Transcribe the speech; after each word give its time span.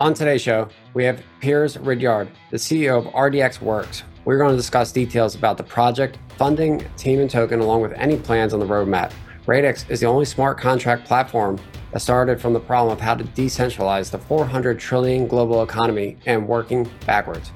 On 0.00 0.14
today's 0.14 0.42
show, 0.42 0.68
we 0.94 1.04
have 1.04 1.22
Piers 1.40 1.78
Ridyard, 1.78 2.28
the 2.50 2.56
CEO 2.56 2.98
of 2.98 3.12
RDX 3.12 3.60
Works. 3.60 4.02
We're 4.24 4.38
going 4.38 4.50
to 4.50 4.56
discuss 4.56 4.90
details 4.90 5.34
about 5.34 5.56
the 5.56 5.62
project, 5.62 6.18
funding, 6.36 6.84
team, 6.96 7.20
and 7.20 7.30
token, 7.30 7.60
along 7.60 7.82
with 7.82 7.92
any 7.92 8.16
plans 8.16 8.52
on 8.52 8.60
the 8.60 8.66
roadmap. 8.66 9.12
Radix 9.46 9.88
is 9.88 10.00
the 10.00 10.06
only 10.06 10.24
smart 10.24 10.58
contract 10.58 11.04
platform 11.04 11.58
that 11.92 12.00
started 12.00 12.40
from 12.40 12.52
the 12.52 12.60
problem 12.60 12.92
of 12.92 13.00
how 13.00 13.14
to 13.14 13.22
decentralize 13.24 14.10
the 14.10 14.18
400 14.18 14.78
trillion 14.78 15.28
global 15.28 15.62
economy 15.62 16.16
and 16.26 16.48
working 16.48 16.90
backwards. 17.06 17.52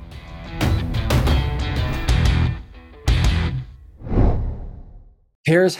Piers, 5.44 5.78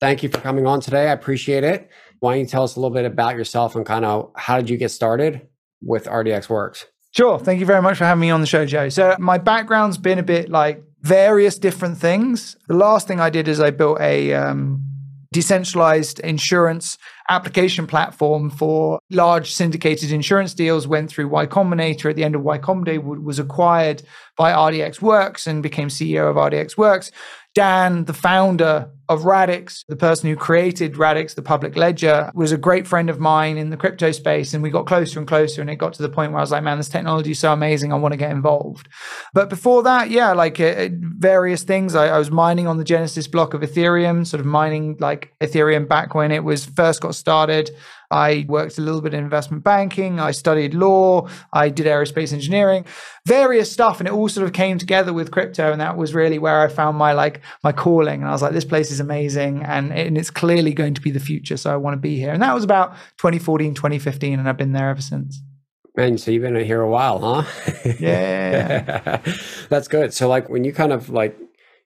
thank 0.00 0.22
you 0.22 0.28
for 0.28 0.38
coming 0.38 0.66
on 0.66 0.80
today. 0.80 1.08
I 1.08 1.12
appreciate 1.12 1.64
it. 1.64 1.88
Why 2.20 2.34
don't 2.34 2.40
you 2.40 2.46
tell 2.46 2.62
us 2.62 2.76
a 2.76 2.80
little 2.80 2.94
bit 2.94 3.04
about 3.04 3.36
yourself 3.36 3.74
and 3.74 3.86
kind 3.86 4.04
of 4.04 4.30
how 4.36 4.56
did 4.58 4.68
you 4.70 4.76
get 4.76 4.90
started? 4.90 5.48
With 5.84 6.06
RDX 6.06 6.48
Works. 6.48 6.86
Sure. 7.16 7.38
Thank 7.38 7.60
you 7.60 7.66
very 7.66 7.80
much 7.80 7.98
for 7.98 8.04
having 8.04 8.22
me 8.22 8.30
on 8.30 8.40
the 8.40 8.46
show, 8.46 8.66
Joe. 8.66 8.88
So, 8.88 9.14
my 9.20 9.38
background's 9.38 9.98
been 9.98 10.18
a 10.18 10.22
bit 10.22 10.50
like 10.50 10.82
various 11.02 11.58
different 11.58 11.98
things. 11.98 12.56
The 12.66 12.74
last 12.74 13.06
thing 13.06 13.20
I 13.20 13.30
did 13.30 13.46
is 13.46 13.60
I 13.60 13.70
built 13.70 14.00
a 14.00 14.32
um, 14.34 14.82
decentralized 15.32 16.18
insurance 16.20 16.96
application 17.28 17.86
platform 17.86 18.50
for 18.50 18.98
large 19.10 19.52
syndicated 19.52 20.10
insurance 20.10 20.54
deals. 20.54 20.88
Went 20.88 21.10
through 21.10 21.28
Y 21.28 21.46
Combinator 21.46 22.08
at 22.08 22.16
the 22.16 22.24
end 22.24 22.34
of 22.34 22.42
Y 22.42 22.58
Combinator, 22.58 23.22
was 23.22 23.38
acquired 23.38 24.02
by 24.36 24.52
RDX 24.52 25.00
Works 25.00 25.46
and 25.46 25.62
became 25.62 25.88
CEO 25.88 26.30
of 26.30 26.36
RDX 26.36 26.76
Works. 26.76 27.10
Dan, 27.54 28.06
the 28.06 28.12
founder 28.12 28.90
of 29.08 29.24
Radix, 29.24 29.84
the 29.88 29.96
person 29.96 30.28
who 30.28 30.36
created 30.36 30.96
Radix, 30.96 31.34
the 31.34 31.42
public 31.42 31.76
ledger, 31.76 32.30
was 32.34 32.52
a 32.52 32.56
great 32.56 32.86
friend 32.86 33.10
of 33.10 33.20
mine 33.20 33.56
in 33.56 33.70
the 33.70 33.76
crypto 33.76 34.12
space. 34.12 34.54
And 34.54 34.62
we 34.62 34.70
got 34.70 34.86
closer 34.86 35.18
and 35.18 35.28
closer. 35.28 35.60
And 35.60 35.70
it 35.70 35.76
got 35.76 35.92
to 35.94 36.02
the 36.02 36.08
point 36.08 36.32
where 36.32 36.40
I 36.40 36.42
was 36.42 36.50
like, 36.50 36.62
man, 36.62 36.78
this 36.78 36.88
technology 36.88 37.32
is 37.32 37.38
so 37.38 37.52
amazing. 37.52 37.92
I 37.92 37.96
want 37.96 38.12
to 38.12 38.18
get 38.18 38.30
involved. 38.30 38.88
But 39.32 39.50
before 39.50 39.82
that, 39.82 40.10
yeah, 40.10 40.32
like 40.32 40.60
uh, 40.60 40.88
various 40.92 41.62
things. 41.62 41.94
I, 41.94 42.08
I, 42.08 42.18
was 42.18 42.30
mining 42.30 42.66
on 42.66 42.78
the 42.78 42.84
Genesis 42.84 43.26
block 43.26 43.54
of 43.54 43.60
Ethereum, 43.60 44.26
sort 44.26 44.40
of 44.40 44.46
mining 44.46 44.96
like 45.00 45.34
Ethereum 45.40 45.88
back 45.88 46.14
when 46.14 46.30
it 46.32 46.44
was 46.44 46.64
first 46.64 47.00
got 47.00 47.14
started. 47.14 47.70
I 48.10 48.44
worked 48.48 48.78
a 48.78 48.80
little 48.80 49.00
bit 49.00 49.14
in 49.14 49.24
investment 49.24 49.64
banking. 49.64 50.20
I 50.20 50.30
studied 50.30 50.74
law. 50.74 51.28
I 51.52 51.68
did 51.68 51.86
aerospace 51.86 52.32
engineering, 52.32 52.84
various 53.26 53.70
stuff. 53.70 54.00
And 54.00 54.08
it 54.08 54.12
all 54.12 54.28
sort 54.28 54.46
of 54.46 54.52
came 54.52 54.78
together 54.78 55.12
with 55.12 55.30
crypto. 55.30 55.72
And 55.72 55.80
that 55.80 55.96
was 55.96 56.14
really 56.14 56.38
where 56.38 56.60
I 56.60 56.68
found 56.68 56.96
my 56.96 57.12
like 57.12 57.40
my 57.62 57.72
calling. 57.72 58.20
And 58.20 58.28
I 58.28 58.32
was 58.32 58.42
like, 58.42 58.52
this 58.52 58.64
place 58.64 58.90
is 58.90 59.00
amazing. 59.00 59.62
And, 59.62 59.92
and 59.92 60.16
it's 60.18 60.30
clearly 60.30 60.72
going 60.72 60.94
to 60.94 61.00
be 61.00 61.10
the 61.10 61.20
future. 61.20 61.56
So 61.56 61.72
I 61.72 61.76
want 61.76 61.94
to 61.94 62.00
be 62.00 62.16
here. 62.16 62.32
And 62.32 62.42
that 62.42 62.54
was 62.54 62.64
about 62.64 62.94
2014, 63.18 63.74
2015. 63.74 64.38
And 64.38 64.48
I've 64.48 64.56
been 64.56 64.72
there 64.72 64.90
ever 64.90 65.00
since. 65.00 65.40
Man, 65.96 66.18
so 66.18 66.32
you've 66.32 66.42
been 66.42 66.56
here 66.56 66.80
a 66.80 66.90
while, 66.90 67.20
huh? 67.20 67.92
Yeah. 68.00 69.22
That's 69.68 69.86
good. 69.86 70.12
So 70.12 70.28
like 70.28 70.48
when 70.48 70.64
you 70.64 70.72
kind 70.72 70.92
of 70.92 71.08
like 71.08 71.38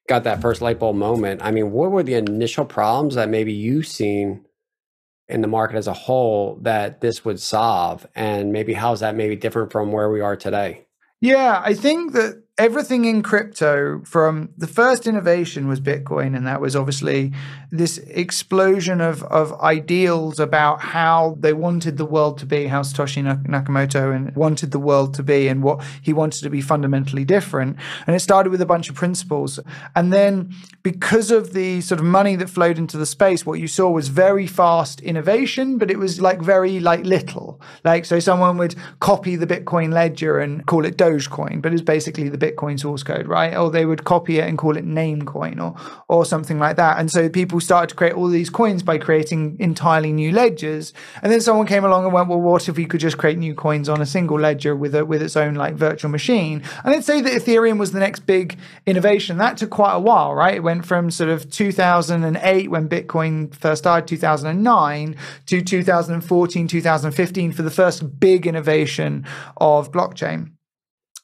got 0.08 0.24
that 0.24 0.40
first 0.40 0.62
light 0.62 0.78
bulb 0.78 0.96
moment, 0.96 1.42
I 1.44 1.50
mean, 1.50 1.72
what 1.72 1.90
were 1.90 2.02
the 2.02 2.14
initial 2.14 2.64
problems 2.64 3.16
that 3.16 3.28
maybe 3.28 3.52
you 3.52 3.82
seen 3.82 4.46
in 5.28 5.40
the 5.40 5.48
market 5.48 5.76
as 5.76 5.86
a 5.86 5.92
whole 5.92 6.58
that 6.62 7.00
this 7.00 7.24
would 7.24 7.40
solve? 7.40 8.06
And 8.14 8.52
maybe 8.52 8.72
how 8.72 8.92
is 8.92 9.00
that 9.00 9.14
maybe 9.14 9.36
different 9.36 9.72
from 9.72 9.92
where 9.92 10.10
we 10.10 10.20
are 10.20 10.36
today? 10.36 10.86
Yeah 11.20 11.60
i 11.64 11.74
think 11.74 12.12
that 12.12 12.42
everything 12.58 13.04
in 13.04 13.22
crypto 13.22 14.02
from 14.04 14.48
the 14.58 14.66
first 14.66 15.06
innovation 15.06 15.68
was 15.68 15.80
Bitcoin, 15.80 16.36
and 16.36 16.46
that 16.46 16.60
was 16.60 16.74
obviously 16.74 17.32
this 17.70 17.98
explosion 17.98 19.00
of, 19.00 19.22
of 19.24 19.52
ideals 19.60 20.40
about 20.40 20.80
how 20.80 21.36
they 21.38 21.52
wanted 21.52 21.96
the 21.96 22.04
world 22.04 22.36
to 22.38 22.46
be, 22.46 22.66
how 22.66 22.82
Satoshi 22.82 23.22
Nakamoto 23.46 24.14
and 24.14 24.34
wanted 24.34 24.72
the 24.72 24.78
world 24.78 25.14
to 25.14 25.22
be, 25.22 25.46
and 25.46 25.62
what 25.62 25.84
he 26.02 26.12
wanted 26.12 26.42
to 26.42 26.50
be 26.50 26.60
fundamentally 26.60 27.24
different. 27.24 27.76
And 28.06 28.16
it 28.16 28.20
started 28.20 28.50
with 28.50 28.60
a 28.60 28.66
bunch 28.66 28.88
of 28.88 28.96
principles. 28.96 29.60
And 29.94 30.12
then 30.12 30.52
because 30.82 31.30
of 31.30 31.52
the 31.52 31.80
sort 31.80 32.00
of 32.00 32.06
money 32.06 32.34
that 32.36 32.50
flowed 32.50 32.78
into 32.78 32.96
the 32.96 33.06
space, 33.06 33.46
what 33.46 33.60
you 33.60 33.68
saw 33.68 33.88
was 33.90 34.08
very 34.08 34.48
fast 34.48 35.00
innovation, 35.00 35.78
but 35.78 35.90
it 35.90 35.98
was 35.98 36.20
like 36.20 36.40
very 36.40 36.80
like 36.80 37.04
little. 37.04 37.60
Like 37.84 38.04
so 38.04 38.18
someone 38.18 38.56
would 38.58 38.74
copy 38.98 39.36
the 39.36 39.46
Bitcoin 39.46 39.92
ledger 39.92 40.40
and 40.40 40.66
call 40.66 40.84
it 40.84 40.96
Dogecoin, 40.96 41.62
but 41.62 41.72
it's 41.72 41.82
basically 41.82 42.28
the 42.28 42.47
source 42.78 43.02
code, 43.02 43.26
right? 43.26 43.56
Or 43.56 43.70
they 43.70 43.84
would 43.84 44.04
copy 44.04 44.38
it 44.38 44.48
and 44.48 44.56
call 44.56 44.76
it 44.76 44.86
Namecoin 44.86 45.60
or 45.60 45.74
or 46.08 46.24
something 46.24 46.58
like 46.58 46.76
that. 46.76 46.98
And 46.98 47.10
so 47.10 47.28
people 47.28 47.60
started 47.60 47.88
to 47.90 47.94
create 47.94 48.14
all 48.14 48.28
these 48.28 48.50
coins 48.50 48.82
by 48.82 48.98
creating 48.98 49.56
entirely 49.58 50.12
new 50.12 50.32
ledgers. 50.32 50.92
And 51.22 51.32
then 51.32 51.40
someone 51.40 51.66
came 51.66 51.84
along 51.84 52.04
and 52.04 52.12
went, 52.12 52.28
well, 52.28 52.40
what 52.40 52.68
if 52.68 52.76
we 52.76 52.86
could 52.86 53.00
just 53.00 53.18
create 53.18 53.38
new 53.38 53.54
coins 53.54 53.88
on 53.88 54.00
a 54.00 54.06
single 54.06 54.38
ledger 54.38 54.74
with 54.74 54.94
a, 54.94 55.04
with 55.04 55.22
its 55.22 55.36
own 55.36 55.54
like 55.54 55.74
virtual 55.74 56.10
machine? 56.10 56.62
And 56.84 56.94
they'd 56.94 57.04
say 57.04 57.20
that 57.20 57.32
Ethereum 57.32 57.78
was 57.78 57.92
the 57.92 58.00
next 58.00 58.20
big 58.20 58.58
innovation. 58.86 59.38
That 59.38 59.56
took 59.56 59.70
quite 59.70 59.94
a 59.94 60.00
while, 60.00 60.34
right? 60.34 60.56
It 60.56 60.62
went 60.62 60.86
from 60.86 61.10
sort 61.10 61.30
of 61.30 61.50
2008 61.50 62.70
when 62.70 62.88
Bitcoin 62.88 63.54
first 63.54 63.82
started, 63.82 64.08
2009 64.08 65.16
to 65.46 65.62
2014, 65.62 66.68
2015 66.68 67.52
for 67.52 67.62
the 67.62 67.70
first 67.70 68.20
big 68.20 68.46
innovation 68.46 69.26
of 69.56 69.92
blockchain. 69.92 70.52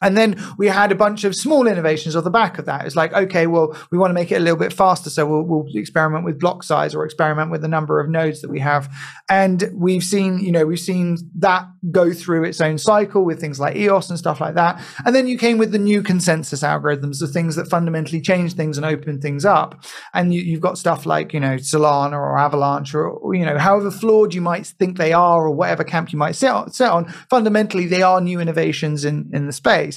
And 0.04 0.18
then 0.18 0.36
we 0.58 0.68
had 0.68 0.92
a 0.92 0.94
bunch 0.94 1.24
of 1.24 1.34
small 1.34 1.66
innovations 1.66 2.14
off 2.14 2.24
the 2.24 2.30
back 2.30 2.58
of 2.58 2.66
that. 2.66 2.84
It's 2.84 2.94
like, 2.94 3.14
okay, 3.14 3.46
well, 3.46 3.74
we 3.90 3.96
want 3.96 4.10
to 4.10 4.14
make 4.14 4.30
it 4.30 4.36
a 4.36 4.40
little 4.40 4.58
bit 4.58 4.72
faster. 4.72 5.08
So 5.08 5.24
we'll, 5.24 5.42
we'll, 5.42 5.64
experiment 5.74 6.24
with 6.24 6.38
block 6.38 6.62
size 6.62 6.94
or 6.94 7.04
experiment 7.04 7.50
with 7.50 7.62
the 7.62 7.68
number 7.68 7.98
of 7.98 8.08
nodes 8.08 8.42
that 8.42 8.50
we 8.50 8.60
have. 8.60 8.94
And 9.30 9.70
we've 9.74 10.04
seen, 10.04 10.38
you 10.38 10.52
know, 10.52 10.66
we've 10.66 10.78
seen 10.78 11.16
that 11.36 11.66
go 11.90 12.12
through 12.12 12.44
its 12.44 12.60
own 12.60 12.76
cycle 12.76 13.24
with 13.24 13.40
things 13.40 13.58
like 13.58 13.76
EOS 13.76 14.10
and 14.10 14.18
stuff 14.18 14.40
like 14.40 14.54
that. 14.54 14.80
And 15.06 15.14
then 15.14 15.26
you 15.26 15.38
came 15.38 15.56
with 15.56 15.72
the 15.72 15.78
new 15.78 16.02
consensus 16.02 16.62
algorithms, 16.62 17.18
the 17.18 17.26
things 17.26 17.56
that 17.56 17.68
fundamentally 17.68 18.20
change 18.20 18.52
things 18.52 18.76
and 18.76 18.84
open 18.84 19.20
things 19.20 19.44
up. 19.44 19.82
And 20.12 20.34
you, 20.34 20.52
have 20.52 20.60
got 20.60 20.78
stuff 20.78 21.06
like, 21.06 21.32
you 21.32 21.40
know, 21.40 21.56
Solana 21.56 22.12
or 22.12 22.38
Avalanche 22.38 22.94
or, 22.94 23.34
you 23.34 23.46
know, 23.46 23.58
however 23.58 23.90
flawed 23.90 24.34
you 24.34 24.42
might 24.42 24.66
think 24.66 24.98
they 24.98 25.14
are 25.14 25.46
or 25.46 25.50
whatever 25.50 25.82
camp 25.82 26.12
you 26.12 26.18
might 26.18 26.36
sit 26.36 26.50
on, 26.50 26.70
sit 26.72 26.88
on 26.88 27.06
fundamentally 27.30 27.86
they 27.86 28.02
are 28.02 28.20
new 28.20 28.40
innovations 28.40 29.04
in, 29.04 29.30
in 29.32 29.46
the 29.46 29.52
space 29.52 29.93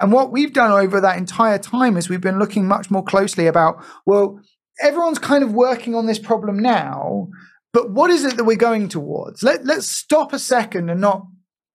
And 0.00 0.12
what 0.12 0.32
we've 0.32 0.52
done 0.52 0.70
over 0.70 1.00
that 1.00 1.18
entire 1.18 1.58
time 1.58 1.96
is 1.96 2.08
we've 2.08 2.20
been 2.20 2.38
looking 2.38 2.66
much 2.66 2.90
more 2.90 3.02
closely 3.02 3.46
about, 3.46 3.84
well, 4.06 4.40
everyone's 4.80 5.18
kind 5.18 5.44
of 5.44 5.52
working 5.52 5.94
on 5.94 6.06
this 6.06 6.18
problem 6.18 6.58
now, 6.58 7.28
but 7.72 7.90
what 7.90 8.10
is 8.10 8.24
it 8.24 8.36
that 8.36 8.44
we're 8.44 8.56
going 8.56 8.88
towards? 8.88 9.42
Let, 9.42 9.64
let's 9.64 9.88
stop 9.88 10.32
a 10.32 10.38
second 10.38 10.90
and 10.90 11.00
not 11.00 11.26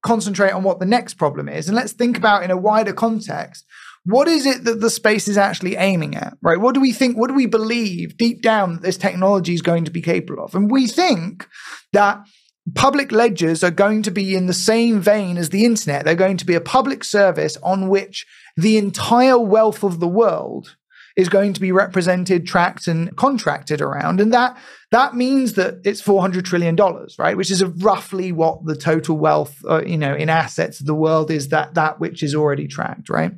concentrate 0.01 0.51
on 0.51 0.63
what 0.63 0.79
the 0.79 0.85
next 0.85 1.15
problem 1.15 1.49
is. 1.49 1.67
And 1.67 1.75
let's 1.75 1.93
think 1.93 2.17
about 2.17 2.43
in 2.43 2.51
a 2.51 2.57
wider 2.57 2.93
context 2.93 3.65
what 4.05 4.27
is 4.27 4.45
it 4.45 4.63
that 4.63 4.81
the 4.81 4.89
space 4.89 5.27
is 5.27 5.37
actually 5.37 5.75
aiming 5.75 6.15
at, 6.15 6.37
right? 6.41 6.59
What 6.59 6.73
do 6.73 6.81
we 6.81 6.93
think? 6.93 7.17
What 7.17 7.27
do 7.27 7.33
we 7.33 7.45
believe 7.45 8.17
deep 8.17 8.41
down 8.41 8.73
that 8.73 8.81
this 8.81 8.97
technology 8.97 9.53
is 9.53 9.61
going 9.61 9.85
to 9.85 9.91
be 9.91 10.01
capable 10.01 10.43
of? 10.43 10.55
And 10.55 10.71
we 10.71 10.87
think 10.87 11.47
that 11.93 12.19
public 12.75 13.11
ledgers 13.11 13.63
are 13.63 13.71
going 13.71 14.03
to 14.03 14.11
be 14.11 14.35
in 14.35 14.47
the 14.47 14.53
same 14.53 14.99
vein 14.99 15.37
as 15.37 15.49
the 15.49 15.65
internet. 15.65 16.05
They're 16.05 16.15
going 16.15 16.37
to 16.37 16.45
be 16.45 16.55
a 16.55 16.61
public 16.61 17.03
service 17.03 17.57
on 17.63 17.89
which 17.89 18.25
the 18.57 18.77
entire 18.77 19.39
wealth 19.39 19.83
of 19.83 19.99
the 19.99 20.07
world 20.07 20.75
is 21.15 21.29
going 21.29 21.53
to 21.53 21.59
be 21.59 21.71
represented, 21.71 22.47
tracked, 22.47 22.87
and 22.87 23.15
contracted 23.17 23.81
around. 23.81 24.21
And 24.21 24.33
that 24.33 24.57
that 24.91 25.15
means 25.15 25.53
that 25.53 25.75
it's 25.83 26.01
four 26.01 26.21
hundred 26.21 26.45
trillion 26.45 26.75
dollars, 26.75 27.15
right? 27.19 27.35
Which 27.35 27.51
is 27.51 27.63
roughly 27.63 28.31
what 28.31 28.65
the 28.65 28.75
total 28.75 29.17
wealth, 29.17 29.57
uh, 29.69 29.83
you 29.83 29.97
know, 29.97 30.15
in 30.15 30.29
assets 30.29 30.79
of 30.79 30.85
the 30.85 30.95
world 30.95 31.29
is. 31.29 31.49
That 31.49 31.73
that 31.75 31.99
which 31.99 32.23
is 32.23 32.35
already 32.35 32.67
tracked, 32.67 33.09
right? 33.09 33.33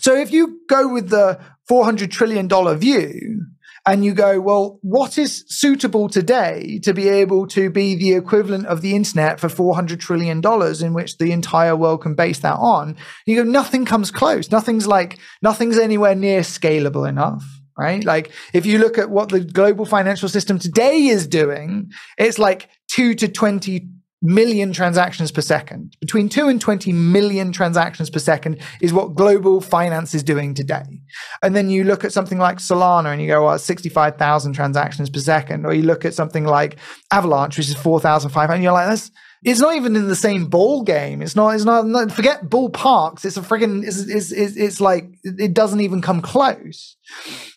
So 0.00 0.16
if 0.16 0.32
you 0.32 0.60
go 0.68 0.92
with 0.92 1.10
the 1.10 1.40
four 1.68 1.84
hundred 1.84 2.10
trillion 2.10 2.48
dollar 2.48 2.74
view, 2.76 3.46
and 3.86 4.04
you 4.04 4.14
go, 4.14 4.40
well, 4.40 4.78
what 4.82 5.18
is 5.18 5.44
suitable 5.48 6.08
today 6.08 6.80
to 6.82 6.94
be 6.94 7.08
able 7.08 7.46
to 7.48 7.68
be 7.68 7.94
the 7.94 8.14
equivalent 8.14 8.66
of 8.66 8.80
the 8.80 8.96
internet 8.96 9.38
for 9.38 9.48
$400 9.48 10.00
trillion 10.00 10.40
in 10.82 10.94
which 10.94 11.18
the 11.18 11.32
entire 11.32 11.76
world 11.76 12.02
can 12.02 12.14
base 12.14 12.38
that 12.40 12.54
on? 12.54 12.96
You 13.26 13.36
go, 13.36 13.50
nothing 13.50 13.84
comes 13.84 14.10
close. 14.10 14.50
Nothing's 14.50 14.86
like, 14.86 15.18
nothing's 15.42 15.78
anywhere 15.78 16.14
near 16.14 16.40
scalable 16.40 17.08
enough. 17.08 17.44
Right. 17.76 18.04
Like 18.04 18.30
if 18.52 18.66
you 18.66 18.78
look 18.78 18.98
at 18.98 19.10
what 19.10 19.30
the 19.30 19.40
global 19.40 19.84
financial 19.84 20.28
system 20.28 20.60
today 20.60 21.06
is 21.06 21.26
doing, 21.26 21.90
it's 22.16 22.38
like 22.38 22.68
two 22.88 23.14
to 23.16 23.26
20 23.26 23.88
million 24.24 24.72
transactions 24.72 25.30
per 25.30 25.42
second. 25.42 25.96
Between 26.00 26.28
2 26.28 26.48
and 26.48 26.60
20 26.60 26.92
million 26.92 27.52
transactions 27.52 28.10
per 28.10 28.18
second 28.18 28.60
is 28.80 28.92
what 28.92 29.14
global 29.14 29.60
finance 29.60 30.14
is 30.14 30.22
doing 30.22 30.54
today. 30.54 31.02
And 31.42 31.54
then 31.54 31.68
you 31.68 31.84
look 31.84 32.04
at 32.04 32.12
something 32.12 32.38
like 32.38 32.58
Solana 32.58 33.12
and 33.12 33.20
you 33.20 33.28
go, 33.28 33.44
well, 33.44 33.58
65,000 33.58 34.52
transactions 34.52 35.10
per 35.10 35.20
second. 35.20 35.66
Or 35.66 35.74
you 35.74 35.82
look 35.82 36.04
at 36.04 36.14
something 36.14 36.44
like 36.44 36.78
Avalanche, 37.12 37.56
which 37.56 37.68
is 37.68 37.76
4,500. 37.76 38.62
You're 38.62 38.72
like, 38.72 38.88
that's, 38.88 39.10
it's 39.42 39.60
not 39.60 39.76
even 39.76 39.96
in 39.96 40.08
the 40.08 40.16
same 40.16 40.46
ball 40.46 40.82
game. 40.82 41.22
It's 41.22 41.36
not, 41.36 41.50
it's 41.50 41.64
not, 41.64 41.86
not 41.86 42.12
forget 42.12 42.44
ballparks. 42.44 43.24
It's 43.24 43.36
a 43.36 43.42
friggin', 43.42 43.86
it's, 43.86 44.00
it's, 44.00 44.32
it's, 44.32 44.56
it's 44.56 44.80
like, 44.80 45.06
it 45.24 45.54
doesn't 45.54 45.80
even 45.80 46.00
come 46.02 46.22
close 46.22 46.96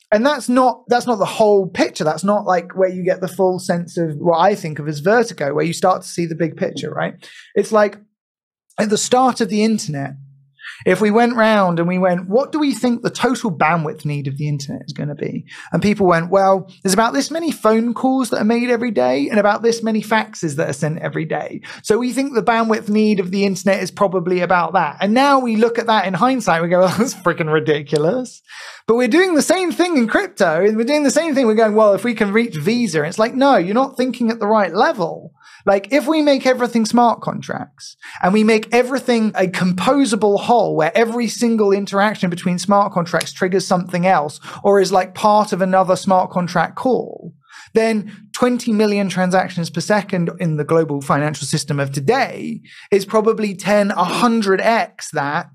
and 0.09 0.25
that's 0.25 0.48
not 0.48 0.83
that's 0.88 1.06
not 1.06 1.18
the 1.18 1.25
whole 1.25 1.68
picture 1.68 2.06
that's 2.06 2.24
not 2.24 2.45
like 2.45 2.77
where 2.77 2.88
you 2.88 3.04
get 3.04 3.19
the 3.19 3.27
full 3.27 3.59
sense 3.59 3.98
of 3.98 4.15
what 4.15 4.39
i 4.39 4.56
think 4.56 4.80
of 4.80 4.88
as 4.88 5.00
vertigo 5.00 5.54
where 5.54 5.65
you 5.65 5.74
start 5.74 6.01
to 6.01 6.07
see 6.07 6.25
the 6.25 6.33
big 6.33 6.56
picture 6.56 6.89
right 6.89 7.27
it's 7.56 7.74
like 7.74 7.98
at 8.77 8.89
the 8.89 8.98
start 8.98 9.42
of 9.42 9.50
the 9.50 9.63
internet, 9.63 10.12
if 10.86 11.02
we 11.02 11.12
went 11.12 11.36
round 11.36 11.80
and 11.80 11.88
we 11.88 11.98
went, 11.98 12.28
what 12.28 12.52
do 12.52 12.60
we 12.60 12.74
think 12.74 13.02
the 13.02 13.10
total 13.10 13.52
bandwidth 13.52 14.06
need 14.06 14.28
of 14.28 14.38
the 14.38 14.48
internet 14.48 14.84
is 14.86 14.94
going 14.94 15.10
to 15.10 15.16
be? 15.16 15.46
And 15.72 15.82
people 15.82 16.08
went, 16.08 16.30
well, 16.30 16.72
there's 16.84 16.94
about 16.94 17.14
this 17.14 17.32
many 17.32 17.52
phone 17.52 17.94
calls 17.94 18.30
that 18.30 18.42
are 18.42 18.46
made 18.46 18.70
every 18.70 18.92
day 18.92 19.30
and 19.30 19.40
about 19.40 19.62
this 19.62 19.84
many 19.84 20.02
faxes 20.02 20.56
that 20.56 20.70
are 20.70 20.74
sent 20.74 21.00
every 21.00 21.26
day. 21.26 21.62
So 21.84 21.98
we 21.98 22.14
think 22.14 22.34
the 22.34 22.44
bandwidth 22.44 22.90
need 22.90 23.20
of 23.20 23.32
the 23.32 23.46
internet 23.46 23.82
is 23.82 23.92
probably 23.92 24.42
about 24.42 24.74
that. 24.74 24.98
And 25.02 25.14
now 25.14 25.40
we 25.40 25.56
look 25.56 25.80
at 25.80 25.88
that 25.88 26.06
in 26.06 26.14
hindsight, 26.14 26.62
we 26.62 26.70
go, 26.70 26.80
well, 26.80 26.96
that's 26.98 27.14
freaking 27.16 27.52
ridiculous. 27.52 28.42
But 28.88 28.96
we're 28.96 29.08
doing 29.08 29.36
the 29.36 29.42
same 29.42 29.72
thing 29.72 29.98
in 29.98 30.08
crypto 30.08 30.64
and 30.64 30.78
we're 30.78 30.84
doing 30.84 31.04
the 31.04 31.12
same 31.12 31.36
thing. 31.36 31.48
We're 31.48 31.56
going, 31.56 31.76
well, 31.76 31.94
if 31.94 32.04
we 32.04 32.14
can 32.14 32.32
reach 32.32 32.56
Visa, 32.56 33.04
it's 33.04 33.20
like, 33.20 33.36
no, 33.36 33.58
you're 33.58 33.74
not 33.74 33.98
thinking 33.98 34.30
at 34.32 34.40
the 34.40 34.48
right 34.48 34.74
level. 34.74 35.34
Like 35.68 35.92
if 35.92 36.08
we 36.08 36.22
make 36.22 36.46
everything 36.46 36.86
smart 36.86 37.19
contracts 37.19 37.98
and 38.24 38.31
we 38.31 38.46
make 38.46 38.74
everything 38.74 39.34
a 39.36 39.48
composable 39.48 40.40
whole 40.40 40.78
where 40.78 40.98
every 40.98 41.28
single 41.28 41.74
interaction 41.74 42.30
between 42.30 42.58
smart 42.58 42.94
contracts 42.94 43.34
triggers 43.34 43.68
something 43.68 44.08
else 44.08 44.40
or 44.64 44.80
is 44.80 44.94
like 44.94 45.14
part 45.14 45.52
of 45.52 45.62
another 45.62 45.98
smart 45.98 46.31
contract 46.31 46.78
call, 46.78 47.34
then 47.74 48.30
20 48.31 48.72
million 48.72 49.10
transactions 49.10 49.69
per 49.69 49.81
second 49.81 50.30
in 50.40 50.56
the 50.56 50.64
global 50.64 51.02
financial 51.02 51.46
system 51.46 51.81
of 51.81 51.92
today 51.92 52.62
is 52.90 53.06
probably 53.06 53.54
10, 53.54 53.90
100x 53.90 55.10
that 55.12 55.52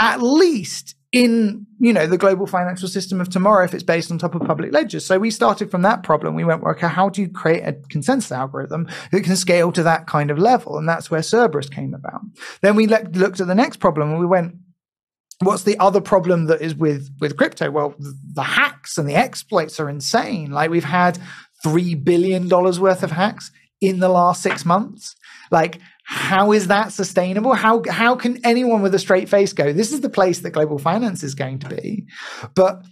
at 0.00 0.20
least 0.20 0.96
in 1.14 1.64
you 1.78 1.92
know 1.92 2.08
the 2.08 2.18
global 2.18 2.44
financial 2.44 2.88
system 2.88 3.20
of 3.20 3.30
tomorrow 3.30 3.64
if 3.64 3.72
it's 3.72 3.84
based 3.84 4.10
on 4.10 4.18
top 4.18 4.34
of 4.34 4.42
public 4.42 4.72
ledgers. 4.72 5.06
So 5.06 5.16
we 5.16 5.30
started 5.30 5.70
from 5.70 5.82
that 5.82 6.02
problem. 6.02 6.34
We 6.34 6.42
went 6.42 6.64
okay 6.64 6.88
how 6.88 7.08
do 7.08 7.22
you 7.22 7.28
create 7.28 7.62
a 7.62 7.74
consensus 7.88 8.32
algorithm 8.32 8.88
that 9.12 9.22
can 9.22 9.36
scale 9.36 9.70
to 9.72 9.84
that 9.84 10.08
kind 10.08 10.32
of 10.32 10.38
level? 10.38 10.76
And 10.76 10.88
that's 10.88 11.12
where 11.12 11.22
cerberus 11.22 11.68
came 11.68 11.94
about. 11.94 12.20
Then 12.62 12.74
we 12.74 12.88
le- 12.88 13.08
looked 13.12 13.40
at 13.40 13.46
the 13.46 13.54
next 13.54 13.76
problem 13.76 14.10
and 14.10 14.18
we 14.18 14.26
went 14.26 14.56
what's 15.40 15.62
the 15.62 15.78
other 15.78 16.00
problem 16.00 16.46
that 16.46 16.60
is 16.60 16.74
with 16.74 17.08
with 17.20 17.36
crypto? 17.36 17.70
Well 17.70 17.94
the 17.98 18.42
hacks 18.42 18.98
and 18.98 19.08
the 19.08 19.14
exploits 19.14 19.78
are 19.78 19.88
insane. 19.88 20.50
Like 20.50 20.70
we've 20.70 20.82
had 20.82 21.20
3 21.62 21.94
billion 21.94 22.48
dollars 22.48 22.80
worth 22.80 23.04
of 23.04 23.12
hacks 23.12 23.52
in 23.80 24.00
the 24.00 24.08
last 24.08 24.42
6 24.42 24.64
months. 24.64 25.14
Like 25.52 25.78
how 26.04 26.52
is 26.52 26.68
that 26.68 26.92
sustainable? 26.92 27.54
How 27.54 27.82
how 27.88 28.14
can 28.14 28.44
anyone 28.44 28.82
with 28.82 28.94
a 28.94 28.98
straight 28.98 29.28
face 29.28 29.52
go, 29.52 29.72
this 29.72 29.92
is 29.92 30.00
the 30.02 30.10
place 30.10 30.40
that 30.40 30.50
global 30.50 30.78
finance 30.78 31.22
is 31.22 31.34
going 31.34 31.58
to 31.60 31.68
be? 31.68 32.06
But 32.54 32.82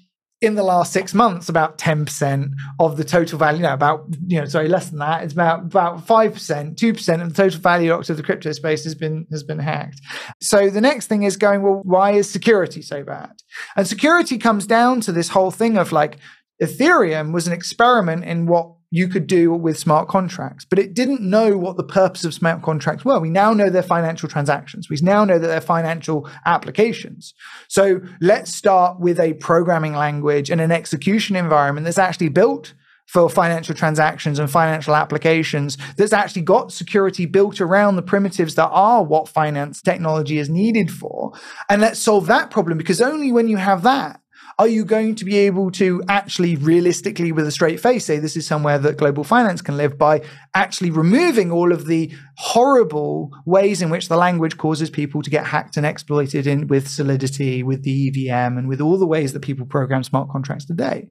in 0.43 0.56
the 0.56 0.64
last 0.64 0.93
six 0.93 1.14
months, 1.14 1.49
about 1.49 1.79
10% 1.79 2.50
of 2.81 2.97
the 2.97 3.05
total 3.05 3.38
value, 3.38 3.62
no, 3.62 3.73
about, 3.73 4.06
you 4.26 4.41
know, 4.41 4.44
sorry, 4.44 4.69
less 4.69 4.91
than 4.91 4.99
that. 4.99 5.23
It's 5.23 5.32
about 5.32 5.61
about 5.61 6.05
5%, 6.05 6.75
2% 6.75 7.23
of 7.23 7.29
the 7.29 7.43
total 7.43 7.61
value 7.61 7.93
of 7.93 8.05
the 8.09 8.23
crypto 8.25 8.50
space 8.50 8.82
has 8.82 8.97
been 8.97 9.25
has 9.31 9.44
been 9.44 9.61
hacked. 9.61 10.00
So 10.41 10.69
the 10.69 10.81
next 10.81 11.06
thing 11.06 11.23
is 11.23 11.37
going, 11.37 11.62
well, 11.62 11.81
why 11.85 12.12
is 12.12 12.29
security 12.29 12.82
so 12.82 13.05
bad? 13.05 13.31
And 13.76 13.87
security 13.87 14.37
comes 14.37 14.67
down 14.67 15.00
to 15.03 15.12
this 15.12 15.29
whole 15.29 15.53
thing 15.53 15.79
of 15.79 15.93
like 15.93 16.19
Ethereum 16.61 17.32
was 17.32 17.47
an 17.47 17.53
experiment 17.53 18.25
in 18.25 18.47
what 18.47 18.73
you 18.93 19.09
could 19.09 19.27
do 19.27 19.50
with 19.55 19.79
smart 19.79 20.06
contracts, 20.06 20.67
but 20.67 20.79
it 20.79 20.93
didn't 20.93 21.23
know 21.23 21.56
what 21.56 21.79
the 21.79 21.83
purpose 21.83 22.25
of 22.25 22.35
smart 22.35 22.61
contracts 22.61 23.06
were. 23.06 23.19
We 23.19 23.31
now 23.31 23.55
know 23.55 23.71
they're 23.71 23.83
financial 23.83 24.29
transactions. 24.29 24.91
We 24.91 24.99
now 25.00 25.25
know 25.25 25.39
that 25.39 25.47
they're 25.47 25.62
financial 25.62 26.29
applications. 26.44 27.33
So 27.69 28.03
let's 28.21 28.55
start 28.55 29.00
with 29.00 29.19
a 29.19 29.33
programming 29.35 29.94
language 29.94 30.50
and 30.50 30.61
an 30.61 30.71
execution 30.71 31.37
environment 31.37 31.87
that's 31.87 31.97
actually 31.97 32.29
built 32.29 32.75
for 33.06 33.31
financial 33.31 33.75
transactions 33.75 34.39
and 34.39 34.50
financial 34.50 34.95
applications 34.95 35.77
that's 35.97 36.12
actually 36.12 36.43
got 36.43 36.71
security 36.73 37.25
built 37.25 37.62
around 37.62 37.97
the 37.97 38.03
primitives 38.03 38.55
that 38.56 38.69
are 38.69 39.03
what 39.03 39.29
finance 39.29 39.81
technology 39.81 40.38
is 40.38 40.50
needed 40.50 40.91
for. 40.91 41.33
And 41.71 41.81
let's 41.81 41.99
solve 41.99 42.27
that 42.27 42.50
problem 42.50 42.77
because 42.77 43.00
only 43.00 43.33
when 43.33 43.49
you 43.49 43.56
have 43.56 43.83
that 43.83 44.22
are 44.58 44.69
you 44.69 44.84
going 44.84 45.14
to 45.16 45.25
be 45.25 45.37
able 45.38 45.70
to 45.72 46.02
actually 46.08 46.56
realistically, 46.56 47.32
with 47.32 47.46
a 47.46 47.50
straight 47.50 47.81
face, 47.81 48.04
say 48.04 48.19
this 48.19 48.37
is 48.37 48.46
somewhere 48.46 48.78
that 48.78 48.96
global 48.96 49.25
finance 49.25 49.62
can 49.62 49.76
live 49.76 49.99
by 49.99 50.22
actually 50.54 50.90
removing 50.90 51.50
all 51.50 51.72
of 51.72 51.87
the 51.87 52.12
horrible 52.37 53.31
ways 53.46 53.82
in 53.82 53.90
which 53.90 54.08
the 54.08 54.16
language 54.16 54.58
causes 54.58 54.90
people 54.90 55.22
to 55.22 55.31
get 55.31 55.46
hacked 55.46 55.76
and 55.76 55.87
exploited 55.87 56.46
in 56.46 56.66
with 56.66 56.88
Solidity, 56.88 57.62
with 57.62 57.82
the 57.82 58.08
EVM, 58.08 58.58
and 58.58 58.69
with 58.69 58.81
all 58.81 58.99
the 58.99 59.06
ways 59.06 59.32
that 59.32 59.40
people 59.40 59.66
program 59.66 60.02
smart 60.02 60.28
contracts 60.31 60.64
today? 60.64 61.08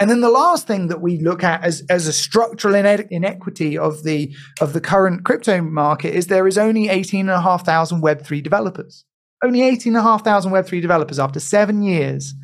And 0.00 0.08
then 0.08 0.20
the 0.20 0.30
last 0.30 0.66
thing 0.66 0.86
that 0.88 1.00
we 1.00 1.18
look 1.18 1.42
at 1.42 1.64
as, 1.64 1.82
as 1.90 2.06
a 2.06 2.12
structural 2.12 2.76
inequity 2.76 3.76
of 3.76 4.04
the 4.04 4.32
of 4.60 4.72
the 4.72 4.80
current 4.80 5.24
crypto 5.24 5.60
market 5.60 6.14
is 6.14 6.28
there 6.28 6.46
is 6.46 6.56
only 6.56 6.88
18,500 6.88 8.00
Web3 8.00 8.42
developers. 8.42 9.04
Only 9.42 9.62
18,500 9.62 10.48
Web3 10.50 10.80
developers 10.80 11.18
after 11.18 11.40
seven 11.40 11.82
years 11.82 12.34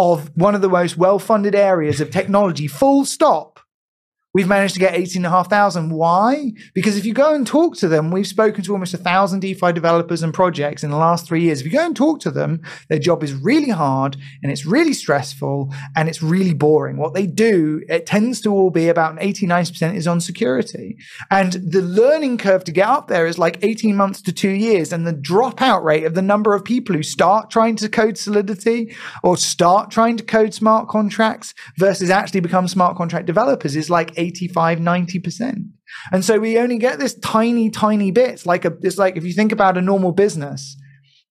of 0.00 0.34
one 0.34 0.54
of 0.54 0.62
the 0.62 0.68
most 0.68 0.96
well 0.96 1.18
funded 1.18 1.54
areas 1.54 2.00
of 2.00 2.10
technology, 2.10 2.66
full 2.66 3.04
stop 3.04 3.49
we've 4.32 4.48
managed 4.48 4.74
to 4.74 4.80
get 4.80 4.94
18,500. 4.94 5.90
Why? 5.90 6.52
Because 6.72 6.96
if 6.96 7.04
you 7.04 7.12
go 7.12 7.34
and 7.34 7.46
talk 7.46 7.76
to 7.78 7.88
them, 7.88 8.10
we've 8.10 8.26
spoken 8.26 8.62
to 8.64 8.72
almost 8.72 8.94
a 8.94 8.98
thousand 8.98 9.40
DeFi 9.40 9.72
developers 9.72 10.22
and 10.22 10.32
projects 10.32 10.84
in 10.84 10.90
the 10.90 10.96
last 10.96 11.26
three 11.26 11.42
years. 11.42 11.60
If 11.60 11.66
you 11.66 11.72
go 11.72 11.84
and 11.84 11.96
talk 11.96 12.20
to 12.20 12.30
them, 12.30 12.62
their 12.88 12.98
job 12.98 13.24
is 13.24 13.34
really 13.34 13.70
hard 13.70 14.16
and 14.42 14.52
it's 14.52 14.64
really 14.64 14.92
stressful 14.92 15.72
and 15.96 16.08
it's 16.08 16.22
really 16.22 16.54
boring. 16.54 16.96
What 16.96 17.14
they 17.14 17.26
do, 17.26 17.82
it 17.88 18.06
tends 18.06 18.40
to 18.42 18.52
all 18.52 18.70
be 18.70 18.88
about 18.88 19.18
89% 19.18 19.94
is 19.94 20.06
on 20.06 20.20
security. 20.20 20.96
And 21.30 21.52
the 21.54 21.82
learning 21.82 22.38
curve 22.38 22.64
to 22.64 22.72
get 22.72 22.88
up 22.88 23.08
there 23.08 23.26
is 23.26 23.38
like 23.38 23.58
18 23.62 23.96
months 23.96 24.22
to 24.22 24.32
two 24.32 24.50
years. 24.50 24.92
And 24.92 25.06
the 25.06 25.12
dropout 25.12 25.82
rate 25.82 26.04
of 26.04 26.14
the 26.14 26.22
number 26.22 26.54
of 26.54 26.64
people 26.64 26.94
who 26.94 27.02
start 27.02 27.50
trying 27.50 27.76
to 27.76 27.88
code 27.88 28.16
Solidity 28.16 28.94
or 29.24 29.36
start 29.36 29.90
trying 29.90 30.16
to 30.16 30.24
code 30.24 30.54
smart 30.54 30.88
contracts 30.88 31.54
versus 31.78 32.10
actually 32.10 32.40
become 32.40 32.68
smart 32.68 32.96
contract 32.96 33.26
developers 33.26 33.74
is 33.74 33.90
like 33.90 34.16
85, 34.20 34.78
90%. 34.78 35.64
And 36.12 36.24
so 36.24 36.38
we 36.38 36.58
only 36.58 36.78
get 36.78 36.98
this 36.98 37.14
tiny, 37.14 37.70
tiny 37.70 38.10
bit. 38.10 38.46
Like 38.46 38.64
a, 38.64 38.76
it's 38.82 38.98
like 38.98 39.16
if 39.16 39.24
you 39.24 39.32
think 39.32 39.52
about 39.52 39.76
a 39.76 39.82
normal 39.82 40.12
business 40.12 40.76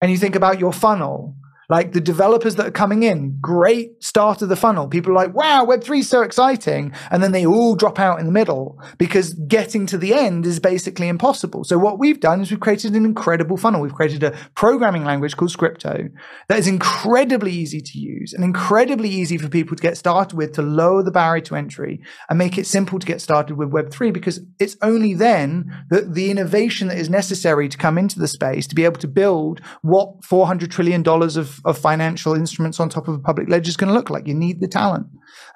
and 0.01 0.11
you 0.11 0.19
think 0.19 0.35
about 0.35 0.59
your 0.59 0.73
funnel, 0.73 1.37
like 1.69 1.93
the 1.93 2.01
developers 2.01 2.55
that 2.57 2.67
are 2.67 2.71
coming 2.71 3.03
in, 3.03 3.37
great 3.41 4.03
start 4.03 4.41
of 4.41 4.49
the 4.49 4.57
funnel. 4.57 4.89
People 4.89 5.13
are 5.13 5.17
like, 5.17 5.35
wow, 5.35 5.67
Web3 5.67 5.99
is 5.99 6.09
so 6.09 6.23
exciting. 6.23 6.93
And 7.11 7.23
then 7.23 7.33
they 7.33 7.45
all 7.45 7.77
drop 7.77 7.99
out 7.99 8.19
in 8.19 8.27
the 8.27 8.33
middle 8.33 8.81
because 8.97 9.35
getting 9.35 9.85
to 9.87 9.99
the 9.99 10.15
end 10.15 10.47
is 10.47 10.61
basically 10.61 11.09
impossible. 11.09 11.65
So 11.65 11.77
what 11.77 11.99
we've 11.99 12.21
done 12.21 12.41
is 12.41 12.51
we've 12.51 12.59
created 12.59 12.95
an 12.95 13.05
incredible 13.05 13.59
funnel. 13.59 13.83
We've 13.83 13.95
created 13.95 14.23
a 14.23 14.35
programming 14.55 15.05
language 15.05 15.37
called 15.37 15.51
Scrypto 15.51 16.11
that 16.49 16.59
is 16.59 16.67
incredibly 16.67 17.53
easy 17.53 17.83
to 17.83 17.99
use 17.99 18.33
and 18.33 18.45
incredibly 18.45 19.11
easy 19.11 19.37
for 19.37 19.49
people 19.49 19.77
to 19.77 19.83
get 19.83 19.99
started 19.99 20.37
with 20.37 20.55
to 20.55 20.63
lower 20.63 21.03
the 21.03 21.11
barrier 21.11 21.43
to 21.43 21.57
entry 21.57 22.01
and 22.31 22.39
make 22.39 22.57
it 22.57 22.67
simple 22.67 22.99
to 22.99 23.07
get 23.07 23.21
started 23.21 23.57
with 23.59 23.71
Web3 23.71 24.13
because 24.15 24.41
it's 24.59 24.79
only 24.81 25.13
then 25.13 25.85
that 25.91 26.15
the 26.15 26.31
innovation 26.31 26.89
that 26.89 26.97
is 26.97 27.11
necessary 27.11 27.69
to 27.69 27.77
come 27.77 27.99
into 27.99 28.19
the 28.19 28.29
space 28.29 28.67
to 28.67 28.75
be 28.75 28.85
able 28.85 28.99
to 29.01 29.09
build 29.09 29.61
what 29.83 30.23
$400 30.23 30.71
trillion 30.71 31.07
of 31.07 31.58
of, 31.65 31.79
financial 31.79 32.35
instruments 32.35 32.81
on 32.81 32.89
top 32.89 33.09
of 33.09 33.15
a 33.15 33.19
public 33.19 33.49
ledger 33.49 33.69
is 33.69 33.77
going 33.77 33.89
to 33.89 33.95
look 33.95 34.11
like. 34.11 34.27
You 34.27 34.35
need 34.35 34.61
the 34.61 34.69
talent. 34.69 35.07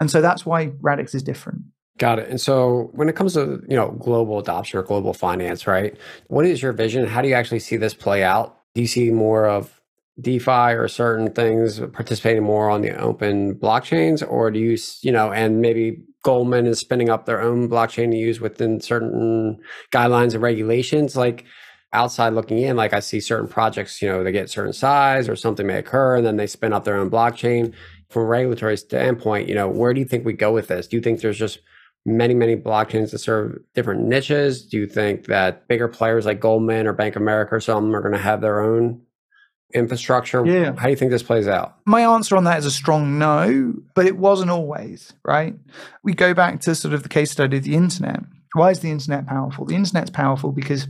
And 0.00 0.10
so 0.10 0.20
that's 0.20 0.46
why 0.46 0.72
Radix 0.80 1.14
is 1.14 1.22
different. 1.22 1.62
Got 1.98 2.18
it. 2.18 2.28
And 2.28 2.40
so 2.40 2.90
when 2.94 3.08
it 3.08 3.16
comes 3.16 3.34
to, 3.34 3.62
you 3.68 3.76
know, 3.76 3.92
global 3.92 4.38
adoption 4.38 4.78
or 4.78 4.82
global 4.82 5.12
finance, 5.12 5.66
right? 5.66 5.96
What 6.28 6.46
is 6.46 6.62
your 6.62 6.72
vision? 6.72 7.06
How 7.06 7.22
do 7.22 7.28
you 7.28 7.34
actually 7.34 7.60
see 7.60 7.76
this 7.76 7.94
play 7.94 8.22
out? 8.22 8.56
Do 8.74 8.80
you 8.80 8.86
see 8.86 9.10
more 9.10 9.46
of 9.46 9.80
DeFi 10.20 10.74
or 10.74 10.88
certain 10.88 11.32
things 11.32 11.80
participating 11.92 12.42
more 12.42 12.70
on 12.70 12.80
the 12.80 12.96
open 12.98 13.54
blockchains? 13.54 14.26
Or 14.26 14.50
do 14.50 14.58
you, 14.58 14.78
you 15.02 15.12
know, 15.12 15.32
and 15.32 15.60
maybe 15.60 16.02
Goldman 16.24 16.66
is 16.66 16.78
spinning 16.78 17.10
up 17.10 17.26
their 17.26 17.42
own 17.42 17.68
blockchain 17.68 18.10
to 18.10 18.16
use 18.16 18.40
within 18.40 18.80
certain 18.80 19.58
guidelines 19.92 20.34
and 20.34 20.42
regulations? 20.42 21.14
Like, 21.14 21.44
outside 21.92 22.30
looking 22.30 22.58
in, 22.58 22.76
like 22.76 22.92
I 22.92 23.00
see 23.00 23.20
certain 23.20 23.48
projects, 23.48 24.00
you 24.00 24.08
know, 24.08 24.24
they 24.24 24.32
get 24.32 24.50
certain 24.50 24.72
size 24.72 25.28
or 25.28 25.36
something 25.36 25.66
may 25.66 25.78
occur 25.78 26.16
and 26.16 26.26
then 26.26 26.36
they 26.36 26.46
spin 26.46 26.72
up 26.72 26.84
their 26.84 26.96
own 26.96 27.10
blockchain. 27.10 27.74
From 28.08 28.22
a 28.22 28.26
regulatory 28.26 28.76
standpoint, 28.76 29.48
you 29.48 29.54
know, 29.54 29.68
where 29.68 29.94
do 29.94 30.00
you 30.00 30.06
think 30.06 30.24
we 30.24 30.34
go 30.34 30.52
with 30.52 30.68
this? 30.68 30.86
Do 30.86 30.96
you 30.96 31.02
think 31.02 31.20
there's 31.20 31.38
just 31.38 31.60
many, 32.04 32.34
many 32.34 32.56
blockchains 32.56 33.10
that 33.10 33.18
serve 33.20 33.58
different 33.74 34.02
niches? 34.02 34.66
Do 34.66 34.76
you 34.76 34.86
think 34.86 35.26
that 35.26 35.66
bigger 35.68 35.88
players 35.88 36.26
like 36.26 36.40
Goldman 36.40 36.86
or 36.86 36.92
Bank 36.92 37.16
of 37.16 37.22
America 37.22 37.54
or 37.54 37.60
something 37.60 37.94
are 37.94 38.02
going 38.02 38.12
to 38.12 38.18
have 38.18 38.40
their 38.40 38.60
own 38.60 39.02
infrastructure? 39.72 40.44
Yeah. 40.44 40.74
How 40.76 40.84
do 40.84 40.90
you 40.90 40.96
think 40.96 41.10
this 41.10 41.22
plays 41.22 41.48
out? 41.48 41.76
My 41.86 42.02
answer 42.02 42.36
on 42.36 42.44
that 42.44 42.58
is 42.58 42.66
a 42.66 42.70
strong 42.70 43.18
no, 43.18 43.74
but 43.94 44.06
it 44.06 44.16
wasn't 44.16 44.50
always, 44.50 45.14
right? 45.24 45.54
We 46.02 46.12
go 46.12 46.34
back 46.34 46.60
to 46.62 46.74
sort 46.74 46.92
of 46.92 47.02
the 47.02 47.08
case 47.08 47.30
study 47.30 47.56
of 47.56 47.64
the 47.64 47.74
internet. 47.74 48.20
Why 48.54 48.70
is 48.70 48.80
the 48.80 48.90
internet 48.90 49.26
powerful? 49.26 49.64
The 49.64 49.74
internet's 49.74 50.10
powerful 50.10 50.52
because 50.52 50.86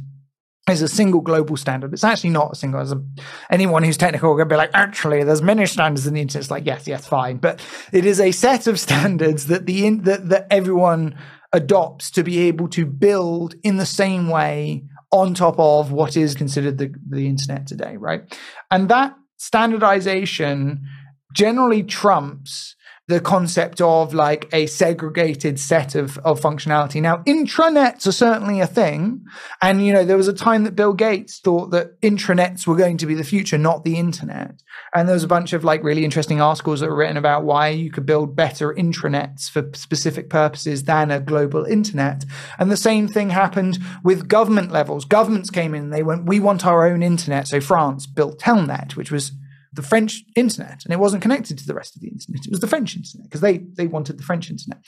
is 0.70 0.82
a 0.82 0.88
single 0.88 1.20
global 1.20 1.56
standard. 1.56 1.92
It's 1.92 2.04
actually 2.04 2.30
not 2.30 2.52
a 2.52 2.54
single. 2.54 2.80
As 2.80 2.92
a, 2.92 3.02
anyone 3.50 3.82
who's 3.82 3.96
technical 3.96 4.34
will 4.34 4.44
be 4.44 4.54
like, 4.54 4.70
actually, 4.74 5.24
there's 5.24 5.42
many 5.42 5.66
standards 5.66 6.06
in 6.06 6.14
the 6.14 6.20
internet. 6.20 6.42
It's 6.42 6.50
like, 6.50 6.66
yes, 6.66 6.86
yes, 6.86 7.06
fine, 7.06 7.38
but 7.38 7.60
it 7.92 8.06
is 8.06 8.20
a 8.20 8.30
set 8.30 8.66
of 8.66 8.78
standards 8.86 9.46
that 9.46 9.66
the 9.66 9.86
in, 9.86 10.02
that 10.02 10.28
that 10.28 10.46
everyone 10.50 11.16
adopts 11.52 12.10
to 12.12 12.22
be 12.22 12.38
able 12.40 12.68
to 12.68 12.86
build 12.86 13.54
in 13.62 13.76
the 13.76 13.86
same 13.86 14.28
way 14.28 14.84
on 15.10 15.34
top 15.34 15.58
of 15.58 15.92
what 15.92 16.16
is 16.16 16.34
considered 16.34 16.78
the, 16.78 16.94
the 17.08 17.26
internet 17.26 17.66
today, 17.66 17.96
right? 17.98 18.22
And 18.70 18.88
that 18.88 19.14
standardization 19.36 20.88
generally 21.34 21.82
trumps 21.82 22.76
the 23.08 23.20
concept 23.20 23.80
of 23.80 24.14
like 24.14 24.48
a 24.52 24.66
segregated 24.66 25.58
set 25.58 25.96
of, 25.96 26.18
of 26.18 26.40
functionality. 26.40 27.02
Now, 27.02 27.18
intranets 27.24 28.06
are 28.06 28.12
certainly 28.12 28.60
a 28.60 28.66
thing. 28.66 29.24
And, 29.60 29.84
you 29.84 29.92
know, 29.92 30.04
there 30.04 30.16
was 30.16 30.28
a 30.28 30.32
time 30.32 30.62
that 30.64 30.76
Bill 30.76 30.92
Gates 30.92 31.40
thought 31.40 31.72
that 31.72 32.00
intranets 32.00 32.64
were 32.64 32.76
going 32.76 32.98
to 32.98 33.06
be 33.06 33.14
the 33.14 33.24
future, 33.24 33.58
not 33.58 33.84
the 33.84 33.98
internet. 33.98 34.62
And 34.94 35.08
there 35.08 35.14
was 35.14 35.24
a 35.24 35.28
bunch 35.28 35.52
of 35.52 35.64
like 35.64 35.82
really 35.82 36.04
interesting 36.04 36.40
articles 36.40 36.78
that 36.80 36.88
were 36.88 36.96
written 36.96 37.16
about 37.16 37.44
why 37.44 37.68
you 37.68 37.90
could 37.90 38.06
build 38.06 38.36
better 38.36 38.72
intranets 38.72 39.50
for 39.50 39.68
specific 39.74 40.30
purposes 40.30 40.84
than 40.84 41.10
a 41.10 41.18
global 41.18 41.64
internet. 41.64 42.24
And 42.58 42.70
the 42.70 42.76
same 42.76 43.08
thing 43.08 43.30
happened 43.30 43.78
with 44.04 44.28
government 44.28 44.70
levels. 44.70 45.04
Governments 45.04 45.50
came 45.50 45.74
in, 45.74 45.90
they 45.90 46.04
went, 46.04 46.26
we 46.26 46.38
want 46.38 46.64
our 46.64 46.86
own 46.86 47.02
internet. 47.02 47.48
So 47.48 47.60
France 47.60 48.06
built 48.06 48.38
Telnet, 48.38 48.94
which 48.94 49.10
was 49.10 49.32
the 49.72 49.82
French 49.82 50.22
internet, 50.36 50.84
and 50.84 50.92
it 50.92 50.98
wasn't 50.98 51.22
connected 51.22 51.58
to 51.58 51.66
the 51.66 51.74
rest 51.74 51.96
of 51.96 52.02
the 52.02 52.08
internet. 52.08 52.44
It 52.46 52.50
was 52.50 52.60
the 52.60 52.66
French 52.66 52.96
internet 52.96 53.24
because 53.24 53.40
they 53.40 53.58
they 53.58 53.86
wanted 53.86 54.18
the 54.18 54.22
French 54.22 54.50
internet. 54.50 54.78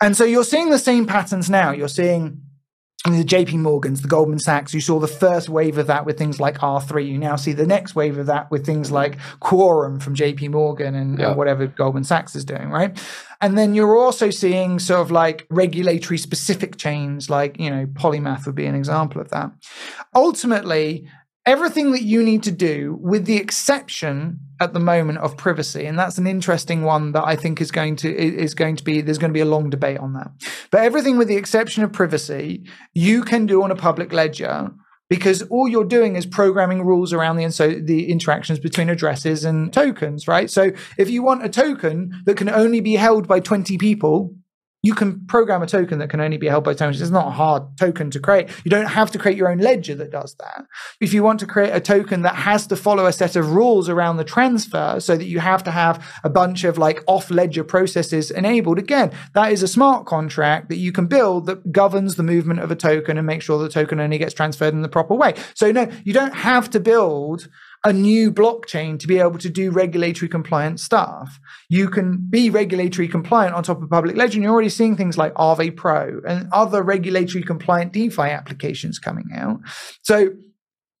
And 0.00 0.16
so 0.16 0.24
you're 0.24 0.44
seeing 0.44 0.70
the 0.70 0.78
same 0.78 1.06
patterns 1.06 1.48
now. 1.48 1.70
You're 1.72 1.88
seeing 1.88 2.42
the 3.04 3.24
JP 3.24 3.58
Morgans, 3.60 4.02
the 4.02 4.08
Goldman 4.08 4.38
Sachs, 4.38 4.74
you 4.74 4.80
saw 4.80 4.98
the 4.98 5.06
first 5.06 5.48
wave 5.48 5.78
of 5.78 5.86
that 5.86 6.04
with 6.04 6.18
things 6.18 6.40
like 6.40 6.58
R3. 6.58 7.06
You 7.06 7.18
now 7.18 7.36
see 7.36 7.52
the 7.52 7.66
next 7.66 7.94
wave 7.94 8.18
of 8.18 8.26
that 8.26 8.50
with 8.50 8.66
things 8.66 8.90
like 8.90 9.16
Quorum 9.40 10.00
from 10.00 10.16
JP 10.16 10.50
Morgan 10.50 10.94
and, 10.94 11.20
and, 11.20 11.36
whatever 11.36 11.66
Goldman 11.66 12.04
Sachs 12.04 12.34
is 12.34 12.44
doing, 12.44 12.70
right? 12.70 12.98
And 13.40 13.56
then 13.56 13.74
you're 13.74 13.96
also 13.96 14.30
seeing 14.30 14.78
sort 14.78 15.00
of 15.00 15.10
like 15.10 15.46
regulatory 15.50 16.18
specific 16.18 16.78
chains, 16.78 17.30
like, 17.30 17.60
you 17.60 17.70
know, 17.70 17.86
Polymath 17.86 18.46
would 18.46 18.54
be 18.54 18.66
an 18.66 18.74
example 18.74 19.20
of 19.20 19.28
that. 19.30 19.52
Ultimately, 20.14 21.08
everything 21.46 21.92
that 21.92 22.02
you 22.02 22.22
need 22.22 22.42
to 22.42 22.50
do, 22.50 22.98
with 23.00 23.24
the 23.24 23.36
exception 23.36 24.40
at 24.60 24.72
the 24.72 24.80
moment 24.80 25.18
of 25.18 25.36
privacy, 25.36 25.86
and 25.86 25.98
that's 25.98 26.18
an 26.18 26.26
interesting 26.26 26.82
one 26.82 27.12
that 27.12 27.24
I 27.24 27.36
think 27.36 27.60
is 27.60 27.70
going 27.70 27.96
to 27.96 28.14
is 28.14 28.54
going 28.54 28.76
to 28.76 28.84
be 28.84 29.00
there's 29.00 29.18
going 29.18 29.30
to 29.30 29.34
be 29.34 29.40
a 29.40 29.46
long 29.46 29.70
debate 29.70 29.98
on 29.98 30.12
that. 30.14 30.30
But 30.70 30.82
everything 30.82 31.16
with 31.16 31.28
the 31.28 31.36
exception 31.36 31.84
of 31.84 31.92
privacy, 31.92 32.64
you 32.92 33.22
can 33.22 33.46
do 33.46 33.62
on 33.62 33.70
a 33.70 33.76
public 33.76 34.12
ledger 34.12 34.70
because 35.08 35.42
all 35.42 35.68
you're 35.68 35.84
doing 35.84 36.16
is 36.16 36.26
programming 36.26 36.84
rules 36.84 37.12
around 37.12 37.36
the 37.36 37.44
and 37.44 37.54
so 37.54 37.70
the 37.70 38.10
interactions 38.10 38.58
between 38.58 38.90
addresses 38.90 39.44
and 39.44 39.72
tokens, 39.72 40.26
right? 40.26 40.50
So 40.50 40.72
if 40.98 41.08
you 41.08 41.22
want 41.22 41.44
a 41.44 41.48
token 41.48 42.10
that 42.24 42.36
can 42.36 42.48
only 42.48 42.80
be 42.80 42.94
held 42.94 43.28
by 43.28 43.38
20 43.38 43.78
people, 43.78 44.34
you 44.86 44.94
can 44.94 45.26
program 45.26 45.62
a 45.62 45.66
token 45.66 45.98
that 45.98 46.10
can 46.10 46.20
only 46.20 46.36
be 46.36 46.46
held 46.46 46.62
by 46.62 46.72
tokens. 46.72 47.02
It's 47.02 47.10
not 47.10 47.26
a 47.26 47.32
hard 47.32 47.76
token 47.76 48.08
to 48.12 48.20
create. 48.20 48.48
You 48.64 48.70
don't 48.70 48.86
have 48.86 49.10
to 49.10 49.18
create 49.18 49.36
your 49.36 49.50
own 49.50 49.58
ledger 49.58 49.96
that 49.96 50.12
does 50.12 50.36
that. 50.36 50.64
If 51.00 51.12
you 51.12 51.24
want 51.24 51.40
to 51.40 51.46
create 51.46 51.74
a 51.74 51.80
token 51.80 52.22
that 52.22 52.36
has 52.36 52.68
to 52.68 52.76
follow 52.76 53.06
a 53.06 53.12
set 53.12 53.34
of 53.34 53.50
rules 53.50 53.88
around 53.88 54.16
the 54.16 54.24
transfer 54.24 55.00
so 55.00 55.16
that 55.16 55.24
you 55.24 55.40
have 55.40 55.64
to 55.64 55.72
have 55.72 56.06
a 56.22 56.30
bunch 56.30 56.62
of 56.62 56.78
like 56.78 57.02
off 57.08 57.32
ledger 57.32 57.64
processes 57.64 58.30
enabled, 58.30 58.78
again, 58.78 59.10
that 59.34 59.50
is 59.50 59.60
a 59.64 59.68
smart 59.68 60.06
contract 60.06 60.68
that 60.68 60.76
you 60.76 60.92
can 60.92 61.06
build 61.06 61.46
that 61.46 61.72
governs 61.72 62.14
the 62.14 62.22
movement 62.22 62.60
of 62.60 62.70
a 62.70 62.76
token 62.76 63.18
and 63.18 63.26
make 63.26 63.42
sure 63.42 63.58
the 63.58 63.68
token 63.68 63.98
only 63.98 64.18
gets 64.18 64.34
transferred 64.34 64.72
in 64.72 64.82
the 64.82 64.88
proper 64.88 65.14
way. 65.14 65.34
So 65.54 65.72
no, 65.72 65.90
you 66.04 66.12
don't 66.12 66.34
have 66.36 66.70
to 66.70 66.78
build 66.78 67.48
a 67.86 67.92
new 67.92 68.32
blockchain 68.32 68.98
to 68.98 69.06
be 69.06 69.20
able 69.20 69.38
to 69.38 69.48
do 69.48 69.70
regulatory 69.70 70.28
compliant 70.28 70.80
stuff. 70.80 71.38
You 71.68 71.88
can 71.88 72.16
be 72.28 72.50
regulatory 72.50 73.06
compliant 73.06 73.54
on 73.54 73.62
top 73.62 73.80
of 73.80 73.88
public 73.88 74.16
ledger. 74.16 74.34
And 74.34 74.42
you're 74.42 74.52
already 74.52 74.70
seeing 74.70 74.96
things 74.96 75.16
like 75.16 75.32
Aave 75.34 75.76
Pro 75.76 76.20
and 76.26 76.48
other 76.52 76.82
regulatory 76.82 77.44
compliant 77.44 77.92
DeFi 77.92 78.22
applications 78.22 78.98
coming 78.98 79.28
out. 79.32 79.60
So 80.02 80.30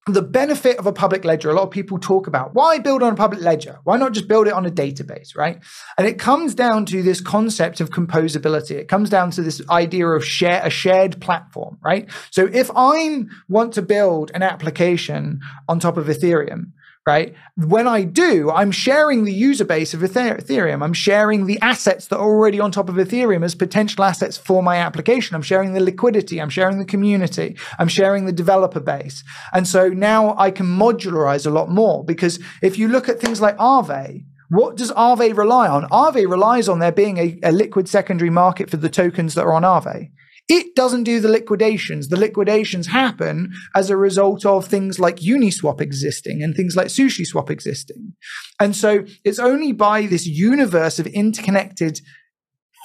the 0.06 0.22
benefit 0.22 0.78
of 0.78 0.86
a 0.86 0.92
public 0.92 1.24
ledger, 1.24 1.50
a 1.50 1.54
lot 1.54 1.64
of 1.64 1.70
people 1.72 1.98
talk 1.98 2.28
about 2.28 2.54
why 2.54 2.78
build 2.78 3.02
on 3.02 3.14
a 3.14 3.16
public 3.16 3.40
ledger? 3.40 3.80
Why 3.82 3.96
not 3.96 4.12
just 4.12 4.28
build 4.28 4.46
it 4.46 4.52
on 4.52 4.64
a 4.64 4.70
database, 4.70 5.36
right? 5.36 5.58
And 5.98 6.06
it 6.06 6.20
comes 6.20 6.54
down 6.54 6.86
to 6.86 7.02
this 7.02 7.20
concept 7.20 7.80
of 7.80 7.90
composability. 7.90 8.72
It 8.76 8.86
comes 8.86 9.10
down 9.10 9.32
to 9.32 9.42
this 9.42 9.60
idea 9.68 10.06
of 10.06 10.24
share 10.24 10.64
a 10.64 10.70
shared 10.70 11.20
platform, 11.20 11.78
right? 11.82 12.08
So 12.30 12.48
if 12.52 12.70
I 12.76 13.24
want 13.48 13.72
to 13.74 13.82
build 13.82 14.30
an 14.32 14.44
application 14.44 15.40
on 15.68 15.80
top 15.80 15.96
of 15.96 16.06
Ethereum, 16.06 16.70
right? 17.06 17.36
When 17.54 17.86
I 17.86 18.02
do, 18.02 18.50
I'm 18.50 18.72
sharing 18.72 19.24
the 19.24 19.32
user 19.32 19.64
base 19.64 19.94
of 19.94 20.00
Ethereum. 20.00 20.82
I'm 20.82 20.92
sharing 20.92 21.46
the 21.46 21.58
assets 21.60 22.08
that 22.08 22.18
are 22.18 22.28
already 22.28 22.58
on 22.58 22.72
top 22.72 22.88
of 22.88 22.96
Ethereum 22.96 23.44
as 23.44 23.54
potential 23.54 24.02
assets 24.02 24.36
for 24.36 24.60
my 24.60 24.78
application. 24.78 25.36
I'm 25.36 25.42
sharing 25.42 25.72
the 25.72 25.80
liquidity. 25.80 26.40
I'm 26.40 26.50
sharing 26.50 26.78
the 26.80 26.84
community. 26.84 27.56
I'm 27.78 27.86
sharing 27.86 28.26
the 28.26 28.32
developer 28.32 28.80
base. 28.80 29.22
And 29.52 29.68
so 29.68 29.88
now 29.88 30.36
I 30.36 30.50
can 30.50 30.66
modularize 30.66 31.46
a 31.46 31.50
lot 31.50 31.70
more 31.70 32.04
because 32.04 32.40
if 32.60 32.76
you 32.76 32.88
look 32.88 33.08
at 33.08 33.20
things 33.20 33.40
like 33.40 33.56
Aave, 33.58 34.24
what 34.50 34.76
does 34.76 34.90
Aave 34.92 35.36
rely 35.36 35.68
on? 35.68 35.88
Aave 35.90 36.28
relies 36.28 36.68
on 36.68 36.80
there 36.80 36.92
being 36.92 37.18
a, 37.18 37.38
a 37.44 37.52
liquid 37.52 37.88
secondary 37.88 38.30
market 38.30 38.68
for 38.68 38.78
the 38.78 38.88
tokens 38.88 39.34
that 39.34 39.44
are 39.44 39.52
on 39.52 39.62
Aave. 39.62 40.10
It 40.48 40.76
doesn't 40.76 41.02
do 41.02 41.18
the 41.18 41.28
liquidations. 41.28 42.08
The 42.08 42.18
liquidations 42.18 42.86
happen 42.86 43.52
as 43.74 43.90
a 43.90 43.96
result 43.96 44.46
of 44.46 44.66
things 44.66 45.00
like 45.00 45.16
Uniswap 45.16 45.80
existing 45.80 46.42
and 46.42 46.54
things 46.54 46.76
like 46.76 46.86
SushiSwap 46.86 47.50
existing. 47.50 48.14
And 48.60 48.76
so 48.76 49.04
it's 49.24 49.40
only 49.40 49.72
by 49.72 50.06
this 50.06 50.26
universe 50.26 51.00
of 51.00 51.08
interconnected 51.08 52.00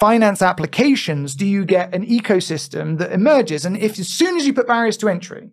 finance 0.00 0.42
applications 0.42 1.36
do 1.36 1.46
you 1.46 1.64
get 1.64 1.94
an 1.94 2.04
ecosystem 2.04 2.98
that 2.98 3.12
emerges. 3.12 3.64
And 3.64 3.76
if 3.76 3.96
as 4.00 4.08
soon 4.08 4.36
as 4.36 4.44
you 4.44 4.52
put 4.52 4.66
barriers 4.66 4.96
to 4.96 5.08
entry, 5.08 5.50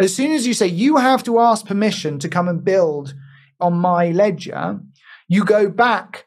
as 0.00 0.12
soon 0.12 0.32
as 0.32 0.48
you 0.48 0.54
say 0.54 0.66
you 0.66 0.96
have 0.96 1.22
to 1.22 1.38
ask 1.38 1.64
permission 1.64 2.18
to 2.18 2.28
come 2.28 2.48
and 2.48 2.64
build 2.64 3.14
on 3.60 3.74
my 3.74 4.10
ledger, 4.10 4.80
you 5.28 5.44
go 5.44 5.70
back 5.70 6.24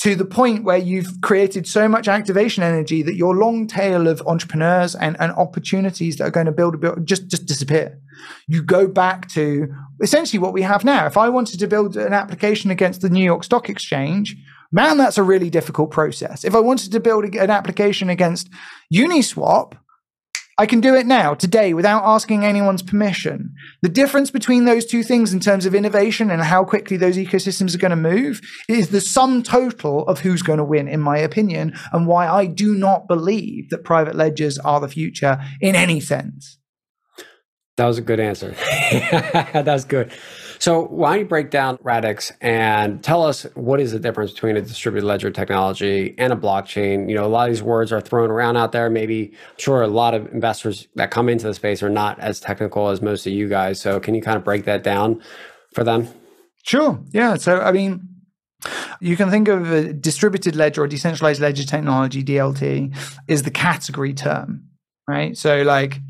to 0.00 0.14
the 0.14 0.24
point 0.24 0.64
where 0.64 0.78
you've 0.78 1.20
created 1.20 1.66
so 1.66 1.86
much 1.86 2.08
activation 2.08 2.62
energy 2.62 3.02
that 3.02 3.16
your 3.16 3.36
long 3.36 3.66
tail 3.66 4.08
of 4.08 4.22
entrepreneurs 4.26 4.94
and, 4.94 5.14
and 5.20 5.30
opportunities 5.32 6.16
that 6.16 6.24
are 6.26 6.30
going 6.30 6.46
to 6.46 6.52
build 6.52 6.74
a 6.74 6.78
build 6.78 7.06
just 7.06 7.28
just 7.28 7.46
disappear. 7.46 7.98
You 8.48 8.62
go 8.62 8.86
back 8.86 9.28
to 9.30 9.68
essentially 10.02 10.38
what 10.38 10.52
we 10.52 10.62
have 10.62 10.84
now. 10.84 11.06
If 11.06 11.16
I 11.16 11.28
wanted 11.28 11.60
to 11.60 11.66
build 11.66 11.96
an 11.96 12.14
application 12.14 12.70
against 12.70 13.02
the 13.02 13.10
New 13.10 13.24
York 13.24 13.44
Stock 13.44 13.68
Exchange, 13.68 14.36
man, 14.72 14.96
that's 14.96 15.18
a 15.18 15.22
really 15.22 15.50
difficult 15.50 15.90
process. 15.90 16.44
If 16.44 16.54
I 16.54 16.60
wanted 16.60 16.92
to 16.92 17.00
build 17.00 17.24
an 17.24 17.50
application 17.50 18.08
against 18.08 18.50
Uniswap, 18.92 19.74
I 20.60 20.66
can 20.66 20.82
do 20.82 20.94
it 20.94 21.06
now, 21.06 21.32
today, 21.32 21.72
without 21.72 22.04
asking 22.04 22.44
anyone's 22.44 22.82
permission. 22.82 23.54
The 23.80 23.88
difference 23.88 24.30
between 24.30 24.66
those 24.66 24.84
two 24.84 25.02
things 25.02 25.32
in 25.32 25.40
terms 25.40 25.64
of 25.64 25.74
innovation 25.74 26.30
and 26.30 26.42
how 26.42 26.64
quickly 26.64 26.98
those 26.98 27.16
ecosystems 27.16 27.74
are 27.74 27.78
going 27.78 27.92
to 27.92 27.96
move 27.96 28.42
is 28.68 28.90
the 28.90 29.00
sum 29.00 29.42
total 29.42 30.06
of 30.06 30.20
who's 30.20 30.42
going 30.42 30.58
to 30.58 30.64
win, 30.64 30.86
in 30.86 31.00
my 31.00 31.16
opinion, 31.16 31.72
and 31.94 32.06
why 32.06 32.28
I 32.28 32.44
do 32.44 32.74
not 32.74 33.08
believe 33.08 33.70
that 33.70 33.84
private 33.84 34.14
ledgers 34.14 34.58
are 34.58 34.80
the 34.80 34.88
future 34.88 35.42
in 35.62 35.74
any 35.74 35.98
sense. 35.98 36.58
That 37.78 37.86
was 37.86 37.96
a 37.96 38.02
good 38.02 38.20
answer. 38.20 38.50
That's 39.54 39.86
good. 39.86 40.12
So 40.60 40.84
why 40.86 41.12
don't 41.12 41.20
you 41.20 41.24
break 41.24 41.50
down 41.50 41.78
Radix 41.78 42.32
and 42.42 43.02
tell 43.02 43.24
us 43.24 43.44
what 43.54 43.80
is 43.80 43.92
the 43.92 43.98
difference 43.98 44.32
between 44.32 44.58
a 44.58 44.60
distributed 44.60 45.06
ledger 45.06 45.30
technology 45.30 46.14
and 46.18 46.34
a 46.34 46.36
blockchain? 46.36 47.08
You 47.08 47.14
know, 47.14 47.24
a 47.24 47.28
lot 47.28 47.48
of 47.48 47.54
these 47.54 47.62
words 47.62 47.92
are 47.92 48.00
thrown 48.00 48.30
around 48.30 48.58
out 48.58 48.72
there. 48.72 48.90
Maybe, 48.90 49.28
I'm 49.28 49.58
sure 49.58 49.80
a 49.80 49.88
lot 49.88 50.12
of 50.12 50.30
investors 50.32 50.86
that 50.96 51.10
come 51.10 51.30
into 51.30 51.46
the 51.46 51.54
space 51.54 51.82
are 51.82 51.88
not 51.88 52.20
as 52.20 52.40
technical 52.40 52.90
as 52.90 53.00
most 53.00 53.26
of 53.26 53.32
you 53.32 53.48
guys. 53.48 53.80
So 53.80 53.98
can 54.00 54.14
you 54.14 54.20
kind 54.20 54.36
of 54.36 54.44
break 54.44 54.66
that 54.66 54.82
down 54.82 55.22
for 55.72 55.82
them? 55.82 56.08
Sure. 56.62 57.02
Yeah. 57.10 57.36
So, 57.36 57.60
I 57.60 57.72
mean, 57.72 58.06
you 59.00 59.16
can 59.16 59.30
think 59.30 59.48
of 59.48 59.72
a 59.72 59.94
distributed 59.94 60.56
ledger 60.56 60.82
or 60.82 60.86
decentralized 60.86 61.40
ledger 61.40 61.64
technology, 61.64 62.22
DLT, 62.22 62.94
is 63.28 63.44
the 63.44 63.50
category 63.50 64.12
term, 64.12 64.64
right? 65.08 65.34
So, 65.38 65.62
like 65.62 66.00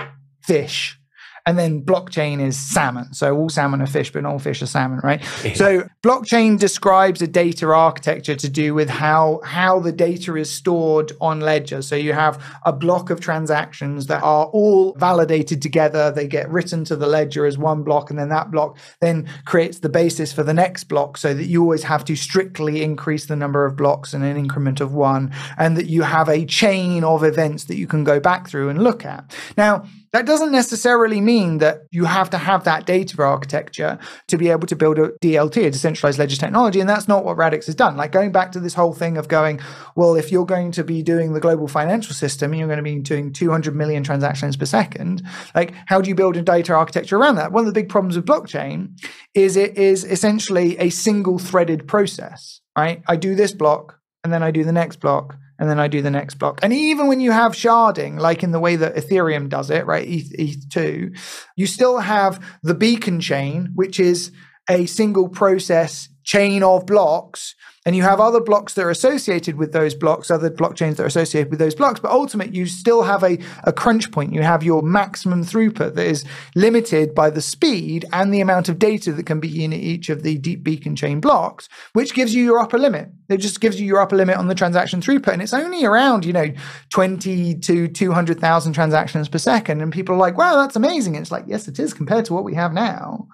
fish, 0.42 0.99
and 1.46 1.58
then 1.58 1.82
blockchain 1.82 2.40
is 2.40 2.56
salmon. 2.56 3.12
So 3.14 3.36
all 3.36 3.48
salmon 3.48 3.82
are 3.82 3.86
fish, 3.86 4.12
but 4.12 4.22
not 4.22 4.32
all 4.32 4.38
fish 4.38 4.62
are 4.62 4.66
salmon, 4.66 5.00
right? 5.02 5.24
So 5.54 5.88
blockchain 6.02 6.58
describes 6.58 7.22
a 7.22 7.26
data 7.26 7.66
architecture 7.68 8.36
to 8.36 8.48
do 8.48 8.74
with 8.74 8.88
how 8.88 9.40
how 9.44 9.80
the 9.80 9.92
data 9.92 10.36
is 10.36 10.50
stored 10.50 11.12
on 11.20 11.40
ledger. 11.40 11.82
So 11.82 11.96
you 11.96 12.12
have 12.12 12.42
a 12.64 12.72
block 12.72 13.10
of 13.10 13.20
transactions 13.20 14.06
that 14.06 14.22
are 14.22 14.46
all 14.46 14.94
validated 14.94 15.62
together. 15.62 16.10
They 16.10 16.26
get 16.26 16.50
written 16.50 16.84
to 16.84 16.96
the 16.96 17.06
ledger 17.06 17.46
as 17.46 17.58
one 17.58 17.82
block, 17.82 18.10
and 18.10 18.18
then 18.18 18.28
that 18.28 18.50
block 18.50 18.78
then 19.00 19.28
creates 19.44 19.80
the 19.80 19.88
basis 19.88 20.32
for 20.32 20.42
the 20.42 20.54
next 20.54 20.84
block, 20.84 21.16
so 21.16 21.34
that 21.34 21.44
you 21.44 21.62
always 21.62 21.82
have 21.84 22.04
to 22.06 22.16
strictly 22.16 22.82
increase 22.82 23.26
the 23.26 23.36
number 23.36 23.64
of 23.64 23.76
blocks 23.76 24.14
in 24.14 24.22
an 24.22 24.36
increment 24.36 24.80
of 24.80 24.94
one, 24.94 25.32
and 25.58 25.76
that 25.76 25.86
you 25.86 26.02
have 26.02 26.28
a 26.28 26.44
chain 26.44 27.04
of 27.04 27.24
events 27.24 27.64
that 27.64 27.76
you 27.76 27.86
can 27.86 28.04
go 28.04 28.20
back 28.20 28.48
through 28.48 28.68
and 28.68 28.82
look 28.82 29.04
at. 29.04 29.36
Now 29.56 29.84
that 30.12 30.26
doesn't 30.26 30.50
necessarily 30.50 31.20
mean 31.20 31.58
that 31.58 31.82
you 31.90 32.04
have 32.04 32.30
to 32.30 32.38
have 32.38 32.64
that 32.64 32.84
data 32.84 33.22
architecture 33.22 33.98
to 34.26 34.36
be 34.36 34.48
able 34.48 34.66
to 34.66 34.74
build 34.74 34.98
a 34.98 35.10
DLT, 35.22 35.66
a 35.66 35.70
decentralized 35.70 36.18
ledger 36.18 36.36
technology. 36.36 36.80
And 36.80 36.88
that's 36.88 37.06
not 37.06 37.24
what 37.24 37.36
Radix 37.36 37.66
has 37.66 37.74
done. 37.76 37.96
Like 37.96 38.10
going 38.10 38.32
back 38.32 38.50
to 38.52 38.60
this 38.60 38.74
whole 38.74 38.92
thing 38.92 39.16
of 39.16 39.28
going, 39.28 39.60
well, 39.94 40.16
if 40.16 40.32
you're 40.32 40.46
going 40.46 40.72
to 40.72 40.82
be 40.82 41.02
doing 41.02 41.32
the 41.32 41.40
global 41.40 41.68
financial 41.68 42.14
system 42.14 42.50
and 42.50 42.58
you're 42.58 42.68
going 42.68 42.78
to 42.78 42.82
be 42.82 42.98
doing 42.98 43.32
200 43.32 43.74
million 43.76 44.02
transactions 44.02 44.56
per 44.56 44.64
second, 44.64 45.22
like 45.54 45.72
how 45.86 46.00
do 46.00 46.08
you 46.08 46.14
build 46.14 46.36
a 46.36 46.42
data 46.42 46.74
architecture 46.74 47.16
around 47.16 47.36
that? 47.36 47.52
One 47.52 47.62
of 47.62 47.72
the 47.72 47.80
big 47.80 47.88
problems 47.88 48.16
with 48.16 48.26
blockchain 48.26 48.98
is 49.34 49.56
it 49.56 49.78
is 49.78 50.04
essentially 50.04 50.76
a 50.78 50.90
single 50.90 51.38
threaded 51.38 51.86
process, 51.86 52.60
right? 52.76 53.02
I 53.06 53.14
do 53.14 53.36
this 53.36 53.52
block 53.52 54.00
and 54.24 54.32
then 54.32 54.42
I 54.42 54.50
do 54.50 54.64
the 54.64 54.72
next 54.72 54.96
block 54.96 55.36
and 55.60 55.68
then 55.68 55.78
I 55.78 55.88
do 55.88 56.00
the 56.00 56.10
next 56.10 56.36
block. 56.36 56.60
And 56.62 56.72
even 56.72 57.06
when 57.06 57.20
you 57.20 57.30
have 57.32 57.52
sharding, 57.52 58.18
like 58.18 58.42
in 58.42 58.50
the 58.50 58.58
way 58.58 58.76
that 58.76 58.96
Ethereum 58.96 59.50
does 59.50 59.68
it, 59.68 59.84
right, 59.86 60.08
ETH, 60.08 60.32
ETH2, 60.32 61.16
you 61.54 61.66
still 61.66 61.98
have 61.98 62.42
the 62.62 62.74
beacon 62.74 63.20
chain, 63.20 63.70
which 63.74 64.00
is 64.00 64.32
a 64.70 64.86
single 64.86 65.28
process 65.28 66.08
chain 66.30 66.62
of 66.62 66.86
blocks 66.86 67.56
and 67.84 67.96
you 67.96 68.02
have 68.02 68.20
other 68.20 68.40
blocks 68.40 68.74
that 68.74 68.84
are 68.84 68.90
associated 68.90 69.56
with 69.56 69.72
those 69.72 69.96
blocks, 69.96 70.30
other 70.30 70.48
blockchains 70.48 70.96
that 70.96 71.02
are 71.02 71.06
associated 71.06 71.50
with 71.50 71.58
those 71.58 71.74
blocks. 71.74 71.98
But 71.98 72.12
ultimately, 72.12 72.56
you 72.56 72.66
still 72.66 73.02
have 73.02 73.24
a, 73.24 73.38
a 73.64 73.72
crunch 73.72 74.12
point. 74.12 74.32
You 74.32 74.42
have 74.42 74.62
your 74.62 74.80
maximum 74.82 75.42
throughput 75.42 75.94
that 75.96 76.06
is 76.06 76.24
limited 76.54 77.16
by 77.16 77.30
the 77.30 77.40
speed 77.40 78.04
and 78.12 78.32
the 78.32 78.42
amount 78.42 78.68
of 78.68 78.78
data 78.78 79.12
that 79.14 79.26
can 79.26 79.40
be 79.40 79.64
in 79.64 79.72
each 79.72 80.08
of 80.08 80.22
the 80.22 80.38
deep 80.38 80.62
beacon 80.62 80.94
chain 80.94 81.20
blocks, 81.20 81.68
which 81.94 82.14
gives 82.14 82.32
you 82.32 82.44
your 82.44 82.60
upper 82.60 82.78
limit. 82.78 83.08
It 83.28 83.38
just 83.38 83.60
gives 83.60 83.80
you 83.80 83.86
your 83.86 84.00
upper 84.00 84.14
limit 84.14 84.36
on 84.36 84.46
the 84.46 84.54
transaction 84.54 85.00
throughput. 85.00 85.32
And 85.32 85.42
it's 85.42 85.54
only 85.54 85.84
around, 85.84 86.24
you 86.24 86.32
know, 86.32 86.52
20 86.90 87.56
to 87.56 87.88
200,000 87.88 88.72
transactions 88.72 89.28
per 89.28 89.38
second. 89.38 89.80
And 89.80 89.92
people 89.92 90.14
are 90.14 90.18
like, 90.18 90.36
wow, 90.36 90.56
that's 90.56 90.76
amazing. 90.76 91.16
And 91.16 91.24
it's 91.24 91.32
like, 91.32 91.46
yes, 91.48 91.66
it 91.66 91.80
is 91.80 91.92
compared 91.92 92.26
to 92.26 92.34
what 92.34 92.44
we 92.44 92.54
have 92.54 92.72
now 92.72 93.26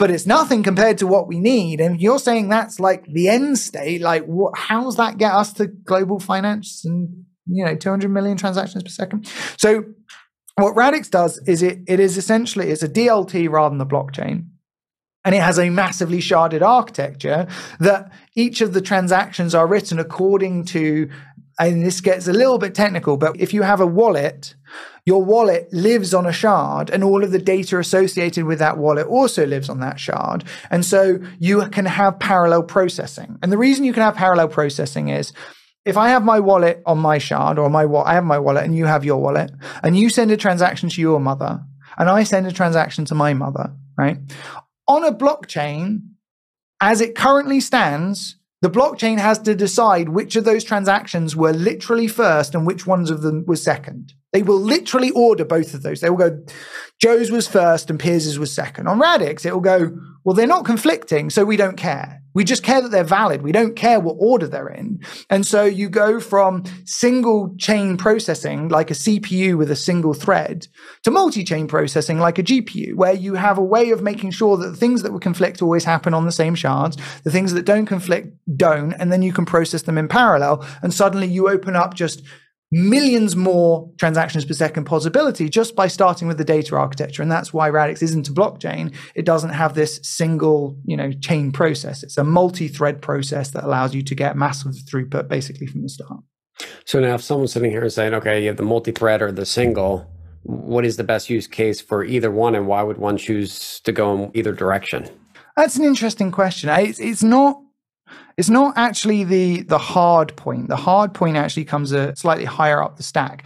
but 0.00 0.10
it's 0.10 0.26
nothing 0.26 0.62
compared 0.62 0.96
to 0.96 1.06
what 1.06 1.28
we 1.28 1.38
need. 1.38 1.78
And 1.78 2.00
you're 2.00 2.18
saying 2.18 2.48
that's 2.48 2.80
like 2.80 3.04
the 3.04 3.28
end 3.28 3.58
state. 3.58 4.00
Like, 4.00 4.24
what, 4.24 4.56
how's 4.56 4.96
that 4.96 5.18
get 5.18 5.32
us 5.32 5.52
to 5.54 5.66
global 5.66 6.18
finance 6.18 6.86
and 6.86 7.26
you 7.46 7.66
know 7.66 7.76
200 7.76 8.08
million 8.08 8.38
transactions 8.38 8.82
per 8.82 8.88
second? 8.88 9.30
So, 9.58 9.84
what 10.56 10.74
Radix 10.74 11.10
does 11.10 11.38
is 11.46 11.62
it 11.62 11.80
it 11.86 12.00
is 12.00 12.16
essentially 12.16 12.70
it's 12.70 12.82
a 12.82 12.88
DLT 12.88 13.50
rather 13.50 13.68
than 13.68 13.78
the 13.78 13.86
blockchain. 13.86 14.46
And 15.22 15.34
it 15.34 15.42
has 15.42 15.58
a 15.58 15.68
massively 15.68 16.20
sharded 16.20 16.62
architecture 16.62 17.46
that 17.78 18.10
each 18.34 18.62
of 18.62 18.72
the 18.72 18.80
transactions 18.80 19.54
are 19.54 19.66
written 19.66 19.98
according 19.98 20.64
to, 20.66 21.10
and 21.60 21.84
this 21.84 22.00
gets 22.00 22.26
a 22.26 22.32
little 22.32 22.58
bit 22.58 22.74
technical, 22.74 23.16
but 23.16 23.38
if 23.38 23.54
you 23.54 23.62
have 23.62 23.80
a 23.80 23.86
wallet 23.86 24.54
your 25.06 25.24
wallet 25.24 25.72
lives 25.72 26.12
on 26.12 26.26
a 26.26 26.32
shard 26.32 26.90
and 26.90 27.02
all 27.02 27.24
of 27.24 27.32
the 27.32 27.38
data 27.38 27.78
associated 27.78 28.44
with 28.44 28.58
that 28.58 28.78
wallet 28.78 29.06
also 29.06 29.46
lives 29.46 29.68
on 29.68 29.80
that 29.80 29.98
shard. 29.98 30.44
And 30.70 30.84
so 30.84 31.18
you 31.38 31.68
can 31.70 31.86
have 31.86 32.18
parallel 32.18 32.62
processing. 32.62 33.38
And 33.42 33.50
the 33.50 33.58
reason 33.58 33.84
you 33.84 33.92
can 33.92 34.02
have 34.02 34.14
parallel 34.14 34.48
processing 34.48 35.08
is 35.08 35.32
if 35.84 35.96
I 35.96 36.10
have 36.10 36.22
my 36.22 36.38
wallet 36.38 36.82
on 36.84 36.98
my 36.98 37.18
shard 37.18 37.58
or 37.58 37.70
my 37.70 37.84
I 37.84 38.14
have 38.14 38.24
my 38.24 38.38
wallet 38.38 38.64
and 38.64 38.76
you 38.76 38.86
have 38.86 39.04
your 39.04 39.20
wallet 39.20 39.50
and 39.82 39.96
you 39.96 40.10
send 40.10 40.30
a 40.30 40.36
transaction 40.36 40.88
to 40.90 41.00
your 41.00 41.18
mother 41.18 41.60
and 41.96 42.08
I 42.08 42.22
send 42.24 42.46
a 42.46 42.52
transaction 42.52 43.04
to 43.06 43.14
my 43.14 43.34
mother, 43.34 43.72
right? 43.96 44.18
On 44.86 45.04
a 45.04 45.12
blockchain, 45.12 46.02
as 46.80 47.00
it 47.00 47.14
currently 47.14 47.60
stands, 47.60 48.36
the 48.62 48.70
blockchain 48.70 49.18
has 49.18 49.38
to 49.40 49.54
decide 49.54 50.10
which 50.10 50.36
of 50.36 50.44
those 50.44 50.64
transactions 50.64 51.34
were 51.34 51.52
literally 51.52 52.06
first 52.06 52.54
and 52.54 52.66
which 52.66 52.86
ones 52.86 53.10
of 53.10 53.22
them 53.22 53.44
were 53.46 53.56
second. 53.56 54.12
They 54.32 54.42
will 54.42 54.60
literally 54.60 55.10
order 55.10 55.44
both 55.44 55.72
of 55.74 55.82
those. 55.82 56.00
They 56.00 56.10
will 56.10 56.18
go, 56.18 56.44
Joe's 57.00 57.30
was 57.30 57.48
first 57.48 57.90
and 57.90 57.98
Piers's 57.98 58.38
was 58.38 58.52
second. 58.52 58.86
On 58.86 59.00
Radix, 59.00 59.44
it 59.44 59.54
will 59.54 59.60
go, 59.60 59.96
well, 60.24 60.34
they're 60.34 60.46
not 60.46 60.66
conflicting, 60.66 61.30
so 61.30 61.44
we 61.44 61.56
don't 61.56 61.76
care. 61.76 62.19
We 62.34 62.44
just 62.44 62.62
care 62.62 62.80
that 62.80 62.90
they're 62.90 63.04
valid. 63.04 63.42
We 63.42 63.52
don't 63.52 63.76
care 63.76 63.98
what 64.00 64.16
order 64.18 64.46
they're 64.46 64.68
in. 64.68 65.00
And 65.28 65.46
so 65.46 65.64
you 65.64 65.88
go 65.88 66.20
from 66.20 66.64
single 66.84 67.54
chain 67.58 67.96
processing, 67.96 68.68
like 68.68 68.90
a 68.90 68.94
CPU 68.94 69.56
with 69.58 69.70
a 69.70 69.76
single 69.76 70.14
thread, 70.14 70.68
to 71.02 71.10
multi 71.10 71.44
chain 71.44 71.66
processing, 71.66 72.18
like 72.18 72.38
a 72.38 72.42
GPU, 72.42 72.94
where 72.94 73.12
you 73.12 73.34
have 73.34 73.58
a 73.58 73.64
way 73.64 73.90
of 73.90 74.02
making 74.02 74.30
sure 74.30 74.56
that 74.56 74.68
the 74.68 74.76
things 74.76 75.02
that 75.02 75.12
would 75.12 75.22
conflict 75.22 75.62
always 75.62 75.84
happen 75.84 76.14
on 76.14 76.24
the 76.24 76.32
same 76.32 76.54
shards, 76.54 76.96
the 77.24 77.30
things 77.30 77.52
that 77.54 77.64
don't 77.64 77.86
conflict 77.86 78.36
don't, 78.56 78.92
and 78.94 79.12
then 79.12 79.22
you 79.22 79.32
can 79.32 79.44
process 79.44 79.82
them 79.82 79.98
in 79.98 80.08
parallel. 80.08 80.66
And 80.82 80.94
suddenly 80.94 81.26
you 81.26 81.48
open 81.48 81.76
up 81.76 81.94
just 81.94 82.22
millions 82.72 83.34
more 83.34 83.90
transactions 83.98 84.44
per 84.44 84.54
second 84.54 84.84
possibility 84.84 85.48
just 85.48 85.74
by 85.74 85.88
starting 85.88 86.28
with 86.28 86.38
the 86.38 86.44
data 86.44 86.76
architecture. 86.76 87.22
And 87.22 87.30
that's 87.30 87.52
why 87.52 87.68
Radix 87.68 88.02
isn't 88.02 88.28
a 88.28 88.32
blockchain. 88.32 88.94
It 89.14 89.24
doesn't 89.24 89.50
have 89.50 89.74
this 89.74 89.98
single, 90.02 90.76
you 90.84 90.96
know, 90.96 91.10
chain 91.12 91.50
process. 91.50 92.02
It's 92.02 92.16
a 92.16 92.24
multi-thread 92.24 93.02
process 93.02 93.50
that 93.50 93.64
allows 93.64 93.94
you 93.94 94.02
to 94.02 94.14
get 94.14 94.36
massive 94.36 94.72
throughput 94.72 95.28
basically 95.28 95.66
from 95.66 95.82
the 95.82 95.88
start. 95.88 96.20
So 96.84 97.00
now 97.00 97.14
if 97.14 97.22
someone's 97.22 97.52
sitting 97.52 97.70
here 97.70 97.82
and 97.82 97.92
saying, 97.92 98.14
okay, 98.14 98.40
you 98.40 98.48
have 98.48 98.56
the 98.56 98.62
multi-thread 98.62 99.22
or 99.22 99.32
the 99.32 99.46
single, 99.46 100.06
what 100.42 100.84
is 100.84 100.96
the 100.96 101.04
best 101.04 101.28
use 101.28 101.46
case 101.46 101.80
for 101.80 102.04
either 102.04 102.30
one 102.30 102.54
and 102.54 102.66
why 102.66 102.82
would 102.82 102.98
one 102.98 103.16
choose 103.16 103.80
to 103.80 103.92
go 103.92 104.24
in 104.24 104.30
either 104.34 104.52
direction? 104.52 105.08
That's 105.56 105.76
an 105.76 105.84
interesting 105.84 106.30
question. 106.30 106.70
It's, 106.70 107.00
it's 107.00 107.22
not 107.22 107.60
it's 108.40 108.48
not 108.48 108.72
actually 108.78 109.22
the 109.22 109.64
the 109.64 109.76
hard 109.76 110.34
point. 110.34 110.68
The 110.68 110.76
hard 110.76 111.12
point 111.12 111.36
actually 111.36 111.66
comes 111.66 111.92
a 111.92 112.16
slightly 112.16 112.46
higher 112.46 112.82
up 112.82 112.96
the 112.96 113.02
stack. 113.02 113.44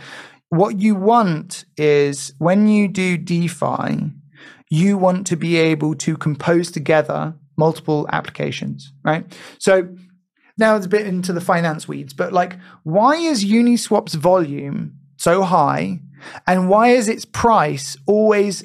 What 0.50 0.78
you 0.78 0.94
want 0.94 1.64
is 1.76 2.32
when 2.38 2.68
you 2.68 2.86
do 2.86 3.18
DeFi, 3.18 4.12
you 4.70 4.96
want 4.96 5.26
to 5.26 5.36
be 5.36 5.56
able 5.56 5.96
to 5.96 6.16
compose 6.16 6.70
together 6.70 7.34
multiple 7.56 8.06
applications, 8.12 8.92
right? 9.02 9.26
So 9.58 9.88
now 10.58 10.76
it's 10.76 10.86
a 10.86 10.88
bit 10.88 11.08
into 11.08 11.32
the 11.32 11.40
finance 11.40 11.88
weeds, 11.88 12.12
but 12.12 12.32
like, 12.32 12.56
why 12.84 13.16
is 13.16 13.44
Uniswap's 13.44 14.14
volume 14.14 14.96
so 15.16 15.42
high? 15.42 16.02
And 16.46 16.68
why 16.68 16.90
is 16.90 17.08
its 17.08 17.24
price 17.24 17.96
always 18.06 18.62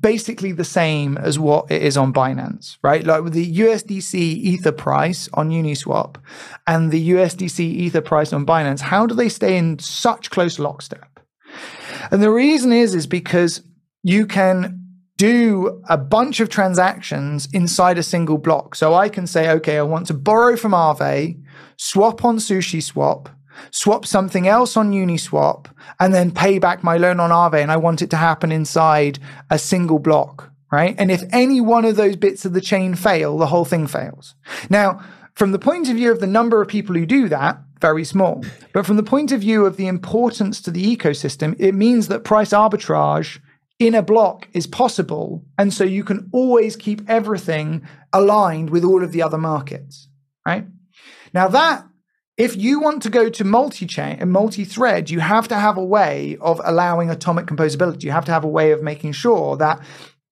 basically 0.00 0.52
the 0.52 0.64
same 0.64 1.16
as 1.18 1.38
what 1.38 1.70
it 1.70 1.82
is 1.82 1.96
on 1.96 2.12
Binance, 2.12 2.76
right? 2.82 3.04
Like 3.04 3.22
with 3.22 3.34
the 3.34 3.58
USDC 3.58 4.14
Ether 4.14 4.72
price 4.72 5.28
on 5.34 5.50
Uniswap 5.50 6.16
and 6.66 6.90
the 6.90 7.10
USDC 7.10 7.60
Ether 7.60 8.00
price 8.00 8.32
on 8.32 8.44
Binance, 8.44 8.80
how 8.80 9.06
do 9.06 9.14
they 9.14 9.28
stay 9.28 9.56
in 9.56 9.78
such 9.78 10.30
close 10.30 10.58
lockstep? 10.58 11.20
And 12.10 12.22
the 12.22 12.30
reason 12.30 12.72
is 12.72 12.94
is 12.94 13.06
because 13.06 13.62
you 14.02 14.26
can 14.26 14.82
do 15.16 15.82
a 15.88 15.96
bunch 15.96 16.40
of 16.40 16.48
transactions 16.48 17.48
inside 17.52 17.96
a 17.96 18.02
single 18.02 18.38
block. 18.38 18.74
So 18.74 18.94
I 18.94 19.08
can 19.08 19.26
say, 19.26 19.50
okay, 19.50 19.78
I 19.78 19.82
want 19.82 20.06
to 20.08 20.14
borrow 20.14 20.56
from 20.56 20.72
Aave, 20.72 21.40
swap 21.76 22.24
on 22.24 22.36
Sushi 22.36 22.82
Swap, 22.82 23.30
swap 23.70 24.06
something 24.06 24.46
else 24.46 24.76
on 24.76 24.92
Uniswap, 24.92 25.66
and 26.00 26.12
then 26.12 26.30
pay 26.30 26.58
back 26.58 26.82
my 26.84 26.96
loan 26.96 27.20
on 27.20 27.30
Aave. 27.30 27.62
And 27.62 27.72
I 27.72 27.76
want 27.76 28.02
it 28.02 28.10
to 28.10 28.16
happen 28.16 28.52
inside 28.52 29.18
a 29.50 29.58
single 29.58 29.98
block, 29.98 30.52
right? 30.70 30.94
And 30.98 31.10
if 31.10 31.22
any 31.30 31.60
one 31.60 31.84
of 31.84 31.96
those 31.96 32.16
bits 32.16 32.44
of 32.44 32.52
the 32.52 32.60
chain 32.60 32.94
fail, 32.94 33.38
the 33.38 33.46
whole 33.46 33.64
thing 33.64 33.86
fails. 33.86 34.34
Now, 34.70 35.00
from 35.34 35.52
the 35.52 35.58
point 35.58 35.88
of 35.88 35.96
view 35.96 36.10
of 36.10 36.20
the 36.20 36.26
number 36.26 36.62
of 36.62 36.68
people 36.68 36.94
who 36.94 37.06
do 37.06 37.28
that, 37.28 37.58
very 37.80 38.04
small. 38.04 38.42
But 38.72 38.86
from 38.86 38.96
the 38.96 39.02
point 39.02 39.32
of 39.32 39.40
view 39.40 39.66
of 39.66 39.76
the 39.76 39.86
importance 39.86 40.60
to 40.62 40.70
the 40.70 40.96
ecosystem, 40.96 41.54
it 41.58 41.74
means 41.74 42.08
that 42.08 42.24
price 42.24 42.50
arbitrage 42.50 43.38
in 43.78 43.94
a 43.94 44.02
block 44.02 44.48
is 44.54 44.66
possible. 44.66 45.44
And 45.58 45.72
so 45.74 45.84
you 45.84 46.02
can 46.02 46.30
always 46.32 46.76
keep 46.76 47.02
everything 47.08 47.86
aligned 48.12 48.70
with 48.70 48.84
all 48.84 49.04
of 49.04 49.12
the 49.12 49.22
other 49.22 49.36
markets, 49.36 50.08
right? 50.46 50.66
Now, 51.34 51.48
that 51.48 51.85
if 52.36 52.56
you 52.56 52.80
want 52.80 53.02
to 53.02 53.10
go 53.10 53.30
to 53.30 53.44
multi-chain 53.44 54.18
and 54.20 54.30
multi-thread, 54.30 55.08
you 55.08 55.20
have 55.20 55.48
to 55.48 55.56
have 55.56 55.78
a 55.78 55.84
way 55.84 56.36
of 56.40 56.60
allowing 56.64 57.10
atomic 57.10 57.46
composability. 57.46 58.04
You 58.04 58.10
have 58.10 58.26
to 58.26 58.32
have 58.32 58.44
a 58.44 58.48
way 58.48 58.72
of 58.72 58.82
making 58.82 59.12
sure 59.12 59.56
that 59.56 59.80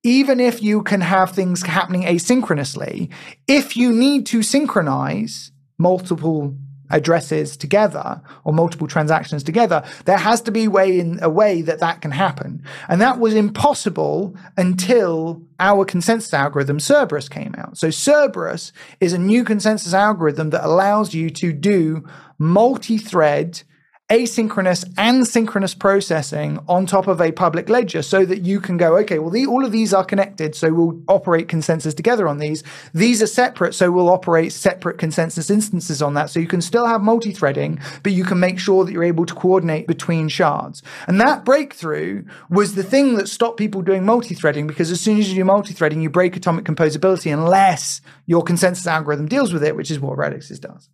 even 0.03 0.39
if 0.39 0.63
you 0.63 0.83
can 0.83 1.01
have 1.01 1.31
things 1.31 1.63
happening 1.63 2.03
asynchronously, 2.03 3.11
if 3.49 3.75
you 3.75 3.91
need 3.91 4.27
to 4.27 4.43
synchronize 4.43 5.51
multiple 5.79 6.55
addresses 6.91 7.57
together 7.57 8.21
or 8.45 8.53
multiple 8.53 8.87
transactions 8.87 9.43
together, 9.43 9.83
there 10.05 10.19
has 10.19 10.41
to 10.43 10.51
be 10.51 10.69
way 10.69 10.99
in 10.99 11.19
a 11.23 11.31
way 11.31 11.63
that 11.63 11.81
that 11.81 12.01
can 12.01 12.11
happen. 12.11 12.63
And 12.89 13.01
that 13.01 13.19
was 13.19 13.35
impossible 13.35 14.37
until 14.57 15.43
our 15.59 15.85
consensus 15.85 16.35
algorithm 16.35 16.79
Cerberus 16.79 17.29
came 17.29 17.55
out. 17.57 17.79
So 17.79 17.91
Cerberus 17.91 18.73
is 19.01 19.13
a 19.13 19.19
new 19.19 19.45
consensus 19.45 19.95
algorithm 19.95 20.51
that 20.51 20.65
allows 20.65 21.15
you 21.15 21.31
to 21.31 21.53
do 21.53 22.07
multi-thread 22.39 23.63
asynchronous 24.11 24.85
and 24.99 25.27
synchronous 25.27 25.73
processing 25.73 26.59
on 26.69 26.85
top 26.85 27.07
of 27.07 27.23
a 27.23 27.33
public 27.33 27.71
ledger 27.71 28.03
so 28.03 28.27
that 28.27 28.43
you 28.43 28.61
can 28.61 28.77
go, 28.77 28.99
okay, 28.99 29.19
well, 29.19 29.31
the, 29.31 29.47
all 29.47 29.65
of 29.65 29.73
these 29.73 29.95
are 29.95 30.05
connected, 30.05 30.55
so 30.55 30.71
we'll 30.73 31.01
operate 31.09 31.49
consensus 31.49 31.95
together 31.95 32.29
on 32.29 32.37
these. 32.37 32.63
These 32.93 33.23
are 33.23 33.27
separate, 33.27 33.75
so 33.75 33.91
we'll 33.91 34.11
operate 34.11 34.53
separate 34.53 34.99
consensus 34.99 35.49
instances 35.49 36.03
on 36.03 36.13
that. 36.15 36.29
So 36.29 36.39
you 36.39 36.47
can 36.47 36.61
still 36.61 36.87
have 36.87 37.01
multi 37.01 37.33
threading, 37.33 37.81
but 38.03 38.13
you 38.13 38.25
can 38.25 38.39
make 38.39 38.59
sure 38.59 38.85
that 38.85 38.93
you're 38.93 39.05
able 39.05 39.25
to 39.25 39.35
coordinate 39.35 39.87
between 39.87 40.29
shards. 40.29 40.83
And 41.09 41.19
that 41.23 41.47
breakthrough 41.47 42.25
was 42.51 42.75
the 42.75 42.83
thing 42.83 43.15
that 43.17 43.29
stopped 43.29 43.57
people 43.57 43.81
doing 43.81 44.05
multi 44.05 44.35
threading 44.35 44.67
because 44.67 44.91
as 44.91 45.01
soon 45.01 45.19
as 45.19 45.31
you 45.31 45.35
do 45.35 45.45
multi 45.45 45.73
threading, 45.73 46.03
you 46.03 46.11
break 46.11 46.37
atomic 46.37 46.67
composability 46.67 47.33
unless 47.33 48.03
your 48.27 48.43
consensus 48.43 48.87
algorithm 48.87 49.29
deals 49.29 49.55
with 49.55 49.65
it, 49.65 49.77
which 49.77 49.91
is 49.91 49.99
what 49.99 50.19
Radix's 50.19 50.59
does. 50.59 50.91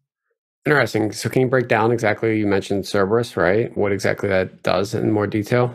Interesting. 0.66 1.12
So, 1.12 1.28
can 1.28 1.42
you 1.42 1.48
break 1.48 1.68
down 1.68 1.90
exactly? 1.90 2.38
You 2.38 2.46
mentioned 2.46 2.84
Cerberus, 2.84 3.36
right? 3.36 3.74
What 3.76 3.92
exactly 3.92 4.28
that 4.28 4.62
does 4.62 4.94
in 4.94 5.10
more 5.10 5.26
detail? 5.26 5.74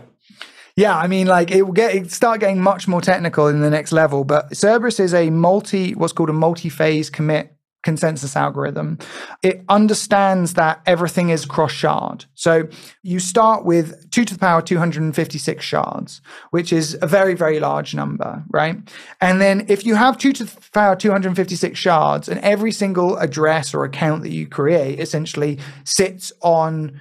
Yeah, 0.76 0.98
I 0.98 1.08
mean, 1.08 1.26
like 1.28 1.52
it 1.52 1.64
will 1.64 1.72
get 1.72 1.96
it 1.96 2.12
start 2.12 2.42
getting 2.42 2.62
much 2.62 2.88
more 2.88 3.02
technical 3.02 3.48
in 3.48 3.62
the 3.62 3.70
next 3.70 3.92
level. 3.94 4.26
But 4.26 4.56
Cerberus 4.56 5.00
is 5.00 5.14
a 5.14 5.30
multi, 5.30 5.96
what's 5.96 6.14
called 6.14 6.30
a 6.30 6.34
multi-phase 6.34 7.10
commit 7.10 7.55
consensus 7.86 8.36
algorithm, 8.36 8.98
it 9.44 9.64
understands 9.70 10.56
that 10.56 10.82
everything 10.86 11.30
is 11.30 11.46
cross 11.46 11.72
shard. 11.72 12.26
So 12.34 12.68
you 13.04 13.20
start 13.20 13.64
with 13.64 14.10
2 14.12 14.26
to 14.26 14.34
the 14.34 14.40
power 14.40 14.62
256 14.62 15.64
shards, 15.64 16.22
which 16.50 16.74
is 16.74 16.98
a 17.02 17.08
very, 17.08 17.36
very 17.36 17.60
large 17.60 17.94
number, 17.94 18.44
right? 18.50 18.78
And 19.22 19.40
then 19.40 19.68
if 19.70 19.86
you 19.86 19.96
have 19.96 20.18
2 20.18 20.34
to 20.34 20.44
the 20.44 20.62
power 20.74 20.96
256 20.96 21.80
shards 21.80 22.28
and 22.28 22.40
every 22.42 22.72
single 22.72 23.18
address 23.18 23.74
or 23.74 23.86
account 23.86 24.24
that 24.24 24.32
you 24.32 24.48
create 24.48 25.00
essentially 25.00 25.60
sits 25.84 26.34
on 26.42 27.00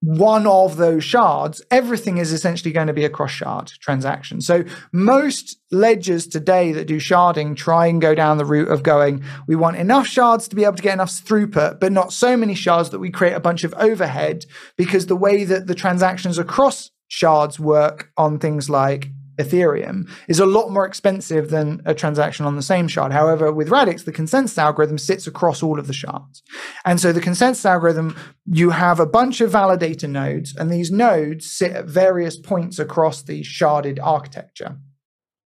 one 0.00 0.46
of 0.46 0.78
those 0.78 1.04
shards, 1.04 1.62
everything 1.70 2.16
is 2.16 2.32
essentially 2.32 2.72
going 2.72 2.86
to 2.86 2.92
be 2.92 3.04
a 3.04 3.10
cross 3.10 3.30
shard 3.30 3.68
transaction. 3.80 4.40
So 4.40 4.64
most 4.92 5.58
ledgers 5.70 6.26
today 6.26 6.72
that 6.72 6.86
do 6.86 6.96
sharding 6.96 7.54
try 7.54 7.86
and 7.86 8.00
go 8.00 8.14
down 8.14 8.38
the 8.38 8.46
route 8.46 8.68
of 8.68 8.82
going, 8.82 9.22
we 9.46 9.56
want 9.56 9.76
enough 9.76 10.06
shards 10.06 10.48
to 10.48 10.56
be 10.56 10.64
able 10.64 10.76
to 10.76 10.82
get 10.82 10.94
enough 10.94 11.10
throughput, 11.10 11.80
but 11.80 11.92
not 11.92 12.14
so 12.14 12.36
many 12.36 12.54
shards 12.54 12.90
that 12.90 12.98
we 12.98 13.10
create 13.10 13.34
a 13.34 13.40
bunch 13.40 13.62
of 13.62 13.74
overhead 13.74 14.46
because 14.76 15.06
the 15.06 15.16
way 15.16 15.44
that 15.44 15.66
the 15.66 15.74
transactions 15.74 16.38
across 16.38 16.90
shards 17.08 17.60
work 17.60 18.10
on 18.16 18.38
things 18.38 18.70
like 18.70 19.08
Ethereum 19.40 20.08
is 20.28 20.38
a 20.38 20.46
lot 20.46 20.70
more 20.70 20.86
expensive 20.86 21.50
than 21.50 21.82
a 21.84 21.94
transaction 21.94 22.46
on 22.46 22.56
the 22.56 22.62
same 22.62 22.88
shard. 22.88 23.12
However, 23.12 23.52
with 23.52 23.70
Radix, 23.70 24.04
the 24.04 24.12
consensus 24.12 24.58
algorithm 24.58 24.98
sits 24.98 25.26
across 25.26 25.62
all 25.62 25.78
of 25.78 25.86
the 25.86 25.92
shards. 25.92 26.42
And 26.84 27.00
so 27.00 27.12
the 27.12 27.20
consensus 27.20 27.64
algorithm, 27.64 28.16
you 28.46 28.70
have 28.70 29.00
a 29.00 29.06
bunch 29.06 29.40
of 29.40 29.52
validator 29.52 30.08
nodes, 30.08 30.54
and 30.56 30.70
these 30.70 30.90
nodes 30.90 31.50
sit 31.50 31.72
at 31.72 31.86
various 31.86 32.38
points 32.38 32.78
across 32.78 33.22
the 33.22 33.42
sharded 33.42 33.98
architecture. 34.02 34.76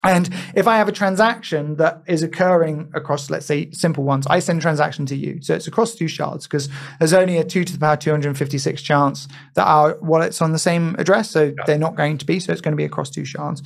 And 0.05 0.31
if 0.55 0.67
I 0.67 0.77
have 0.77 0.89
a 0.89 0.93
transaction 0.93 1.77
that 1.77 2.03
is 2.07 2.23
occurring 2.23 2.91
across, 2.95 3.31
let's 3.31 3.47
say, 3.47 3.71
simple 3.71 4.05
ones, 4.05 4.27
I 4.27 4.39
send 4.39 4.59
a 4.59 4.63
transaction 4.63 5.07
to 5.07 5.17
you. 5.17 5.41
So 5.43 5.55
it's 5.55 5.67
across 5.67 5.95
two 5.95 6.09
shards 6.09 6.47
because 6.47 6.69
there's 6.99 7.13
only 7.13 7.39
a 7.39 7.45
2 7.45 7.65
to 7.65 7.73
the 7.73 7.79
power 7.79 7.97
256 7.97 8.83
chance 8.83 9.29
that 9.55 9.67
our 9.67 9.99
wallet's 10.01 10.43
on 10.43 10.53
the 10.53 10.59
same 10.59 10.95
address. 10.99 11.31
So 11.31 11.45
yeah. 11.45 11.65
they're 11.67 11.79
not 11.79 11.97
going 11.97 12.19
to 12.19 12.27
be. 12.27 12.41
So 12.41 12.53
it's 12.53 12.61
going 12.61 12.73
to 12.73 12.77
be 12.77 12.85
across 12.85 13.11
two 13.11 13.25
shards 13.25 13.63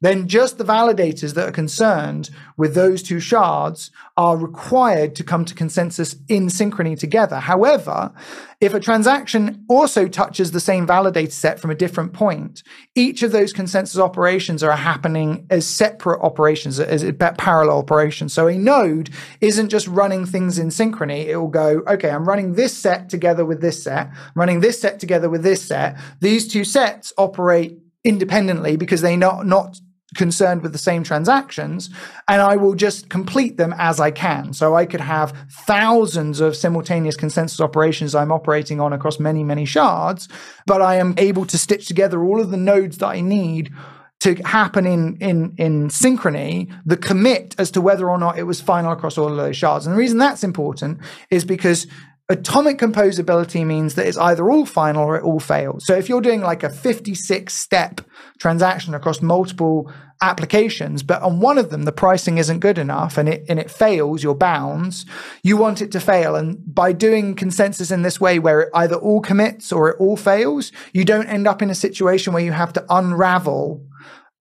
then 0.00 0.28
just 0.28 0.58
the 0.58 0.64
validators 0.64 1.34
that 1.34 1.48
are 1.48 1.52
concerned 1.52 2.30
with 2.56 2.74
those 2.74 3.02
two 3.02 3.20
shards 3.20 3.90
are 4.16 4.36
required 4.36 5.14
to 5.16 5.24
come 5.24 5.44
to 5.44 5.54
consensus 5.54 6.16
in 6.28 6.46
synchrony 6.46 6.98
together. 6.98 7.40
However, 7.40 8.12
if 8.60 8.74
a 8.74 8.80
transaction 8.80 9.64
also 9.68 10.06
touches 10.06 10.52
the 10.52 10.60
same 10.60 10.86
validator 10.86 11.32
set 11.32 11.58
from 11.58 11.70
a 11.70 11.74
different 11.74 12.12
point, 12.12 12.62
each 12.94 13.22
of 13.22 13.32
those 13.32 13.52
consensus 13.52 13.98
operations 13.98 14.62
are 14.62 14.72
happening 14.72 15.46
as 15.50 15.66
separate 15.66 16.20
operations, 16.20 16.78
as 16.80 17.04
parallel 17.18 17.78
operations. 17.78 18.32
So 18.32 18.46
a 18.46 18.56
node 18.56 19.10
isn't 19.40 19.68
just 19.68 19.88
running 19.88 20.26
things 20.26 20.58
in 20.58 20.68
synchrony. 20.68 21.26
It 21.26 21.36
will 21.36 21.48
go, 21.48 21.82
okay, 21.88 22.10
I'm 22.10 22.28
running 22.28 22.54
this 22.54 22.76
set 22.76 23.08
together 23.08 23.44
with 23.44 23.60
this 23.60 23.82
set, 23.82 24.10
running 24.34 24.60
this 24.60 24.80
set 24.80 25.00
together 25.00 25.28
with 25.28 25.42
this 25.42 25.62
set. 25.62 25.98
These 26.20 26.48
two 26.48 26.64
sets 26.64 27.12
operate 27.18 27.78
independently 28.04 28.76
because 28.76 29.00
they 29.00 29.16
not 29.16 29.46
not 29.46 29.78
concerned 30.14 30.62
with 30.62 30.72
the 30.72 30.78
same 30.78 31.02
transactions 31.02 31.90
and 32.28 32.40
I 32.40 32.56
will 32.56 32.74
just 32.74 33.08
complete 33.08 33.56
them 33.56 33.74
as 33.76 34.00
I 34.00 34.10
can. 34.10 34.52
So 34.52 34.74
I 34.74 34.86
could 34.86 35.00
have 35.00 35.34
thousands 35.66 36.40
of 36.40 36.56
simultaneous 36.56 37.16
consensus 37.16 37.60
operations 37.60 38.14
I'm 38.14 38.32
operating 38.32 38.80
on 38.80 38.92
across 38.92 39.18
many, 39.18 39.44
many 39.44 39.64
shards, 39.64 40.28
but 40.66 40.80
I 40.80 40.96
am 40.96 41.14
able 41.18 41.44
to 41.46 41.58
stitch 41.58 41.86
together 41.86 42.22
all 42.22 42.40
of 42.40 42.50
the 42.50 42.56
nodes 42.56 42.98
that 42.98 43.08
I 43.08 43.20
need 43.20 43.72
to 44.20 44.36
happen 44.44 44.86
in 44.86 45.16
in 45.16 45.54
in 45.58 45.88
synchrony 45.88 46.72
the 46.86 46.96
commit 46.96 47.54
as 47.58 47.70
to 47.72 47.80
whether 47.80 48.08
or 48.08 48.16
not 48.16 48.38
it 48.38 48.44
was 48.44 48.60
final 48.60 48.92
across 48.92 49.18
all 49.18 49.28
of 49.28 49.36
those 49.36 49.56
shards 49.56 49.86
and 49.86 49.94
the 49.94 49.98
reason 49.98 50.18
that's 50.18 50.44
important 50.44 51.00
is 51.30 51.44
because 51.44 51.88
Atomic 52.30 52.78
composability 52.78 53.66
means 53.66 53.96
that 53.96 54.06
it's 54.06 54.16
either 54.16 54.50
all 54.50 54.64
final 54.64 55.04
or 55.04 55.16
it 55.16 55.24
all 55.24 55.40
fails. 55.40 55.84
So 55.84 55.94
if 55.94 56.08
you're 56.08 56.22
doing 56.22 56.40
like 56.40 56.62
a 56.62 56.70
56 56.70 57.52
step 57.52 58.00
transaction 58.38 58.94
across 58.94 59.20
multiple 59.20 59.92
applications, 60.22 61.02
but 61.02 61.20
on 61.20 61.40
one 61.40 61.58
of 61.58 61.68
them 61.68 61.82
the 61.82 61.92
pricing 61.92 62.38
isn't 62.38 62.60
good 62.60 62.78
enough 62.78 63.18
and 63.18 63.28
it 63.28 63.44
and 63.46 63.60
it 63.60 63.70
fails 63.70 64.22
your 64.22 64.34
bounds, 64.34 65.04
you 65.42 65.58
want 65.58 65.82
it 65.82 65.92
to 65.92 66.00
fail. 66.00 66.34
And 66.34 66.62
by 66.66 66.92
doing 66.92 67.34
consensus 67.34 67.90
in 67.90 68.00
this 68.00 68.18
way 68.18 68.38
where 68.38 68.62
it 68.62 68.70
either 68.72 68.96
all 68.96 69.20
commits 69.20 69.70
or 69.70 69.90
it 69.90 69.96
all 70.00 70.16
fails, 70.16 70.72
you 70.94 71.04
don't 71.04 71.26
end 71.26 71.46
up 71.46 71.60
in 71.60 71.68
a 71.68 71.74
situation 71.74 72.32
where 72.32 72.44
you 72.44 72.52
have 72.52 72.72
to 72.72 72.86
unravel 72.88 73.86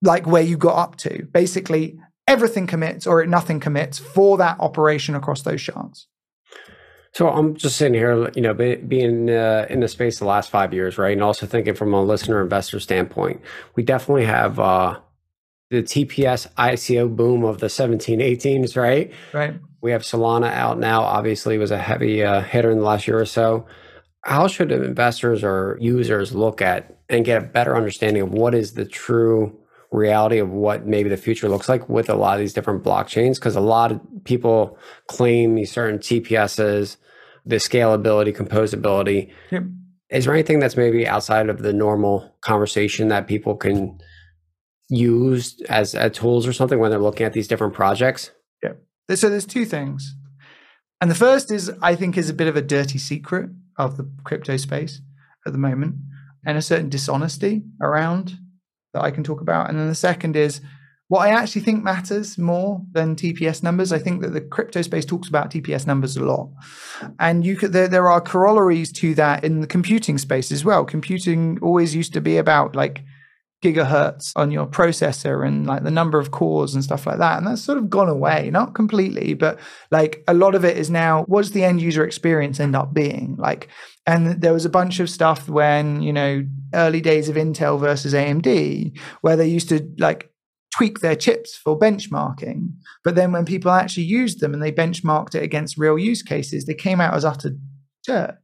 like 0.02 0.26
where 0.26 0.41
you 0.41 0.56
got 0.56 0.78
up 0.78 0.96
to. 0.98 1.26
Basically, 1.34 2.00
everything 2.30 2.65
commits 2.65 3.06
or 3.06 3.26
nothing 3.26 3.60
commits 3.60 4.00
for 4.00 4.38
that 4.38 4.58
operation 4.62 5.15
across 5.15 5.41
those 5.41 5.60
shards. 5.60 6.08
So 7.13 7.30
I'm 7.30 7.56
just 7.56 7.78
sitting 7.78 7.93
here, 7.93 8.32
you 8.32 8.41
know, 8.41 8.56
being 8.56 9.30
uh, 9.30 9.67
in 9.69 9.82
the 9.82 9.88
space 9.88 10.17
the 10.17 10.26
last 10.26 10.49
five 10.49 10.73
years, 10.73 10.97
right, 10.97 11.13
and 11.13 11.21
also 11.21 11.45
thinking 11.45 11.76
from 11.76 11.93
a 11.93 12.02
listener 12.02 12.41
investor 12.41 12.80
standpoint, 12.80 13.39
we 13.76 13.84
definitely 13.84 14.26
have 14.26 14.60
uh, 14.60 14.99
the 15.69 15.84
TPS 15.84 16.52
ICO 16.56 17.15
boom 17.15 17.43
of 17.43 17.60
the 17.60 17.69
17, 17.69 18.19
18s, 18.19 18.76
right? 18.76 19.13
Right. 19.32 19.54
We 19.82 19.91
have 19.91 20.02
Solana 20.02 20.52
out 20.54 20.80
now. 20.80 21.04
Obviously, 21.04 21.58
was 21.60 21.71
a 21.71 21.78
heavy 21.78 22.23
uh, 22.23 22.41
hitter 22.41 22.71
in 22.71 22.80
the 22.80 22.84
last 22.84 23.08
year 23.08 23.19
or 23.19 23.26
so. 23.26 23.67
How 24.23 24.47
should 24.47 24.71
investors 24.71 25.43
or 25.43 25.78
users 25.80 26.34
look 26.34 26.62
at 26.63 26.97
and 27.10 27.26
get 27.26 27.43
a 27.43 27.45
better 27.45 27.76
understanding 27.76 28.23
of 28.23 28.32
what 28.32 28.56
is 28.56 28.73
the 28.73 28.86
true 28.86 29.60
reality 29.94 30.40
of 30.40 30.50
what 30.50 30.86
maybe 30.86 31.10
the 31.10 31.18
future 31.18 31.48
looks 31.48 31.70
like 31.70 31.88
with 31.88 32.10
a 32.10 32.16
lot 32.16 32.34
of 32.34 32.40
these 32.40 32.54
different 32.54 32.84
blockchains? 32.84 33.36
Because 33.36 33.56
a 33.56 33.62
lot 33.62 33.92
of 33.92 34.02
people 34.26 34.78
claim 35.08 35.56
these 35.56 35.72
certain 35.72 36.00
TPSs 36.00 36.98
the 37.46 37.58
scalability, 37.58 38.36
composability. 38.36 39.32
Yep. 39.52 39.64
Is 40.10 40.26
there 40.26 40.34
anything 40.34 40.60
that's 40.60 40.78
maybe 40.78 41.08
outside 41.08 41.50
of 41.50 41.60
the 41.60 41.74
normal 41.74 42.36
conversation 42.42 43.08
that 43.10 43.28
people 43.28 43.56
can 43.56 44.00
use 44.90 45.60
as, 45.70 45.96
as 45.96 46.12
tools 46.12 46.48
or 46.48 46.54
something 46.54 46.80
when 46.80 46.92
they're 46.92 47.00
looking 47.00 47.26
at 47.26 47.34
these 47.34 47.48
different 47.48 47.74
projects? 47.74 48.32
Yeah. 48.62 48.74
So 49.16 49.30
there's 49.30 49.46
two 49.46 49.66
things. 49.66 50.16
And 51.02 51.10
the 51.12 51.16
first 51.16 51.52
is, 51.52 51.72
I 51.82 51.96
think, 51.96 52.18
is 52.18 52.30
a 52.30 52.34
bit 52.34 52.48
of 52.48 52.56
a 52.56 52.62
dirty 52.62 52.98
secret 52.98 53.50
of 53.78 53.98
the 53.98 54.10
crypto 54.24 54.56
space 54.58 55.02
at 55.46 55.52
the 55.52 55.60
moment 55.60 55.96
and 56.46 56.58
a 56.58 56.62
certain 56.62 56.90
dishonesty 56.90 57.64
around 57.82 58.38
that 58.94 59.02
I 59.02 59.12
can 59.12 59.24
talk 59.24 59.42
about. 59.42 59.70
And 59.70 59.78
then 59.78 59.88
the 59.88 59.96
second 59.96 60.36
is 60.36 60.62
what 61.10 61.28
I 61.28 61.32
actually 61.32 61.62
think 61.62 61.84
matters 61.84 62.38
more 62.38 62.82
than 62.92 63.16
TPS 63.16 63.62
numbers, 63.62 63.92
I 63.92 64.00
think 64.00 64.22
that 64.22 64.34
the 64.34 64.42
crypto 64.42 64.82
space 64.82 65.06
talks 65.06 65.28
about 65.28 65.52
TPS 65.52 65.86
numbers 65.86 66.18
a 66.18 66.24
lot, 66.24 66.50
and 67.20 67.46
you 67.46 67.56
could 67.56 67.74
there, 67.74 67.88
there 67.88 68.10
are 68.10 68.22
corollaries 68.22 68.92
to 68.94 69.14
that 69.16 69.44
in 69.44 69.62
the 69.62 69.68
computing 69.68 70.18
space 70.18 70.52
as 70.52 70.66
well. 70.66 70.86
Computing 70.86 71.60
always 71.62 71.94
used 71.94 72.14
to 72.14 72.22
be 72.22 72.38
about 72.38 72.76
like 72.76 73.04
gigahertz 73.64 74.34
on 74.36 74.52
your 74.52 74.68
processor 74.68 75.48
and 75.48 75.66
like 75.66 75.84
the 75.84 75.92
number 75.92 76.20
of 76.20 76.32
cores 76.32 76.76
and 76.76 76.84
stuff 76.84 77.08
like 77.08 77.18
that. 77.18 77.38
And 77.38 77.48
that's 77.48 77.62
sort 77.62 77.78
of 77.78 77.90
gone 77.90 78.10
away, 78.10 78.50
not 78.52 78.76
completely, 78.76 79.34
but 79.34 79.58
like 79.90 80.24
a 80.28 80.34
lot 80.34 80.54
of 80.54 80.66
it 80.66 80.78
is 80.78 80.90
now 80.90 81.24
what's 81.28 81.52
the 81.52 81.64
end 81.64 81.82
user 81.82 82.04
experience 82.04 82.60
end 82.60 82.76
up 82.76 82.94
being? 82.94 83.36
Like, 83.38 83.70
and 84.06 84.42
there 84.42 84.54
was 84.54 84.66
a 84.66 84.70
bunch 84.70 85.00
of 85.00 85.10
stuff 85.10 85.48
when, 85.48 86.02
you 86.02 86.12
know, 86.12 86.46
early 86.74 87.02
days 87.02 87.30
of 87.30 87.36
Intel 87.36 87.80
versus 87.80 88.13
AMD, 88.13 88.98
where 89.22 89.36
they 89.36 89.48
used 89.48 89.70
to 89.70 89.89
like 89.98 90.30
tweak 90.76 91.00
their 91.00 91.16
chips 91.16 91.56
for 91.56 91.78
benchmarking. 91.78 92.74
But 93.04 93.16
then 93.16 93.32
when 93.32 93.46
people 93.46 93.72
actually 93.72 94.04
used 94.04 94.39
them 94.39 94.54
and 94.54 94.62
they 94.62 94.72
benchmarked 94.72 95.36
it 95.36 95.44
against 95.44 95.78
real 95.78 95.98
use 95.98 96.22
cases, 96.22 96.66
they 96.66 96.74
came 96.74 97.00
out 97.00 97.13
as 97.13 97.24
utter 97.24 97.52
dirt. 98.04 98.39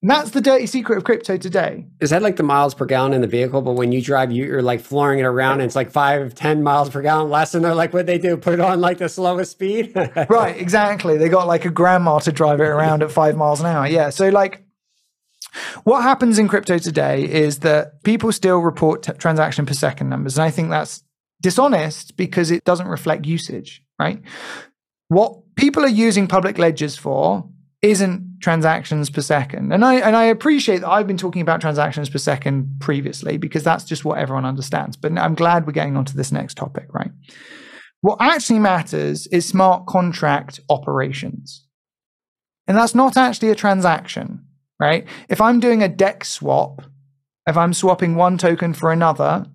And 0.00 0.12
that's 0.12 0.30
the 0.30 0.40
dirty 0.40 0.66
secret 0.66 0.98
of 0.98 1.02
crypto 1.02 1.36
today. 1.36 1.88
Is 2.00 2.10
that 2.10 2.22
like 2.22 2.36
the 2.36 2.44
miles 2.44 2.72
per 2.72 2.84
gallon 2.86 3.12
in 3.12 3.20
the 3.20 3.26
vehicle? 3.26 3.62
But 3.62 3.72
when 3.72 3.90
you 3.90 4.00
drive, 4.00 4.30
you're 4.30 4.62
like 4.62 4.80
flooring 4.80 5.18
it 5.18 5.24
around 5.24 5.54
and 5.54 5.62
it's 5.62 5.74
like 5.74 5.90
five, 5.90 6.36
ten 6.36 6.62
miles 6.62 6.90
per 6.90 7.02
gallon 7.02 7.30
less. 7.30 7.52
And 7.52 7.64
they're 7.64 7.74
like, 7.74 7.92
what 7.92 8.06
they 8.06 8.18
do? 8.18 8.36
Put 8.36 8.54
it 8.54 8.60
on 8.60 8.80
like 8.80 8.98
the 8.98 9.08
slowest 9.08 9.50
speed? 9.50 9.92
right, 10.28 10.56
exactly. 10.56 11.16
They 11.16 11.28
got 11.28 11.48
like 11.48 11.64
a 11.64 11.70
grandma 11.70 12.20
to 12.20 12.30
drive 12.30 12.60
it 12.60 12.68
around 12.68 13.02
at 13.02 13.10
five 13.10 13.36
miles 13.36 13.58
an 13.58 13.66
hour. 13.66 13.88
Yeah. 13.88 14.10
So, 14.10 14.28
like, 14.28 14.62
What 15.84 16.02
happens 16.02 16.38
in 16.38 16.48
crypto 16.48 16.78
today 16.78 17.24
is 17.24 17.60
that 17.60 18.02
people 18.02 18.32
still 18.32 18.58
report 18.58 19.02
t- 19.02 19.12
transaction 19.12 19.66
per 19.66 19.74
second 19.74 20.08
numbers. 20.08 20.38
And 20.38 20.44
I 20.44 20.50
think 20.50 20.70
that's 20.70 21.02
dishonest 21.42 22.16
because 22.16 22.50
it 22.50 22.64
doesn't 22.64 22.88
reflect 22.88 23.26
usage, 23.26 23.82
right? 23.98 24.22
What 25.08 25.54
people 25.56 25.84
are 25.84 25.88
using 25.88 26.26
public 26.26 26.58
ledgers 26.58 26.96
for 26.96 27.48
isn't 27.80 28.40
transactions 28.40 29.10
per 29.10 29.20
second. 29.20 29.72
And 29.72 29.84
I 29.84 29.96
and 29.96 30.16
I 30.16 30.24
appreciate 30.24 30.80
that 30.80 30.90
I've 30.90 31.06
been 31.06 31.16
talking 31.16 31.42
about 31.42 31.60
transactions 31.60 32.10
per 32.10 32.18
second 32.18 32.80
previously 32.80 33.36
because 33.36 33.62
that's 33.62 33.84
just 33.84 34.04
what 34.04 34.18
everyone 34.18 34.44
understands. 34.44 34.96
But 34.96 35.16
I'm 35.16 35.34
glad 35.34 35.66
we're 35.66 35.72
getting 35.72 35.96
onto 35.96 36.14
this 36.14 36.32
next 36.32 36.56
topic, 36.56 36.86
right? 36.92 37.10
What 38.00 38.18
actually 38.20 38.60
matters 38.60 39.26
is 39.28 39.46
smart 39.46 39.86
contract 39.86 40.60
operations. 40.68 41.64
And 42.66 42.76
that's 42.76 42.94
not 42.94 43.16
actually 43.16 43.48
a 43.48 43.54
transaction, 43.54 44.44
right? 44.78 45.06
If 45.28 45.40
I'm 45.40 45.60
doing 45.60 45.82
a 45.82 45.88
DEX 45.88 46.28
swap, 46.28 46.82
if 47.46 47.56
I'm 47.56 47.72
swapping 47.72 48.14
one 48.14 48.38
token 48.38 48.74
for 48.74 48.92
another 48.92 49.46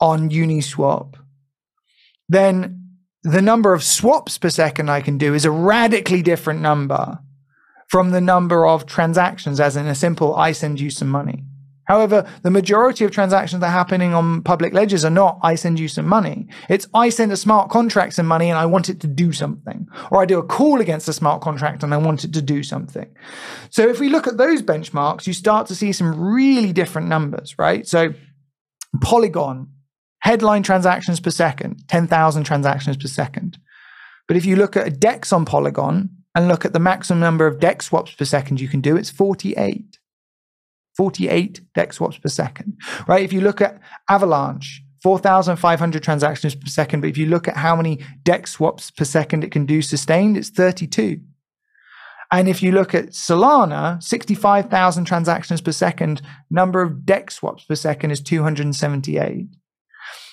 on 0.00 0.30
Uniswap, 0.30 1.14
then 2.28 2.80
the 3.22 3.42
number 3.42 3.72
of 3.72 3.82
swaps 3.82 4.36
per 4.36 4.50
second 4.50 4.90
I 4.90 5.00
can 5.00 5.16
do 5.16 5.34
is 5.34 5.44
a 5.44 5.50
radically 5.50 6.22
different 6.22 6.60
number 6.60 7.18
from 7.88 8.10
the 8.10 8.20
number 8.20 8.66
of 8.66 8.86
transactions, 8.86 9.60
as 9.60 9.76
in 9.76 9.86
a 9.86 9.94
simple 9.94 10.34
I 10.34 10.52
send 10.52 10.80
you 10.80 10.90
some 10.90 11.08
money. 11.08 11.44
However, 11.86 12.28
the 12.42 12.50
majority 12.50 13.04
of 13.04 13.10
transactions 13.10 13.60
that 13.60 13.66
are 13.66 13.70
happening 13.70 14.14
on 14.14 14.42
public 14.42 14.72
ledgers 14.72 15.04
are 15.04 15.10
not 15.10 15.38
I 15.42 15.54
send 15.54 15.78
you 15.78 15.88
some 15.88 16.06
money. 16.06 16.48
It's 16.68 16.86
I 16.94 17.08
send 17.10 17.32
a 17.32 17.36
smart 17.36 17.70
contract 17.70 18.14
some 18.14 18.26
money 18.26 18.48
and 18.48 18.58
I 18.58 18.66
want 18.66 18.88
it 18.88 19.00
to 19.00 19.06
do 19.06 19.32
something. 19.32 19.86
Or 20.10 20.22
I 20.22 20.26
do 20.26 20.38
a 20.38 20.42
call 20.42 20.80
against 20.80 21.08
a 21.08 21.12
smart 21.12 21.42
contract 21.42 21.82
and 21.82 21.92
I 21.92 21.98
want 21.98 22.24
it 22.24 22.32
to 22.34 22.42
do 22.42 22.62
something. 22.62 23.14
So 23.70 23.88
if 23.88 24.00
we 24.00 24.08
look 24.08 24.26
at 24.26 24.38
those 24.38 24.62
benchmarks, 24.62 25.26
you 25.26 25.32
start 25.32 25.66
to 25.68 25.74
see 25.74 25.92
some 25.92 26.18
really 26.18 26.72
different 26.72 27.08
numbers, 27.08 27.54
right? 27.58 27.86
So 27.86 28.14
Polygon, 29.02 29.68
headline 30.20 30.62
transactions 30.62 31.20
per 31.20 31.30
second, 31.30 31.84
10,000 31.88 32.44
transactions 32.44 32.96
per 32.96 33.08
second. 33.08 33.58
But 34.26 34.36
if 34.36 34.46
you 34.46 34.56
look 34.56 34.76
at 34.76 34.86
a 34.86 34.90
DEX 34.90 35.32
on 35.32 35.44
Polygon 35.44 36.08
and 36.34 36.48
look 36.48 36.64
at 36.64 36.72
the 36.72 36.80
maximum 36.80 37.20
number 37.20 37.46
of 37.46 37.60
DEX 37.60 37.86
swaps 37.86 38.14
per 38.14 38.24
second 38.24 38.60
you 38.60 38.68
can 38.68 38.80
do, 38.80 38.96
it's 38.96 39.10
48. 39.10 39.98
48 40.96 41.60
DEX 41.74 41.96
swaps 41.96 42.18
per 42.18 42.28
second, 42.28 42.78
right? 43.06 43.24
If 43.24 43.32
you 43.32 43.40
look 43.40 43.60
at 43.60 43.80
Avalanche, 44.08 44.82
4,500 45.04 46.02
transactions 46.02 46.54
per 46.54 46.66
second. 46.66 47.02
But 47.02 47.10
if 47.10 47.18
you 47.18 47.26
look 47.26 47.46
at 47.46 47.58
how 47.58 47.76
many 47.76 48.00
DEX 48.22 48.52
swaps 48.52 48.90
per 48.90 49.04
second 49.04 49.44
it 49.44 49.52
can 49.52 49.66
do 49.66 49.82
sustained, 49.82 50.38
it's 50.38 50.48
32. 50.48 51.20
And 52.32 52.48
if 52.48 52.62
you 52.62 52.72
look 52.72 52.94
at 52.94 53.10
Solana, 53.10 54.02
65,000 54.02 55.04
transactions 55.04 55.60
per 55.60 55.72
second, 55.72 56.22
number 56.50 56.80
of 56.80 57.04
DEX 57.04 57.34
swaps 57.34 57.64
per 57.64 57.74
second 57.74 58.12
is 58.12 58.22
278. 58.22 59.48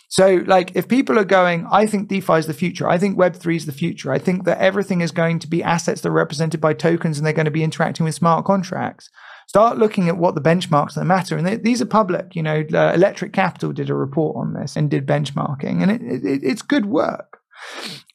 So, 0.08 0.41
like, 0.45 0.71
if 0.74 0.88
people 0.88 1.19
are 1.19 1.26
going, 1.26 1.67
I 1.69 1.86
think 1.86 2.08
DeFi 2.08 2.34
is 2.36 2.47
the 2.47 2.54
future. 2.54 2.88
I 2.88 2.97
think 2.97 3.17
Web3 3.17 3.58
is 3.58 3.65
the 3.65 3.74
future. 3.74 4.12
I 4.12 4.19
think 4.19 4.45
that 4.45 4.60
everything 4.60 5.02
is 5.02 5.12
going 5.12 5.39
to 5.39 5.47
be 5.47 5.62
assets 5.62 6.00
that 6.02 6.10
are 6.10 6.13
represented 6.13 6.62
by 6.62 6.74
tokens 6.74 7.17
and 7.17 7.26
they're 7.26 7.34
going 7.34 7.43
to 7.45 7.52
be 7.52 7.63
interacting 7.63 8.06
with 8.06 8.15
smart 8.15 8.45
contracts 8.45 9.10
start 9.52 9.78
looking 9.78 10.08
at 10.08 10.16
what 10.16 10.34
the 10.34 10.40
benchmarks 10.40 10.94
that 10.94 11.04
matter. 11.04 11.36
And 11.36 11.46
they, 11.46 11.58
these 11.58 11.82
are 11.82 11.86
public. 11.86 12.38
You 12.38 12.42
know, 12.42 12.64
uh, 12.74 12.94
Electric 12.96 13.34
Capital 13.34 13.74
did 13.74 13.90
a 13.90 13.94
report 13.94 14.38
on 14.38 14.54
this 14.54 14.78
and 14.78 14.90
did 14.90 15.06
benchmarking, 15.06 15.82
and 15.84 15.92
it, 15.92 16.02
it, 16.02 16.40
it's 16.42 16.62
good 16.62 16.86
work. 16.86 17.42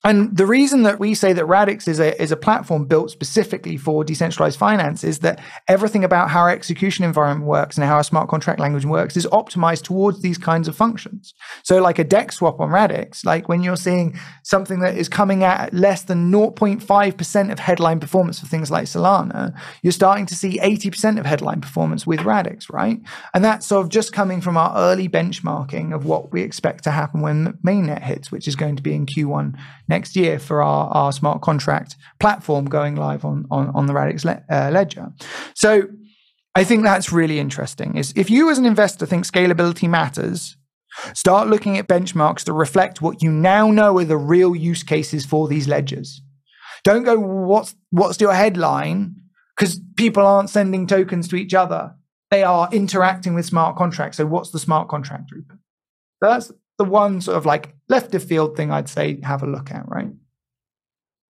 And 0.06 0.36
the 0.36 0.46
reason 0.46 0.84
that 0.84 1.00
we 1.00 1.14
say 1.14 1.32
that 1.32 1.46
Radix 1.46 1.88
is 1.88 1.98
a, 1.98 2.22
is 2.22 2.30
a 2.30 2.36
platform 2.36 2.84
built 2.84 3.10
specifically 3.10 3.76
for 3.76 4.04
decentralized 4.04 4.56
finance 4.56 5.02
is 5.02 5.18
that 5.18 5.40
everything 5.66 6.04
about 6.04 6.30
how 6.30 6.42
our 6.42 6.50
execution 6.50 7.04
environment 7.04 7.44
works 7.44 7.76
and 7.76 7.84
how 7.84 7.96
our 7.96 8.04
smart 8.04 8.28
contract 8.28 8.60
language 8.60 8.84
works 8.84 9.16
is 9.16 9.26
optimized 9.26 9.82
towards 9.82 10.22
these 10.22 10.38
kinds 10.38 10.68
of 10.68 10.76
functions. 10.76 11.34
So, 11.64 11.82
like 11.82 11.98
a 11.98 12.04
DEX 12.04 12.36
swap 12.36 12.60
on 12.60 12.70
Radix, 12.70 13.24
like 13.24 13.48
when 13.48 13.64
you're 13.64 13.76
seeing 13.76 14.16
something 14.44 14.78
that 14.78 14.96
is 14.96 15.08
coming 15.08 15.42
at 15.42 15.74
less 15.74 16.04
than 16.04 16.30
0.5% 16.30 17.50
of 17.50 17.58
headline 17.58 17.98
performance 17.98 18.38
for 18.38 18.46
things 18.46 18.70
like 18.70 18.84
Solana, 18.84 19.58
you're 19.82 19.90
starting 19.90 20.26
to 20.26 20.36
see 20.36 20.60
80% 20.60 21.18
of 21.18 21.26
headline 21.26 21.60
performance 21.60 22.06
with 22.06 22.20
Radix, 22.20 22.70
right? 22.70 23.00
And 23.34 23.44
that's 23.44 23.66
sort 23.66 23.84
of 23.84 23.90
just 23.90 24.12
coming 24.12 24.40
from 24.40 24.56
our 24.56 24.72
early 24.76 25.08
benchmarking 25.08 25.92
of 25.92 26.04
what 26.04 26.30
we 26.30 26.42
expect 26.42 26.84
to 26.84 26.92
happen 26.92 27.22
when 27.22 27.54
mainnet 27.64 28.02
hits, 28.02 28.30
which 28.30 28.46
is 28.46 28.54
going 28.54 28.76
to 28.76 28.84
be 28.84 28.94
in 28.94 29.04
Q1 29.04 29.58
next 29.88 29.95
year 30.14 30.38
for 30.38 30.62
our, 30.62 30.88
our 30.88 31.12
smart 31.12 31.40
contract 31.40 31.96
platform 32.20 32.66
going 32.66 32.96
live 32.96 33.24
on, 33.24 33.46
on, 33.50 33.70
on 33.70 33.87
the 33.87 33.94
Radix 33.94 34.24
le- 34.24 34.42
uh, 34.50 34.70
ledger. 34.70 35.12
So 35.54 35.85
I 36.54 36.64
think 36.64 36.82
that's 36.82 37.12
really 37.12 37.38
interesting. 37.38 37.96
Is 37.96 38.12
if 38.16 38.28
you 38.28 38.50
as 38.50 38.59
an 38.59 38.66
investor 38.66 39.06
think 39.06 39.24
scalability 39.24 39.88
matters, 39.88 40.56
start 41.14 41.48
looking 41.48 41.78
at 41.78 41.88
benchmarks 41.88 42.44
that 42.44 42.52
reflect 42.52 43.00
what 43.00 43.22
you 43.22 43.30
now 43.30 43.70
know 43.70 43.98
are 43.98 44.04
the 44.04 44.16
real 44.16 44.54
use 44.54 44.82
cases 44.82 45.24
for 45.24 45.48
these 45.48 45.68
ledgers. 45.68 46.22
Don't 46.85 47.04
go, 47.04 47.18
what's 47.18 47.74
what's 47.90 48.20
your 48.20 48.32
headline? 48.32 49.16
Because 49.56 49.80
people 49.96 50.26
aren't 50.26 50.50
sending 50.50 50.87
tokens 50.87 51.28
to 51.28 51.37
each 51.37 51.54
other. 51.54 51.94
They 52.30 52.42
are 52.42 52.68
interacting 52.72 53.35
with 53.35 53.46
smart 53.46 53.76
contracts. 53.76 54.16
So 54.16 54.26
what's 54.26 54.50
the 54.50 54.59
smart 54.59 54.88
contract 54.88 55.30
group? 55.30 55.52
That's 56.20 56.52
the 56.78 56.84
one 56.84 57.20
sort 57.20 57.36
of 57.36 57.46
like 57.46 57.74
left 57.88 58.14
of 58.14 58.24
field 58.24 58.56
thing 58.56 58.70
I'd 58.70 58.88
say 58.88 59.20
have 59.22 59.42
a 59.42 59.46
look 59.46 59.70
at, 59.70 59.88
right? 59.88 60.10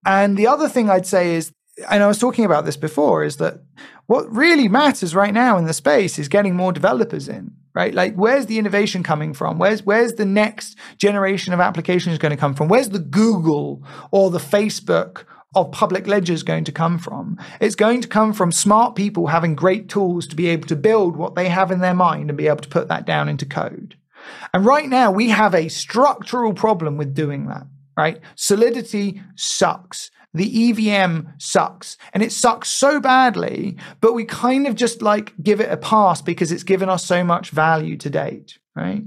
And 0.05 0.37
the 0.37 0.47
other 0.47 0.69
thing 0.69 0.89
I'd 0.89 1.07
say 1.07 1.35
is, 1.35 1.53
and 1.91 2.03
I 2.03 2.07
was 2.07 2.19
talking 2.19 2.45
about 2.45 2.65
this 2.65 2.77
before, 2.77 3.25
is 3.25 3.37
that 3.37 3.61
what 4.07 4.33
really 4.35 4.69
matters 4.69 5.15
right 5.15 5.35
now 5.35 5.59
in 5.59 5.65
the 5.65 5.75
space 5.75 6.19
is 6.19 6.29
getting 6.29 6.55
more 6.55 6.73
developers 6.73 7.29
in, 7.29 7.53
right? 7.75 7.93
Like, 7.93 8.15
where's 8.15 8.47
the 8.47 8.59
innovation 8.59 9.03
coming 9.03 9.35
from? 9.35 9.59
Where's 9.59 9.83
where's 9.83 10.15
the 10.15 10.25
next 10.25 10.79
generation 10.97 11.53
of 11.53 11.61
applications 11.61 12.19
going 12.19 12.31
to 12.31 12.37
come 12.37 12.55
from? 12.55 12.69
Where's 12.69 12.91
the 12.91 13.01
Google 13.01 13.83
or 14.11 14.31
the 14.31 14.39
Facebook 14.39 15.25
of 15.55 15.73
public 15.73 16.07
ledgers 16.07 16.43
going 16.43 16.65
to 16.65 16.73
come 16.73 16.99
from? 16.99 17.39
It's 17.61 17.75
going 17.75 18.01
to 18.01 18.09
come 18.09 18.33
from 18.33 18.53
smart 18.53 18.95
people 18.95 19.27
having 19.27 19.55
great 19.55 19.89
tools 19.89 20.27
to 20.29 20.37
be 20.37 20.47
able 20.47 20.69
to 20.69 20.77
build 20.77 21.17
what 21.17 21.35
they 21.35 21.49
have 21.49 21.71
in 21.71 21.81
their 21.81 21.95
mind 21.95 22.31
and 22.31 22.39
be 22.39 22.47
able 22.47 22.59
to 22.59 22.69
put 22.69 22.89
that 22.89 23.07
down 23.07 23.29
into 23.29 23.45
code. 23.45 23.97
And 24.53 24.65
right 24.65 24.89
now, 24.89 25.11
we 25.11 25.29
have 25.31 25.55
a 25.55 25.69
structural 25.69 26.55
problem 26.55 26.97
with 26.97 27.15
doing 27.15 27.47
that, 27.47 27.67
right? 27.97 28.21
Solidity 28.35 29.23
sucks. 29.35 30.11
The 30.35 30.71
EVM 30.71 31.29
sucks. 31.39 31.97
And 32.13 32.23
it 32.23 32.31
sucks 32.31 32.69
so 32.69 33.01
badly, 33.01 33.77
but 34.01 34.13
we 34.13 34.25
kind 34.25 34.67
of 34.67 34.75
just 34.75 35.01
like 35.01 35.33
give 35.43 35.61
it 35.61 35.73
a 35.73 35.77
pass 35.79 36.21
because 36.21 36.53
it's 36.53 36.63
given 36.63 36.89
us 36.89 37.05
so 37.05 37.25
much 37.25 37.51
value 37.51 37.97
to 37.97 38.11
date, 38.11 38.59
right? 38.75 39.03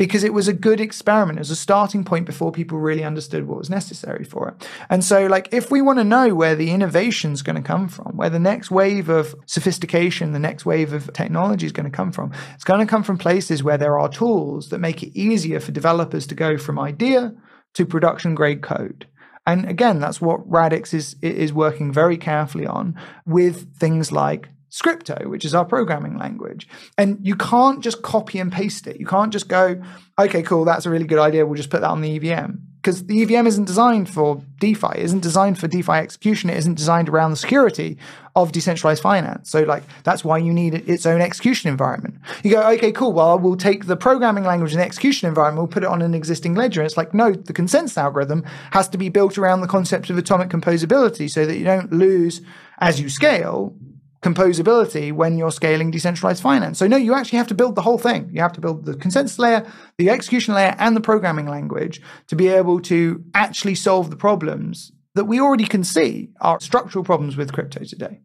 Because 0.00 0.24
it 0.24 0.32
was 0.32 0.48
a 0.48 0.54
good 0.54 0.80
experiment 0.80 1.38
as 1.38 1.50
a 1.50 1.54
starting 1.54 2.04
point 2.04 2.24
before 2.24 2.50
people 2.50 2.78
really 2.78 3.04
understood 3.04 3.46
what 3.46 3.58
was 3.58 3.68
necessary 3.68 4.24
for 4.24 4.48
it. 4.48 4.66
And 4.88 5.04
so, 5.04 5.26
like, 5.26 5.50
if 5.52 5.70
we 5.70 5.82
want 5.82 5.98
to 5.98 6.04
know 6.04 6.34
where 6.34 6.56
the 6.56 6.70
innovation 6.70 7.32
is 7.32 7.42
going 7.42 7.56
to 7.56 7.62
come 7.62 7.86
from, 7.86 8.16
where 8.16 8.30
the 8.30 8.38
next 8.38 8.70
wave 8.70 9.10
of 9.10 9.34
sophistication, 9.44 10.32
the 10.32 10.38
next 10.38 10.64
wave 10.64 10.94
of 10.94 11.12
technology 11.12 11.66
is 11.66 11.72
going 11.72 11.84
to 11.84 11.94
come 11.94 12.12
from, 12.12 12.32
it's 12.54 12.64
going 12.64 12.80
to 12.80 12.86
come 12.86 13.02
from 13.02 13.18
places 13.18 13.62
where 13.62 13.76
there 13.76 13.98
are 13.98 14.08
tools 14.08 14.70
that 14.70 14.78
make 14.78 15.02
it 15.02 15.14
easier 15.14 15.60
for 15.60 15.70
developers 15.70 16.26
to 16.28 16.34
go 16.34 16.56
from 16.56 16.78
idea 16.78 17.34
to 17.74 17.84
production 17.84 18.34
grade 18.34 18.62
code. 18.62 19.06
And 19.46 19.68
again, 19.68 20.00
that's 20.00 20.18
what 20.18 20.50
Radix 20.50 20.94
is 20.94 21.16
is 21.20 21.52
working 21.52 21.92
very 21.92 22.16
carefully 22.16 22.66
on 22.66 22.98
with 23.26 23.76
things 23.76 24.10
like 24.10 24.48
Scrypto, 24.70 25.26
which 25.26 25.44
is 25.44 25.54
our 25.54 25.64
programming 25.64 26.16
language. 26.16 26.68
And 26.96 27.18
you 27.26 27.34
can't 27.34 27.82
just 27.82 28.02
copy 28.02 28.38
and 28.38 28.52
paste 28.52 28.86
it. 28.86 29.00
You 29.00 29.06
can't 29.06 29.32
just 29.32 29.48
go, 29.48 29.82
okay, 30.18 30.42
cool, 30.42 30.64
that's 30.64 30.86
a 30.86 30.90
really 30.90 31.06
good 31.06 31.18
idea. 31.18 31.44
We'll 31.44 31.56
just 31.56 31.70
put 31.70 31.80
that 31.80 31.90
on 31.90 32.00
the 32.00 32.16
EVM. 32.16 32.52
Because 32.76 33.04
the 33.04 33.22
EVM 33.22 33.46
isn't 33.46 33.66
designed 33.66 34.08
for 34.08 34.40
DeFi, 34.58 34.86
it 34.94 35.02
isn't 35.02 35.20
designed 35.20 35.58
for 35.58 35.68
DeFi 35.68 35.92
execution, 35.92 36.48
it 36.48 36.56
isn't 36.56 36.76
designed 36.76 37.10
around 37.10 37.30
the 37.30 37.36
security 37.36 37.98
of 38.34 38.52
decentralized 38.52 39.02
finance. 39.02 39.50
So, 39.50 39.64
like, 39.64 39.82
that's 40.02 40.24
why 40.24 40.38
you 40.38 40.50
need 40.50 40.88
its 40.88 41.04
own 41.04 41.20
execution 41.20 41.68
environment. 41.68 42.14
You 42.42 42.52
go, 42.52 42.62
okay, 42.70 42.90
cool, 42.90 43.12
well, 43.12 43.38
we'll 43.38 43.56
take 43.56 43.84
the 43.84 43.98
programming 43.98 44.44
language 44.44 44.72
and 44.72 44.80
the 44.80 44.86
execution 44.86 45.28
environment, 45.28 45.58
we'll 45.58 45.72
put 45.74 45.82
it 45.82 45.90
on 45.90 46.00
an 46.00 46.14
existing 46.14 46.54
ledger. 46.54 46.80
And 46.80 46.86
it's 46.86 46.96
like, 46.96 47.12
no, 47.12 47.32
the 47.32 47.52
consensus 47.52 47.98
algorithm 47.98 48.44
has 48.70 48.88
to 48.88 48.96
be 48.96 49.10
built 49.10 49.36
around 49.36 49.60
the 49.60 49.68
concept 49.68 50.08
of 50.08 50.16
atomic 50.16 50.48
composability 50.48 51.28
so 51.30 51.44
that 51.44 51.58
you 51.58 51.64
don't 51.64 51.92
lose 51.92 52.40
as 52.78 52.98
you 52.98 53.10
scale 53.10 53.74
composability 54.22 55.12
when 55.12 55.38
you're 55.38 55.50
scaling 55.50 55.90
decentralized 55.90 56.42
finance. 56.42 56.78
So 56.78 56.86
no, 56.86 56.96
you 56.96 57.14
actually 57.14 57.38
have 57.38 57.46
to 57.48 57.54
build 57.54 57.74
the 57.74 57.82
whole 57.82 57.98
thing. 57.98 58.30
You 58.32 58.42
have 58.42 58.52
to 58.52 58.60
build 58.60 58.84
the 58.84 58.94
consensus 58.94 59.38
layer, 59.38 59.66
the 59.96 60.10
execution 60.10 60.54
layer, 60.54 60.76
and 60.78 60.94
the 60.94 61.00
programming 61.00 61.46
language 61.46 62.02
to 62.26 62.36
be 62.36 62.48
able 62.48 62.80
to 62.82 63.24
actually 63.34 63.74
solve 63.74 64.10
the 64.10 64.16
problems 64.16 64.92
that 65.14 65.24
we 65.24 65.40
already 65.40 65.64
can 65.64 65.84
see 65.84 66.30
are 66.40 66.60
structural 66.60 67.04
problems 67.04 67.36
with 67.36 67.52
crypto 67.52 67.82
today. 67.84 68.20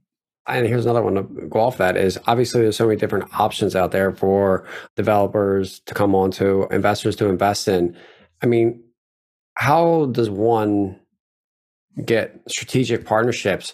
And 0.47 0.67
here's 0.67 0.86
another 0.86 1.01
one 1.01 1.15
to 1.15 1.23
go 1.23 1.60
off 1.60 1.77
that 1.77 1.97
is 1.97 2.19
obviously 2.27 2.62
there's 2.62 2.77
so 2.77 2.86
many 2.86 2.99
different 2.99 3.34
options 3.39 3.75
out 3.75 3.91
there 3.91 4.12
for 4.12 4.67
developers 4.95 5.79
to 5.88 5.95
come 5.95 6.13
on 6.13 6.29
to, 6.31 6.67
investors 6.69 7.15
to 7.15 7.27
invest 7.27 7.67
in. 7.67 7.97
I 8.43 8.45
mean, 8.45 8.84
how 9.55 10.05
does 10.08 10.29
one 10.29 10.99
get 12.03 12.41
strategic 12.47 13.05
partnerships 13.05 13.73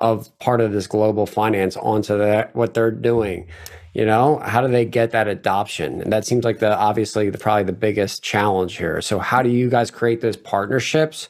of 0.00 0.36
part 0.38 0.60
of 0.60 0.72
this 0.72 0.86
global 0.86 1.26
finance 1.26 1.76
onto 1.76 2.16
that 2.18 2.54
what 2.54 2.74
they're 2.74 2.90
doing 2.90 3.46
you 3.92 4.04
know? 4.04 4.38
How 4.38 4.60
do 4.60 4.68
they 4.68 4.84
get 4.84 5.10
that 5.12 5.28
adoption? 5.28 6.00
And 6.00 6.12
that 6.12 6.26
seems 6.26 6.44
like 6.44 6.58
the 6.58 6.76
obviously 6.76 7.30
the 7.30 7.38
probably 7.38 7.64
the 7.64 7.72
biggest 7.72 8.22
challenge 8.22 8.76
here. 8.76 9.00
So 9.00 9.18
how 9.18 9.42
do 9.42 9.50
you 9.50 9.68
guys 9.68 9.90
create 9.90 10.20
those 10.20 10.36
partnerships? 10.36 11.28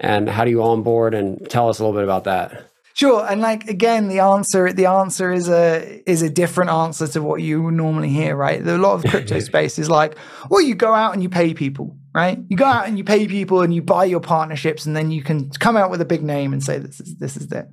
And 0.00 0.28
how 0.28 0.44
do 0.44 0.50
you 0.50 0.62
onboard? 0.62 1.14
And 1.14 1.48
tell 1.50 1.68
us 1.68 1.80
a 1.80 1.84
little 1.84 1.98
bit 1.98 2.04
about 2.04 2.24
that. 2.24 2.70
Sure, 2.94 3.24
and 3.30 3.40
like 3.40 3.68
again, 3.68 4.08
the 4.08 4.18
answer 4.18 4.72
the 4.72 4.86
answer 4.86 5.32
is 5.32 5.48
a 5.48 6.02
is 6.04 6.22
a 6.22 6.28
different 6.28 6.70
answer 6.70 7.06
to 7.06 7.22
what 7.22 7.40
you 7.40 7.70
normally 7.70 8.08
hear, 8.08 8.34
right? 8.34 8.60
A 8.60 8.76
lot 8.76 8.94
of 8.94 9.08
crypto 9.08 9.38
space 9.52 9.78
is 9.78 9.88
like, 9.88 10.16
well, 10.50 10.60
you 10.60 10.74
go 10.74 10.92
out 10.94 11.14
and 11.14 11.22
you 11.22 11.28
pay 11.28 11.54
people, 11.54 11.96
right? 12.12 12.40
You 12.48 12.56
go 12.56 12.64
out 12.64 12.88
and 12.88 12.98
you 12.98 13.04
pay 13.04 13.28
people 13.28 13.62
and 13.62 13.72
you 13.72 13.82
buy 13.82 14.04
your 14.04 14.18
partnerships, 14.18 14.84
and 14.84 14.96
then 14.96 15.12
you 15.12 15.22
can 15.22 15.48
come 15.50 15.76
out 15.76 15.92
with 15.92 16.00
a 16.00 16.04
big 16.04 16.24
name 16.24 16.52
and 16.52 16.60
say 16.60 16.78
this 16.78 16.98
is 16.98 17.14
this 17.18 17.36
is 17.36 17.52
it. 17.52 17.68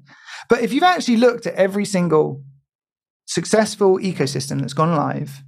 But 0.50 0.62
if 0.62 0.74
you've 0.74 0.84
actually 0.84 1.18
looked 1.18 1.48
at 1.48 1.56
every 1.56 1.86
single 1.86 2.44
successful 3.26 3.98
ecosystem 4.00 4.60
that's 4.60 4.74
gone 4.74 4.96
live, 4.96 5.44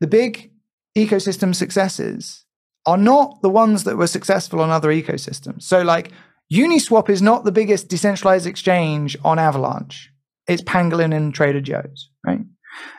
the 0.00 0.06
big 0.06 0.52
ecosystem 0.96 1.54
successes 1.54 2.44
are 2.86 2.96
not 2.96 3.42
the 3.42 3.50
ones 3.50 3.84
that 3.84 3.96
were 3.96 4.06
successful 4.06 4.60
on 4.60 4.70
other 4.70 4.88
ecosystems. 4.88 5.62
So 5.62 5.82
like 5.82 6.12
Uniswap 6.52 7.08
is 7.08 7.22
not 7.22 7.44
the 7.44 7.52
biggest 7.52 7.88
decentralized 7.88 8.46
exchange 8.46 9.16
on 9.24 9.38
Avalanche. 9.38 10.10
It's 10.48 10.62
Pangolin 10.62 11.14
and 11.14 11.32
Trader 11.32 11.60
Joe's, 11.60 12.10
right? 12.26 12.40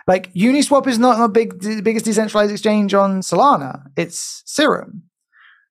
Like 0.08 0.32
Uniswap 0.34 0.88
is 0.88 1.00
not 1.00 1.18
the 1.18 1.28
big, 1.28 1.84
biggest 1.84 2.06
decentralized 2.06 2.52
exchange 2.52 2.94
on 2.94 3.22
Solana. 3.22 3.88
It's 3.98 4.44
Serum. 4.46 5.04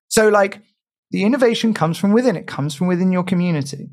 So 0.09 0.29
like 0.29 0.61
the 1.11 1.25
innovation 1.25 1.73
comes 1.73 1.97
from 1.97 2.13
within. 2.13 2.37
It 2.37 2.47
comes 2.47 2.75
from 2.75 2.89
within 2.89 3.13
your 3.13 3.25
community. 3.25 3.91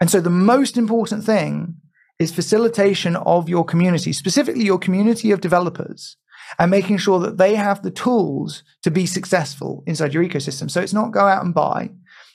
And 0.00 0.10
so 0.10 0.20
the 0.20 0.30
most 0.30 0.76
important 0.76 1.24
thing 1.24 1.76
is 2.18 2.32
facilitation 2.32 3.16
of 3.16 3.48
your 3.48 3.64
community, 3.64 4.12
specifically 4.12 4.64
your 4.64 4.78
community 4.78 5.30
of 5.30 5.40
developers, 5.40 6.16
and 6.58 6.70
making 6.70 6.98
sure 6.98 7.18
that 7.20 7.38
they 7.38 7.54
have 7.54 7.82
the 7.82 7.90
tools 7.90 8.62
to 8.82 8.90
be 8.90 9.06
successful 9.06 9.82
inside 9.86 10.14
your 10.14 10.24
ecosystem. 10.24 10.70
So 10.70 10.80
it's 10.80 10.92
not 10.92 11.12
go 11.12 11.26
out 11.26 11.44
and 11.44 11.54
buy. 11.54 11.90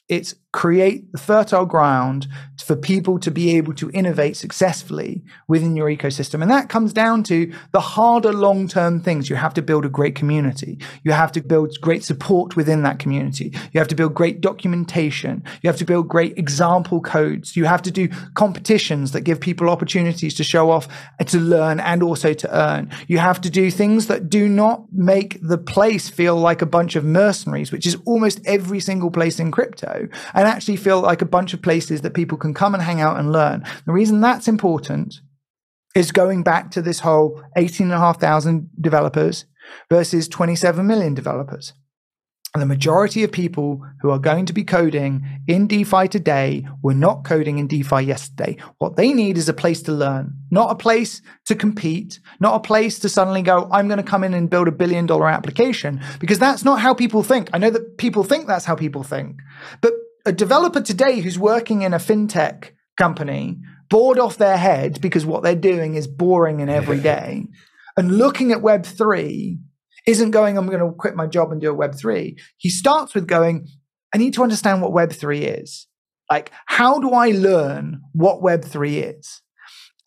It's 0.07 0.35
create 0.51 1.09
the 1.13 1.17
fertile 1.17 1.65
ground 1.65 2.27
for 2.61 2.75
people 2.75 3.17
to 3.19 3.31
be 3.31 3.55
able 3.57 3.73
to 3.73 3.89
innovate 3.91 4.37
successfully 4.37 5.23
within 5.47 5.75
your 5.75 5.89
ecosystem. 5.89 6.41
And 6.41 6.51
that 6.51 6.69
comes 6.69 6.93
down 6.93 7.23
to 7.23 7.51
the 7.71 7.79
harder 7.79 8.33
long 8.33 8.67
term 8.67 8.99
things. 8.99 9.29
You 9.29 9.35
have 9.37 9.53
to 9.55 9.61
build 9.61 9.85
a 9.85 9.89
great 9.89 10.13
community. 10.13 10.77
You 11.03 11.13
have 11.13 11.31
to 11.33 11.41
build 11.41 11.75
great 11.81 12.03
support 12.03 12.55
within 12.55 12.83
that 12.83 12.99
community. 12.99 13.53
You 13.71 13.79
have 13.79 13.87
to 13.87 13.95
build 13.95 14.13
great 14.13 14.41
documentation. 14.41 15.43
You 15.61 15.69
have 15.69 15.77
to 15.77 15.85
build 15.85 16.07
great 16.07 16.37
example 16.37 17.01
codes. 17.01 17.55
You 17.55 17.65
have 17.65 17.81
to 17.83 17.91
do 17.91 18.09
competitions 18.35 19.11
that 19.13 19.21
give 19.21 19.39
people 19.39 19.69
opportunities 19.69 20.33
to 20.35 20.43
show 20.43 20.69
off, 20.69 20.87
uh, 21.19 21.23
to 21.25 21.39
learn, 21.39 21.79
and 21.79 22.03
also 22.03 22.33
to 22.33 22.55
earn. 22.55 22.91
You 23.07 23.17
have 23.19 23.41
to 23.41 23.49
do 23.49 23.71
things 23.71 24.07
that 24.07 24.29
do 24.29 24.47
not 24.47 24.83
make 24.91 25.39
the 25.41 25.57
place 25.57 26.09
feel 26.09 26.35
like 26.35 26.61
a 26.61 26.65
bunch 26.65 26.95
of 26.95 27.05
mercenaries, 27.05 27.71
which 27.71 27.87
is 27.87 27.97
almost 28.05 28.41
every 28.45 28.79
single 28.79 29.11
place 29.11 29.39
in 29.39 29.49
crypto 29.51 30.07
actually 30.47 30.77
feel 30.77 31.01
like 31.01 31.21
a 31.21 31.25
bunch 31.25 31.53
of 31.53 31.61
places 31.61 32.01
that 32.01 32.13
people 32.13 32.37
can 32.37 32.53
come 32.53 32.73
and 32.73 32.83
hang 32.83 33.01
out 33.01 33.19
and 33.19 33.31
learn. 33.31 33.63
The 33.85 33.93
reason 33.93 34.21
that's 34.21 34.47
important 34.47 35.15
is 35.95 36.11
going 36.11 36.43
back 36.43 36.71
to 36.71 36.81
this 36.81 37.01
whole 37.01 37.43
18,500 37.57 38.69
developers 38.79 39.45
versus 39.89 40.27
27 40.27 40.85
million 40.85 41.13
developers. 41.13 41.73
And 42.53 42.61
the 42.61 42.67
majority 42.67 43.23
of 43.23 43.31
people 43.31 43.81
who 44.01 44.09
are 44.09 44.19
going 44.19 44.45
to 44.45 44.51
be 44.51 44.65
coding 44.65 45.25
in 45.47 45.67
DeFi 45.67 46.09
today 46.09 46.67
were 46.83 46.93
not 46.93 47.23
coding 47.23 47.59
in 47.59 47.67
DeFi 47.67 48.01
yesterday. 48.01 48.57
What 48.77 48.97
they 48.97 49.13
need 49.13 49.37
is 49.37 49.47
a 49.47 49.53
place 49.53 49.81
to 49.83 49.93
learn, 49.93 50.35
not 50.49 50.69
a 50.69 50.75
place 50.75 51.21
to 51.45 51.55
compete, 51.55 52.19
not 52.41 52.55
a 52.55 52.59
place 52.59 52.99
to 52.99 53.09
suddenly 53.09 53.41
go, 53.41 53.69
I'm 53.71 53.87
going 53.87 54.03
to 54.03 54.03
come 54.03 54.25
in 54.25 54.33
and 54.33 54.49
build 54.49 54.67
a 54.67 54.73
billion 54.73 55.05
dollar 55.05 55.29
application, 55.29 56.01
because 56.19 56.39
that's 56.39 56.65
not 56.65 56.81
how 56.81 56.93
people 56.93 57.23
think. 57.23 57.49
I 57.53 57.57
know 57.57 57.69
that 57.69 57.97
people 57.97 58.25
think 58.25 58.47
that's 58.47 58.65
how 58.65 58.75
people 58.75 59.03
think, 59.03 59.37
but 59.79 59.93
a 60.25 60.31
developer 60.31 60.81
today 60.81 61.19
who's 61.19 61.39
working 61.39 61.81
in 61.81 61.93
a 61.93 61.97
fintech 61.97 62.71
company 62.97 63.59
bored 63.89 64.19
off 64.19 64.37
their 64.37 64.57
head 64.57 65.01
because 65.01 65.25
what 65.25 65.43
they're 65.43 65.55
doing 65.55 65.95
is 65.95 66.07
boring 66.07 66.61
and 66.61 66.69
every 66.69 66.99
day. 66.99 67.47
And 67.97 68.17
looking 68.17 68.51
at 68.51 68.59
web3 68.59 69.59
isn't 70.07 70.31
going 70.31 70.57
i'm 70.57 70.65
going 70.65 70.79
to 70.79 70.91
quit 70.97 71.15
my 71.15 71.27
job 71.27 71.51
and 71.51 71.61
do 71.61 71.71
a 71.71 71.77
web3 71.77 72.35
he 72.57 72.69
starts 72.69 73.13
with 73.13 73.27
going 73.27 73.67
i 74.15 74.17
need 74.17 74.33
to 74.33 74.41
understand 74.41 74.81
what 74.81 74.91
web3 74.91 75.61
is. 75.61 75.87
Like 76.29 76.51
how 76.65 76.99
do 76.99 77.11
i 77.11 77.29
learn 77.29 78.01
what 78.13 78.41
web3 78.41 79.15
is 79.19 79.41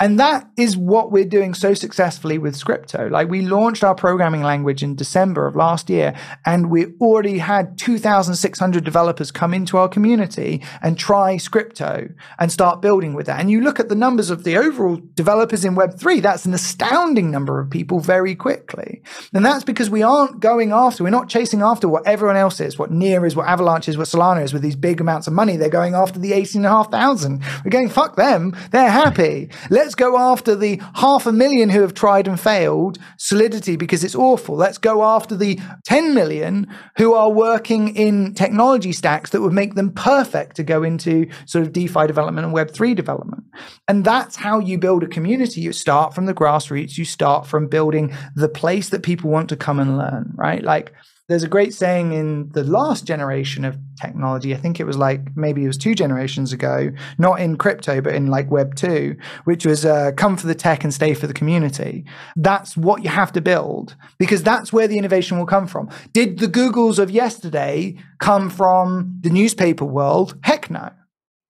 and 0.01 0.19
that 0.19 0.51
is 0.57 0.77
what 0.77 1.13
we're 1.13 1.25
doing 1.25 1.55
so 1.55 1.73
successfully 1.73 2.37
with 2.37 2.57
Scrypto. 2.57 3.09
Like 3.11 3.29
we 3.29 3.43
launched 3.43 3.85
our 3.85 3.95
programming 3.95 4.43
language 4.43 4.83
in 4.83 4.97
December 4.97 5.47
of 5.47 5.55
last 5.55 5.89
year, 5.89 6.17
and 6.45 6.69
we 6.69 6.87
already 7.01 7.39
had 7.39 7.79
2,600 7.79 8.83
developers 8.83 9.31
come 9.31 9.55
into 9.55 9.77
our 9.77 9.89
community 9.89 10.63
and 10.83 10.99
try 10.99 11.37
Scrypto 11.37 12.13
and 12.41 12.51
start 12.51 12.83
building 12.83 13.15
with 13.15 13.27
that. 13.27 13.39
And 13.39 13.53
you 13.53 13.61
look 13.61 13.79
at 13.79 13.89
the 13.89 13.95
numbers 13.95 14.31
of 14.31 14.43
the 14.43 14.57
overall 14.57 15.01
developers 15.15 15.65
in 15.65 15.77
Web3, 15.77 16.21
that's 16.21 16.45
an 16.45 16.55
astounding 16.55 17.31
number 17.31 17.61
of 17.61 17.71
people 17.71 18.01
very 18.01 18.35
quickly. 18.35 19.01
And 19.33 19.47
that's 19.47 19.65
because 19.65 19.91
we 19.91 20.03
aren't 20.03 20.41
going 20.41 20.73
after, 20.73 21.05
we're 21.05 21.11
not 21.11 21.29
chasing 21.29 21.63
after 21.63 21.89
what 21.89 22.05
everyone 22.05 22.37
else 22.37 22.61
is, 22.61 22.77
what 22.79 22.91
Near 22.91 23.25
is, 23.27 23.37
what 23.37 23.47
Avalanche 23.47 23.89
is, 23.89 23.97
what 23.97 24.09
Solana 24.09 24.43
is 24.43 24.53
with 24.53 24.63
these 24.63 24.77
big 24.77 25.01
amounts 25.01 25.29
of 25.29 25.33
money. 25.33 25.57
They're 25.57 25.69
going 25.69 25.95
after 25.95 26.19
the 26.19 26.33
18,500. 26.33 27.41
We're 27.65 27.71
going, 27.71 27.89
fuck 27.89 28.17
them. 28.17 28.57
They're 28.73 28.91
happy. 28.91 29.51
Let's 29.71 29.84
Let's 29.85 29.95
go 29.95 30.17
after 30.17 30.57
the 30.57 30.81
half 30.95 31.27
a 31.27 31.33
million 31.33 31.69
who 31.69 31.83
have 31.83 31.93
tried 31.93 32.27
and 32.27 32.41
failed 32.41 32.97
Solidity 33.19 33.77
because 33.77 34.03
it's 34.03 34.15
awful. 34.15 34.57
Let's 34.57 34.79
go 34.79 35.05
after 35.05 35.37
the 35.37 35.61
10 35.85 36.15
million 36.15 36.69
who 36.97 37.13
are 37.13 37.31
working 37.31 37.95
in 37.95 38.33
technology 38.33 38.93
stacks 38.93 39.29
that 39.31 39.43
would 39.43 39.53
make 39.53 39.75
them 39.75 39.93
perfect 39.93 40.57
to 40.57 40.63
go 40.63 40.83
into 40.83 41.29
sort 41.45 41.67
of 41.67 41.75
DeFi 41.75 42.07
development 42.07 42.47
and 42.47 42.55
Web3 42.55 42.97
development. 42.97 43.45
And 43.87 44.07
that's 44.07 44.37
how 44.37 44.59
you 44.59 44.79
build 44.79 45.03
a 45.03 45.07
community. 45.07 45.61
You 45.61 45.75
start 45.75 46.15
from 46.15 46.25
the 46.25 46.35
grassroots, 46.35 46.97
you 46.97 47.05
start 47.05 47.47
from 47.47 47.69
building 47.69 48.17
the 48.35 48.49
place 48.49 48.89
that 48.89 49.03
people 49.03 49.29
want 49.29 49.51
to 49.51 49.57
come 49.57 49.79
and 49.79 49.99
learn, 49.99 50.33
right? 50.35 50.65
Like, 50.65 50.95
there's 51.29 51.43
a 51.43 51.49
great 51.49 51.73
saying 51.73 52.13
in 52.13 52.51
the 52.51 52.65
last 52.65 53.07
generation 53.07 53.65
of 53.65 53.79
technology. 53.99 54.55
I 54.55 54.59
think 54.59 54.79
it 54.79 54.85
was 54.85 54.99
like 54.99 55.35
maybe 55.37 55.65
it 55.65 55.67
was 55.67 55.79
two 55.79 55.95
generations 55.95 56.53
ago, 56.53 56.91
not 57.17 57.41
in 57.41 57.57
crypto, 57.57 58.03
but 58.03 58.15
in 58.15 58.27
like 58.27 58.51
Web 58.51 58.75
2, 58.75 59.17
which 59.45 59.65
was 59.65 59.87
uh, 59.87 60.13
come 60.17 60.37
for 60.37 60.47
the 60.47 60.55
tech 60.55 60.85
and 60.85 60.93
stay 60.93 61.15
for 61.15 61.27
the 61.27 61.33
community. 61.33 62.05
That's 62.37 62.77
what 62.77 63.03
you 63.03 63.09
have 63.09 63.33
to 63.33 63.41
build 63.41 63.97
because 64.19 64.43
that's 64.43 64.73
where 64.73 64.87
the 64.87 64.99
innovation 64.99 65.39
will 65.39 65.47
come 65.47 65.67
from. 65.67 65.89
Did 66.13 66.39
the 66.39 66.47
Googles 66.47 66.99
of 66.99 67.11
yesterday 67.11 67.97
come 68.19 68.51
from 68.51 69.19
the 69.23 69.31
newspaper 69.31 69.87
world? 69.87 70.37
Heck 70.43 70.71
no. 70.71 70.91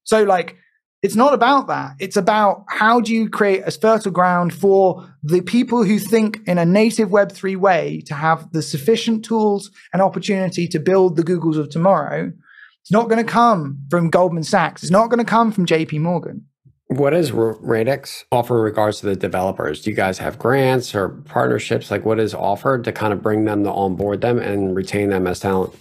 So, 0.05 0.23
like, 0.23 0.57
it's 1.05 1.15
not 1.15 1.35
about 1.35 1.67
that. 1.67 1.97
It's 1.99 2.17
about 2.17 2.65
how 2.67 2.99
do 2.99 3.13
you 3.13 3.29
create 3.29 3.63
a 3.67 3.71
fertile 3.71 4.11
ground 4.11 4.55
for 4.55 5.07
the 5.23 5.43
people 5.43 5.85
who 5.85 5.99
think 5.99 6.41
in 6.47 6.57
a 6.57 6.65
native 6.65 7.11
Web3 7.11 7.59
way 7.59 8.03
to 8.07 8.15
have 8.15 8.51
the 8.53 8.63
sufficient 8.63 9.23
tools 9.23 9.71
and 9.93 10.01
opportunity 10.01 10.67
to 10.67 10.81
build 10.81 11.17
the 11.17 11.23
Googles 11.23 11.59
of 11.59 11.69
tomorrow. 11.69 12.33
It's 12.81 12.91
not 12.91 13.11
going 13.11 13.23
to 13.23 13.31
come 13.31 13.81
from 13.91 14.09
Goldman 14.09 14.45
Sachs. 14.45 14.83
It's 14.83 14.91
not 14.91 15.11
going 15.11 15.19
to 15.19 15.31
come 15.31 15.53
from 15.53 15.67
JP 15.67 16.01
Morgan. 16.01 16.47
What 16.87 17.11
does 17.11 17.33
Radix 17.33 18.25
offer 18.33 18.57
in 18.57 18.63
regards 18.63 19.01
to 19.01 19.07
the 19.07 19.15
developers? 19.15 19.83
Do 19.83 19.91
you 19.91 19.97
guys 19.97 20.17
have 20.19 20.39
grants 20.39 20.95
or 20.95 21.11
partnerships? 21.11 21.91
Like 21.91 22.07
what 22.07 22.19
is 22.19 22.33
offered 22.33 22.83
to 22.85 22.93
kind 22.93 23.13
of 23.13 23.21
bring 23.21 23.45
them 23.45 23.63
to 23.65 23.71
onboard 23.71 24.23
them 24.23 24.39
and 24.39 24.75
retain 24.75 25.11
them 25.11 25.27
as 25.27 25.41
talent? 25.41 25.75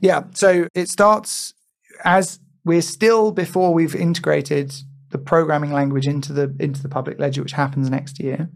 Yeah. 0.00 0.22
So 0.34 0.68
it 0.76 0.88
starts 0.88 1.54
as 2.04 2.38
we're 2.68 2.82
still 2.82 3.32
before 3.32 3.72
we've 3.72 3.96
integrated 3.96 4.74
the 5.08 5.16
programming 5.16 5.72
language 5.72 6.06
into 6.06 6.34
the 6.34 6.54
into 6.60 6.82
the 6.82 6.88
public 6.88 7.18
ledger, 7.18 7.42
which 7.42 7.52
happens 7.52 7.88
next 7.88 8.20
year. 8.20 8.50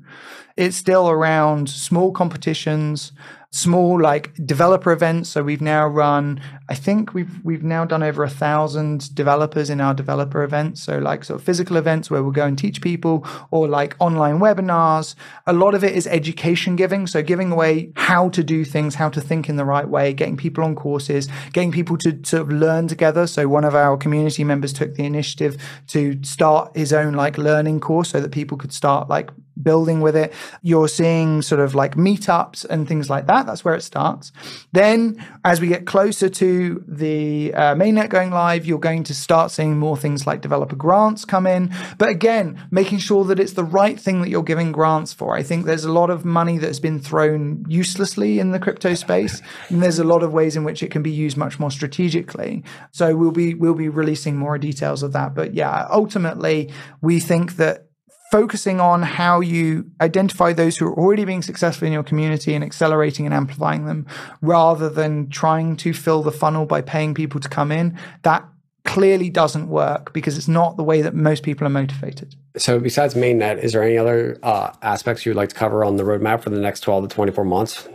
It's 0.56 0.76
still 0.76 1.08
around 1.08 1.68
small 1.68 2.12
competitions, 2.12 3.12
small 3.54 4.00
like 4.00 4.32
developer 4.46 4.90
events. 4.92 5.28
So 5.28 5.42
we've 5.42 5.60
now 5.60 5.86
run, 5.86 6.40
I 6.70 6.74
think 6.74 7.12
we've 7.12 7.44
we've 7.44 7.62
now 7.62 7.84
done 7.84 8.02
over 8.02 8.24
a 8.24 8.30
thousand 8.30 9.14
developers 9.14 9.68
in 9.68 9.80
our 9.80 9.92
developer 9.92 10.42
events. 10.42 10.82
So 10.82 10.98
like 10.98 11.22
sort 11.22 11.38
of 11.38 11.44
physical 11.44 11.76
events 11.76 12.10
where 12.10 12.22
we'll 12.22 12.32
go 12.32 12.46
and 12.46 12.58
teach 12.58 12.80
people, 12.80 13.26
or 13.50 13.68
like 13.68 13.94
online 14.00 14.38
webinars. 14.38 15.14
A 15.46 15.52
lot 15.52 15.74
of 15.74 15.84
it 15.84 15.94
is 15.94 16.06
education 16.06 16.76
giving. 16.76 17.06
So 17.06 17.22
giving 17.22 17.52
away 17.52 17.92
how 17.96 18.30
to 18.30 18.42
do 18.42 18.64
things, 18.64 18.94
how 18.94 19.10
to 19.10 19.20
think 19.20 19.50
in 19.50 19.56
the 19.56 19.66
right 19.66 19.88
way, 19.88 20.14
getting 20.14 20.38
people 20.38 20.64
on 20.64 20.74
courses, 20.74 21.28
getting 21.52 21.72
people 21.72 21.98
to 21.98 22.18
sort 22.24 22.42
of 22.42 22.52
learn 22.52 22.88
together. 22.88 23.26
So 23.26 23.48
one 23.48 23.64
of 23.64 23.74
our 23.74 23.98
community 23.98 24.44
members 24.44 24.72
took 24.72 24.94
the 24.94 25.04
initiative 25.04 25.62
to 25.88 26.18
start 26.22 26.74
his 26.74 26.92
own 26.92 27.12
like 27.12 27.36
learning 27.36 27.80
course 27.80 28.10
so 28.10 28.20
that 28.20 28.32
people 28.32 28.56
could 28.56 28.72
start 28.72 29.10
like 29.10 29.30
building 29.60 30.00
with 30.00 30.16
it. 30.16 30.32
You're 30.62 30.88
seeing 30.88 31.42
sort 31.42 31.60
of 31.60 31.74
like 31.74 31.96
meetups 31.96 32.64
and 32.64 32.86
things 32.86 33.10
like 33.10 33.26
that. 33.26 33.46
That's 33.46 33.64
where 33.64 33.74
it 33.74 33.82
starts. 33.82 34.32
Then, 34.72 35.24
as 35.44 35.60
we 35.60 35.68
get 35.68 35.86
closer 35.86 36.28
to 36.28 36.84
the 36.86 37.52
uh, 37.54 37.74
mainnet 37.74 38.08
going 38.08 38.30
live, 38.30 38.66
you're 38.66 38.78
going 38.78 39.04
to 39.04 39.14
start 39.14 39.50
seeing 39.50 39.78
more 39.78 39.96
things 39.96 40.26
like 40.26 40.40
developer 40.40 40.76
grants 40.76 41.24
come 41.24 41.46
in. 41.46 41.74
But 41.98 42.08
again, 42.08 42.66
making 42.70 42.98
sure 42.98 43.24
that 43.24 43.40
it's 43.40 43.52
the 43.52 43.64
right 43.64 43.98
thing 43.98 44.20
that 44.22 44.28
you're 44.28 44.42
giving 44.42 44.72
grants 44.72 45.12
for. 45.12 45.36
I 45.36 45.42
think 45.42 45.64
there's 45.64 45.84
a 45.84 45.92
lot 45.92 46.10
of 46.10 46.24
money 46.24 46.58
that's 46.58 46.78
been 46.78 47.00
thrown 47.00 47.64
uselessly 47.68 48.38
in 48.38 48.52
the 48.52 48.58
crypto 48.58 48.94
space, 48.94 49.42
and 49.68 49.82
there's 49.82 49.98
a 49.98 50.04
lot 50.04 50.22
of 50.22 50.32
ways 50.32 50.56
in 50.56 50.64
which 50.64 50.82
it 50.82 50.90
can 50.90 51.02
be 51.02 51.10
used 51.10 51.36
much 51.36 51.58
more 51.58 51.70
strategically. 51.70 52.64
So 52.90 53.16
we'll 53.16 53.30
be 53.30 53.54
we'll 53.54 53.74
be 53.74 53.88
releasing 53.88 54.36
more 54.36 54.58
details 54.58 55.02
of 55.02 55.12
that. 55.12 55.34
But 55.34 55.54
yeah, 55.54 55.86
ultimately, 55.90 56.70
we 57.00 57.20
think 57.20 57.56
that 57.56 57.86
focusing 58.32 58.80
on 58.80 59.02
how 59.02 59.40
you 59.40 59.84
identify 60.00 60.54
those 60.54 60.78
who 60.78 60.86
are 60.86 60.94
already 60.94 61.26
being 61.26 61.42
successful 61.42 61.86
in 61.86 61.92
your 61.92 62.02
community 62.02 62.54
and 62.54 62.64
accelerating 62.64 63.26
and 63.26 63.34
amplifying 63.34 63.84
them 63.84 64.06
rather 64.40 64.88
than 64.88 65.28
trying 65.28 65.76
to 65.76 65.92
fill 65.92 66.22
the 66.22 66.32
funnel 66.32 66.64
by 66.64 66.80
paying 66.80 67.12
people 67.12 67.38
to 67.38 67.48
come 67.48 67.70
in. 67.70 67.96
That 68.22 68.42
clearly 68.86 69.28
doesn't 69.28 69.68
work 69.68 70.14
because 70.14 70.38
it's 70.38 70.48
not 70.48 70.78
the 70.78 70.82
way 70.82 71.02
that 71.02 71.14
most 71.14 71.42
people 71.42 71.66
are 71.66 71.70
motivated. 71.70 72.34
So 72.56 72.80
besides 72.80 73.12
mainnet 73.12 73.58
is 73.58 73.74
there 73.74 73.82
any 73.82 73.98
other 73.98 74.38
uh, 74.42 74.72
aspects 74.80 75.26
you'd 75.26 75.36
like 75.36 75.50
to 75.50 75.54
cover 75.54 75.84
on 75.84 75.96
the 75.96 76.02
roadmap 76.02 76.42
for 76.42 76.48
the 76.48 76.58
next 76.58 76.80
12 76.80 77.10
to 77.10 77.14
24 77.14 77.44
months? 77.44 77.86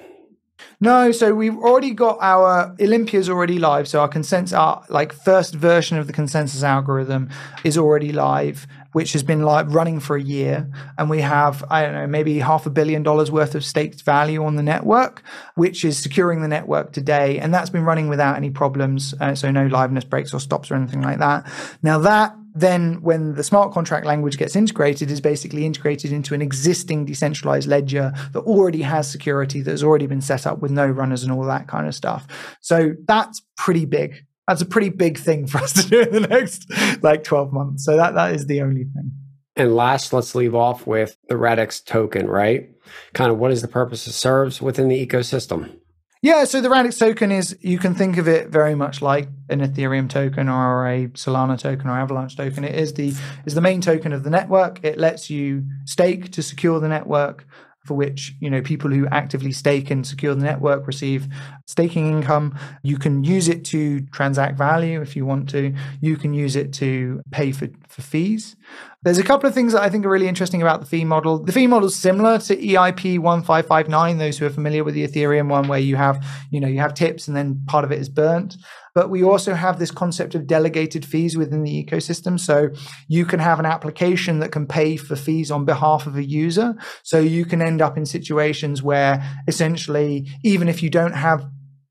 No, 0.79 1.11
so 1.11 1.33
we've 1.33 1.57
already 1.57 1.91
got 1.91 2.19
our 2.21 2.75
Olympia's 2.79 3.29
already 3.29 3.57
live. 3.57 3.87
So 3.87 3.99
our 3.99 4.07
consensus, 4.07 4.53
our 4.53 4.83
like 4.89 5.11
first 5.11 5.55
version 5.55 5.97
of 5.97 6.05
the 6.05 6.13
consensus 6.13 6.61
algorithm 6.61 7.29
is 7.63 7.77
already 7.79 8.11
live 8.11 8.67
which 8.93 9.13
has 9.13 9.23
been 9.23 9.43
like 9.43 9.67
running 9.69 9.99
for 9.99 10.15
a 10.15 10.21
year. 10.21 10.69
And 10.97 11.09
we 11.09 11.21
have, 11.21 11.63
I 11.69 11.83
don't 11.83 11.93
know, 11.93 12.07
maybe 12.07 12.39
half 12.39 12.65
a 12.65 12.69
billion 12.69 13.03
dollars 13.03 13.31
worth 13.31 13.55
of 13.55 13.63
staked 13.63 14.01
value 14.03 14.43
on 14.43 14.55
the 14.55 14.63
network, 14.63 15.23
which 15.55 15.83
is 15.85 15.97
securing 15.97 16.41
the 16.41 16.47
network 16.47 16.93
today. 16.93 17.39
And 17.39 17.53
that's 17.53 17.69
been 17.69 17.83
running 17.83 18.07
without 18.07 18.35
any 18.37 18.49
problems. 18.49 19.13
Uh, 19.19 19.35
so 19.35 19.51
no 19.51 19.67
liveness 19.67 20.07
breaks 20.07 20.33
or 20.33 20.39
stops 20.39 20.71
or 20.71 20.75
anything 20.75 21.01
like 21.01 21.19
that. 21.19 21.49
Now 21.83 21.99
that 21.99 22.35
then 22.59 23.01
when 23.03 23.35
the 23.35 23.43
smart 23.43 23.71
contract 23.71 24.05
language 24.05 24.37
gets 24.37 24.55
integrated 24.55 25.11
is 25.11 25.21
basically 25.21 25.65
integrated 25.65 26.11
into 26.11 26.33
an 26.33 26.41
existing 26.41 27.05
decentralized 27.05 27.67
ledger 27.67 28.11
that 28.31 28.39
already 28.39 28.81
has 28.81 29.09
security 29.09 29.61
that 29.61 29.69
has 29.69 29.83
already 29.83 30.07
been 30.07 30.21
set 30.21 30.47
up 30.47 30.59
with 30.59 30.71
no 30.71 30.87
runners 30.87 31.23
and 31.23 31.31
all 31.31 31.43
that 31.43 31.67
kind 31.67 31.87
of 31.87 31.93
stuff 31.93 32.57
so 32.59 32.93
that's 33.07 33.43
pretty 33.57 33.85
big 33.85 34.25
that's 34.47 34.61
a 34.61 34.65
pretty 34.65 34.89
big 34.89 35.17
thing 35.17 35.45
for 35.47 35.59
us 35.59 35.73
to 35.73 35.89
do 35.89 36.01
in 36.01 36.11
the 36.11 36.27
next 36.27 36.71
like 37.03 37.23
12 37.23 37.51
months. 37.51 37.85
So 37.85 37.97
that 37.97 38.15
that 38.15 38.33
is 38.33 38.47
the 38.47 38.61
only 38.61 38.83
thing. 38.83 39.11
And 39.55 39.75
last, 39.75 40.13
let's 40.13 40.35
leave 40.35 40.53
off 40.53 40.85
with 40.85 41.17
the 41.29 41.35
Radix 41.35 41.83
token, 41.83 42.27
right? 42.27 42.69
Kind 43.13 43.31
of 43.31 43.39
what 43.39 43.51
is 43.51 43.63
the 43.63 43.67
purpose 43.67 44.05
it 44.05 44.13
serves 44.13 44.61
within 44.61 44.87
the 44.87 45.05
ecosystem? 45.05 45.79
Yeah, 46.21 46.45
so 46.45 46.61
the 46.61 46.69
Radix 46.69 46.97
token 46.97 47.31
is 47.31 47.57
you 47.61 47.77
can 47.77 47.93
think 47.95 48.17
of 48.17 48.27
it 48.27 48.49
very 48.49 48.75
much 48.75 49.01
like 49.01 49.29
an 49.49 49.61
Ethereum 49.61 50.09
token 50.09 50.49
or 50.49 50.87
a 50.87 51.07
Solana 51.09 51.57
token 51.57 51.89
or 51.89 51.97
Avalanche 51.97 52.35
token. 52.35 52.63
It 52.63 52.75
is 52.75 52.93
the 52.93 53.13
is 53.45 53.55
the 53.55 53.61
main 53.61 53.81
token 53.81 54.13
of 54.13 54.23
the 54.23 54.29
network. 54.29 54.79
It 54.83 54.97
lets 54.97 55.29
you 55.29 55.63
stake 55.85 56.31
to 56.31 56.41
secure 56.41 56.79
the 56.79 56.87
network 56.87 57.45
for 57.87 57.93
which 57.93 58.35
you 58.41 58.49
know 58.49 58.61
people 58.61 58.91
who 58.91 59.07
actively 59.07 59.53
stake 59.53 59.89
and 59.89 60.05
secure 60.05 60.35
the 60.35 60.43
network 60.43 60.85
receive 60.85 61.27
staking 61.65 62.07
income. 62.07 62.57
You 62.83 62.97
can 62.97 63.23
use 63.23 63.47
it 63.47 63.63
to 63.65 64.01
transact 64.11 64.57
value 64.57 65.01
if 65.01 65.15
you 65.15 65.25
want 65.25 65.49
to. 65.49 65.73
You 66.01 66.17
can 66.17 66.33
use 66.33 66.57
it 66.57 66.73
to 66.73 67.21
pay 67.31 67.53
for, 67.53 67.69
for 67.89 68.01
fees 68.01 68.55
there's 69.03 69.17
a 69.17 69.23
couple 69.23 69.47
of 69.47 69.53
things 69.53 69.73
that 69.73 69.81
i 69.81 69.89
think 69.89 70.05
are 70.05 70.09
really 70.09 70.27
interesting 70.27 70.61
about 70.61 70.79
the 70.79 70.85
fee 70.85 71.05
model 71.05 71.43
the 71.43 71.51
fee 71.51 71.67
model 71.67 71.87
is 71.87 71.95
similar 71.95 72.37
to 72.37 72.55
eip 72.55 73.19
1559 73.19 74.17
those 74.17 74.37
who 74.37 74.45
are 74.45 74.49
familiar 74.49 74.83
with 74.83 74.93
the 74.93 75.07
ethereum 75.07 75.49
one 75.49 75.67
where 75.67 75.79
you 75.79 75.95
have 75.95 76.23
you 76.51 76.59
know 76.59 76.67
you 76.67 76.79
have 76.79 76.93
tips 76.93 77.27
and 77.27 77.35
then 77.35 77.61
part 77.67 77.83
of 77.83 77.91
it 77.91 77.99
is 77.99 78.09
burnt 78.09 78.57
but 78.97 79.11
we 79.11 79.21
also 79.21 79.53
have 79.53 79.77
this 79.77 79.91
concept 79.91 80.33
of 80.33 80.47
delegated 80.47 81.05
fees 81.05 81.37
within 81.37 81.61
the 81.61 81.85
ecosystem. 81.85 82.39
So 82.39 82.69
you 83.07 83.25
can 83.25 83.39
have 83.39 83.59
an 83.59 83.65
application 83.67 84.39
that 84.39 84.51
can 84.51 84.65
pay 84.65 84.97
for 84.97 85.15
fees 85.15 85.51
on 85.51 85.65
behalf 85.65 86.07
of 86.07 86.15
a 86.15 86.23
user. 86.23 86.73
So 87.03 87.19
you 87.19 87.45
can 87.45 87.61
end 87.61 87.79
up 87.79 87.95
in 87.95 88.07
situations 88.07 88.81
where 88.81 89.23
essentially, 89.47 90.27
even 90.43 90.67
if 90.67 90.81
you 90.81 90.89
don't 90.89 91.13
have 91.13 91.45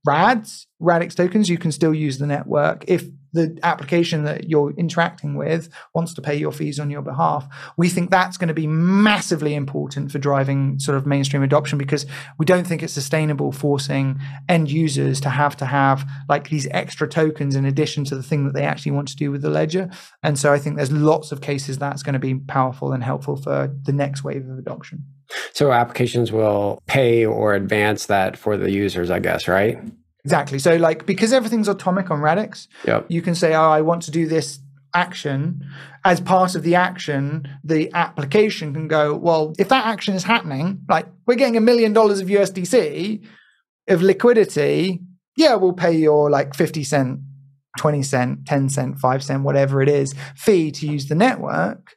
RADs, 0.05 0.67
Radix 0.81 1.15
tokens, 1.15 1.49
you 1.49 1.59
can 1.59 1.71
still 1.71 1.95
use 1.95 2.19
the 2.19 2.27
network 2.27 2.85
if 2.89 3.05
the 3.33 3.59
application 3.63 4.25
that 4.25 4.49
you're 4.49 4.73
interacting 4.73 5.35
with 5.35 5.69
wants 5.95 6.15
to 6.15 6.23
pay 6.23 6.35
your 6.35 6.53
fees 6.53 6.81
on 6.81 6.91
your 6.91 7.03
behalf. 7.03 7.47
We 7.77 7.89
think 7.89 8.11
that's 8.11 8.37
going 8.37 8.49
to 8.49 8.55
be 8.55 8.67
massively 8.67 9.55
important 9.55 10.11
for 10.11 10.19
driving 10.19 10.79
sort 10.79 10.97
of 10.97 11.07
mainstream 11.07 11.43
adoption 11.43 11.79
because 11.79 12.07
we 12.39 12.47
don't 12.47 12.67
think 12.67 12.83
it's 12.83 12.93
sustainable 12.93 13.53
forcing 13.53 14.21
end 14.49 14.71
users 14.71 15.21
to 15.21 15.29
have 15.29 15.57
to 15.59 15.67
have 15.67 16.09
like 16.29 16.49
these 16.49 16.67
extra 16.71 17.09
tokens 17.09 17.57
in 17.57 17.65
addition 17.65 18.05
to 18.05 18.17
the 18.17 18.23
thing 18.23 18.45
that 18.45 18.55
they 18.55 18.65
actually 18.65 18.93
want 18.93 19.09
to 19.09 19.17
do 19.17 19.31
with 19.31 19.43
the 19.43 19.51
ledger. 19.51 19.91
And 20.23 20.39
so 20.39 20.53
I 20.53 20.59
think 20.59 20.77
there's 20.77 20.93
lots 20.93 21.33
of 21.33 21.41
cases 21.41 21.79
that's 21.79 22.03
going 22.03 22.15
to 22.15 22.19
be 22.19 22.35
powerful 22.35 22.93
and 22.93 23.03
helpful 23.03 23.37
for 23.37 23.75
the 23.83 23.93
next 23.93 24.25
wave 24.25 24.49
of 24.49 24.59
adoption. 24.59 25.05
So 25.53 25.73
applications 25.73 26.33
will 26.33 26.81
pay 26.87 27.27
or 27.27 27.55
advance 27.55 28.07
that 28.07 28.37
for 28.37 28.57
the 28.57 28.71
users, 28.71 29.11
I 29.11 29.19
guess, 29.19 29.49
right? 29.49 29.79
Exactly. 30.27 30.59
So 30.59 30.75
like 30.75 31.07
because 31.07 31.33
everything's 31.33 31.69
atomic 31.69 32.11
on 32.11 32.21
Radix, 32.21 32.67
yep. 32.85 33.07
you 33.09 33.23
can 33.23 33.37
say, 33.37 33.55
oh, 33.55 33.71
I 33.71 33.81
want 33.81 34.03
to 34.03 34.11
do 34.11 34.27
this 34.27 34.59
action. 34.93 35.65
As 36.05 36.21
part 36.21 36.57
of 36.57 36.65
the 36.65 36.75
action, 36.75 37.49
the 37.63 37.93
application 37.95 38.75
can 38.75 38.89
go, 38.89 39.15
well, 39.15 39.55
if 39.57 39.69
that 39.69 39.87
action 39.87 40.15
is 40.15 40.25
happening, 40.25 40.81
like 40.89 41.07
we're 41.27 41.37
getting 41.37 41.57
a 41.57 41.61
million 41.61 41.93
dollars 41.93 42.21
of 42.21 42.27
USDC 42.27 43.25
of 43.89 44.03
liquidity, 44.03 45.01
yeah, 45.37 45.55
we'll 45.55 45.73
pay 45.73 45.93
your 45.93 46.29
like 46.29 46.57
50 46.57 46.83
cent, 46.83 47.21
20 47.79 48.03
cent, 48.03 48.47
10 48.47 48.69
cent, 48.69 48.99
5 48.99 49.23
cent, 49.23 49.45
whatever 49.45 49.81
it 49.81 49.89
is, 49.89 50.13
fee 50.35 50.73
to 50.73 50.89
use 50.89 51.07
the 51.07 51.15
network 51.15 51.96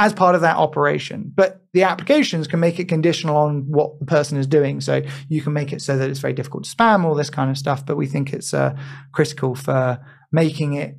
as 0.00 0.14
part 0.14 0.34
of 0.34 0.40
that 0.40 0.56
operation. 0.56 1.30
But 1.34 1.62
the 1.74 1.82
applications 1.82 2.48
can 2.48 2.58
make 2.58 2.80
it 2.80 2.88
conditional 2.88 3.36
on 3.36 3.66
what 3.68 3.98
the 4.00 4.06
person 4.06 4.38
is 4.38 4.46
doing. 4.46 4.80
So 4.80 5.02
you 5.28 5.42
can 5.42 5.52
make 5.52 5.74
it 5.74 5.82
so 5.82 5.98
that 5.98 6.08
it's 6.08 6.20
very 6.20 6.32
difficult 6.32 6.64
to 6.64 6.74
spam, 6.74 7.04
all 7.04 7.14
this 7.14 7.28
kind 7.28 7.50
of 7.50 7.58
stuff. 7.58 7.84
But 7.84 7.96
we 7.96 8.06
think 8.06 8.32
it's 8.32 8.54
uh, 8.54 8.74
critical 9.12 9.54
for 9.54 10.00
making 10.32 10.72
it 10.72 10.96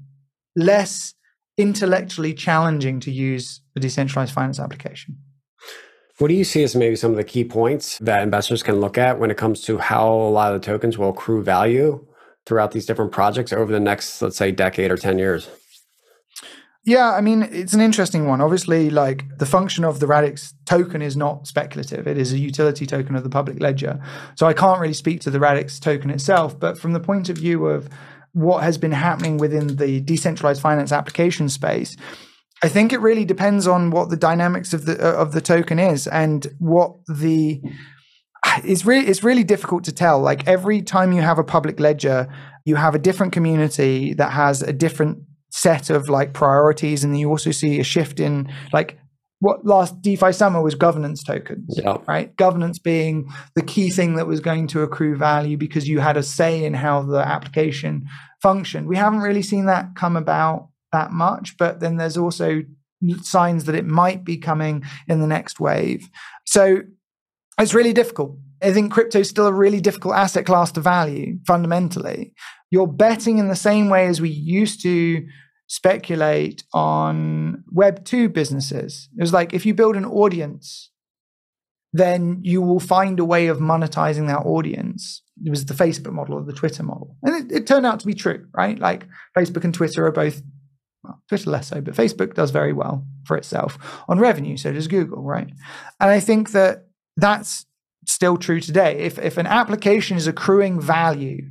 less 0.56 1.16
intellectually 1.58 2.36
challenging 2.36 3.00
to 3.00 3.12
use 3.12 3.62
the 3.74 3.80
decentralized 3.80 4.34
finance 4.34 4.60
application. 4.60 5.18
What 6.20 6.28
do 6.28 6.36
you 6.36 6.44
see 6.44 6.62
as 6.62 6.76
maybe 6.76 6.96
some 6.96 7.10
of 7.10 7.18
the 7.18 7.24
key 7.24 7.44
points 7.44 7.98
that 7.98 8.22
investors 8.22 8.62
can 8.62 8.80
look 8.80 9.00
at 9.00 9.18
when 9.18 9.32
it 9.32 9.38
comes 9.38 9.62
to 9.62 9.80
how 9.80 10.14
a 10.14 10.30
lot 10.30 10.54
of 10.54 10.62
the 10.62 10.66
tokens 10.66 10.96
will 10.96 11.10
accrue 11.10 11.42
value 11.42 12.06
throughout 12.46 12.72
these 12.72 12.86
different 12.86 13.12
projects 13.12 13.52
over 13.52 13.72
the 13.72 13.80
next, 13.80 14.22
let's 14.22 14.38
say, 14.38 14.52
decade 14.52 14.92
or 14.92 14.98
10 14.98 15.18
years? 15.18 15.50
Yeah, 16.84 17.12
I 17.12 17.22
mean, 17.22 17.44
it's 17.44 17.74
an 17.74 17.82
interesting 17.82 18.26
one. 18.28 18.42
Obviously, 18.42 18.90
like 18.90 19.38
the 19.38 19.46
function 19.46 19.84
of 19.84 20.00
the 20.00 20.08
Radix 20.08 20.54
token 20.66 21.04
is 21.04 21.16
not 21.16 21.46
speculative. 21.46 22.08
It 22.08 22.18
is 22.18 22.34
a 22.34 22.40
utility 22.40 22.88
token 22.88 23.16
of 23.16 23.24
the 23.24 23.30
public 23.30 23.60
ledger. 23.60 24.02
So 24.36 24.48
I 24.48 24.54
can't 24.54 24.80
really 24.80 24.96
speak 24.96 25.22
to 25.22 25.30
the 25.30 25.40
Radix 25.40 25.80
token 25.80 26.10
itself, 26.10 26.60
but 26.60 26.80
from 26.80 26.94
the 26.94 27.00
point 27.00 27.30
of 27.30 27.38
view 27.38 27.68
of 27.68 27.88
what 28.34 28.64
has 28.64 28.80
been 28.80 28.94
happening 28.94 29.38
within 29.38 29.76
the 29.76 30.00
decentralized 30.02 30.62
finance 30.62 30.92
application 30.92 31.50
space, 31.50 31.96
I 32.64 32.70
think 32.70 32.94
it 32.94 33.00
really 33.00 33.26
depends 33.26 33.68
on 33.68 33.92
what 33.92 34.10
the 34.10 34.18
dynamics 34.18 34.74
of 34.74 34.86
the 34.86 35.00
uh, 35.00 35.22
of 35.22 35.34
the 35.34 35.42
token 35.42 35.78
is 35.78 36.08
and 36.08 36.48
what 36.58 36.96
the 37.08 37.62
it's 38.64 38.86
really 38.86 39.08
it's 39.08 39.24
really 39.24 39.44
difficult 39.44 39.84
to 39.84 39.92
tell. 39.92 40.20
Like 40.20 40.48
every 40.48 40.82
time 40.82 41.12
you 41.12 41.22
have 41.22 41.38
a 41.38 41.44
public 41.44 41.80
ledger, 41.80 42.28
you 42.66 42.76
have 42.76 42.96
a 42.96 43.00
different 43.00 43.34
community 43.34 44.14
that 44.16 44.32
has 44.32 44.62
a 44.62 44.74
different 44.74 45.20
set 45.52 45.90
of 45.90 46.10
like 46.10 46.34
priorities 46.34 47.04
and 47.04 47.20
you 47.20 47.30
also 47.30 47.52
see 47.52 47.80
a 47.80 47.84
shift 47.84 48.20
in 48.20 48.52
like 48.74 48.98
what 49.40 49.66
last 49.66 50.02
DeFi 50.04 50.32
summer 50.32 50.62
was 50.62 50.76
governance 50.76 51.24
tokens, 51.24 51.74
yeah. 51.76 51.98
right? 52.08 52.36
Governance 52.38 52.78
being 52.78 53.28
the 53.56 53.64
key 53.64 53.90
thing 53.90 54.16
that 54.16 54.28
was 54.28 54.40
going 54.40 54.68
to 54.68 54.84
accrue 54.84 55.18
value 55.18 55.58
because 55.58 55.90
you 55.90 56.00
had 56.00 56.16
a 56.16 56.22
say 56.22 56.64
in 56.64 56.76
how 56.76 57.02
the 57.02 57.18
application 57.18 58.08
functioned. 58.42 58.88
We 58.88 58.98
haven't 58.98 59.22
really 59.22 59.42
seen 59.42 59.66
that 59.66 59.96
come 59.96 60.16
about 60.16 60.70
that 60.92 61.12
much, 61.12 61.58
but 61.58 61.80
then 61.80 61.98
there's 61.98 62.18
also 62.18 62.62
signs 63.24 63.66
that 63.66 63.74
it 63.74 63.86
might 63.86 64.24
be 64.24 64.38
coming 64.38 64.84
in 65.08 65.22
the 65.22 65.28
next 65.28 65.60
wave. 65.60 66.08
So 66.46 66.84
it's 67.60 67.74
really 67.74 67.94
difficult. 67.94 68.38
I 68.62 68.72
think 68.72 68.92
crypto 68.92 69.20
is 69.20 69.30
still 69.30 69.48
a 69.48 69.54
really 69.54 69.82
difficult 69.82 70.16
asset 70.16 70.46
class 70.46 70.72
to 70.74 70.82
value 70.82 71.40
fundamentally. 71.48 72.36
You're 72.72 72.88
betting 72.88 73.38
in 73.38 73.50
the 73.50 73.56
same 73.56 73.90
way 73.90 74.08
as 74.08 74.20
we 74.20 74.30
used 74.30 74.82
to 74.82 75.28
speculate 75.68 76.64
on 76.74 77.64
Web 77.72 78.04
2 78.04 78.30
businesses. 78.30 79.10
It 79.18 79.22
was 79.22 79.34
like 79.34 79.54
if 79.54 79.66
you 79.66 79.74
build 79.74 79.96
an 79.96 80.06
audience, 80.06 80.90
then 81.94 82.40
you 82.44 82.62
will 82.62 82.80
find 82.80 83.20
a 83.20 83.26
way 83.26 83.48
of 83.48 83.60
monetizing 83.60 84.28
that 84.28 84.46
audience. 84.46 85.22
It 85.46 85.50
was 85.50 85.66
the 85.66 85.74
Facebook 85.74 86.14
model 86.14 86.36
or 86.36 86.44
the 86.44 86.54
Twitter 86.54 86.84
model. 86.84 87.18
And 87.24 87.52
it, 87.52 87.56
it 87.56 87.68
turned 87.68 87.86
out 87.86 88.00
to 88.00 88.08
be 88.08 88.14
true, 88.14 88.48
right? 88.54 88.80
Like 88.80 89.08
Facebook 89.38 89.64
and 89.64 89.74
Twitter 89.74 90.06
are 90.06 90.12
both 90.12 90.42
well, 91.04 91.22
Twitter 91.28 91.50
less 91.50 91.68
so, 91.68 91.82
but 91.82 91.96
Facebook 91.96 92.36
does 92.36 92.52
very 92.52 92.74
well 92.74 93.06
for 93.26 93.36
itself 93.36 94.04
on 94.08 94.20
revenue. 94.20 94.56
So 94.56 94.72
does 94.72 94.88
Google, 94.88 95.24
right? 95.24 95.50
And 96.00 96.10
I 96.10 96.20
think 96.20 96.52
that 96.52 96.88
that's 97.18 97.66
still 98.06 98.38
true 98.38 98.60
today. 98.60 99.00
If, 99.00 99.18
if 99.20 99.38
an 99.38 99.48
application 99.48 100.18
is 100.18 100.28
accruing 100.28 100.80
value, 100.80 101.50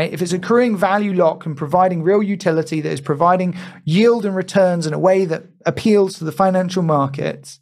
right, 0.00 0.12
if 0.12 0.22
it's 0.22 0.32
accruing 0.32 0.76
value 0.76 1.12
lock 1.12 1.46
and 1.46 1.56
providing 1.56 2.02
real 2.02 2.22
utility 2.22 2.80
that 2.80 2.92
is 2.92 3.00
providing 3.00 3.56
yield 3.84 4.24
and 4.24 4.34
returns 4.34 4.86
in 4.86 4.94
a 4.94 4.98
way 4.98 5.24
that 5.24 5.44
appeals 5.66 6.18
to 6.18 6.24
the 6.24 6.32
financial 6.32 6.82
markets, 6.82 7.60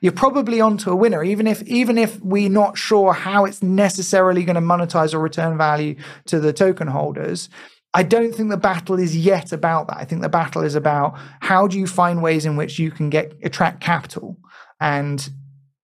you're 0.00 0.12
probably 0.12 0.60
onto 0.60 0.90
a 0.90 0.96
winner, 0.96 1.24
even 1.24 1.46
if 1.46 1.62
even 1.62 1.98
if 1.98 2.20
we're 2.20 2.50
not 2.50 2.78
sure 2.78 3.12
how 3.12 3.44
it's 3.44 3.62
necessarily 3.62 4.44
going 4.44 4.54
to 4.54 4.60
monetize 4.60 5.14
or 5.14 5.18
return 5.18 5.58
value 5.58 5.96
to 6.26 6.40
the 6.40 6.52
token 6.52 6.88
holders. 6.88 7.48
I 7.94 8.02
don't 8.02 8.34
think 8.34 8.50
the 8.50 8.58
battle 8.58 8.98
is 8.98 9.16
yet 9.16 9.50
about 9.50 9.88
that. 9.88 9.96
I 9.96 10.04
think 10.04 10.20
the 10.20 10.28
battle 10.28 10.62
is 10.62 10.74
about 10.74 11.18
how 11.40 11.66
do 11.66 11.78
you 11.78 11.86
find 11.86 12.22
ways 12.22 12.44
in 12.44 12.54
which 12.54 12.78
you 12.78 12.90
can 12.90 13.08
get 13.08 13.32
attract 13.42 13.80
capital. 13.80 14.36
And 14.78 15.28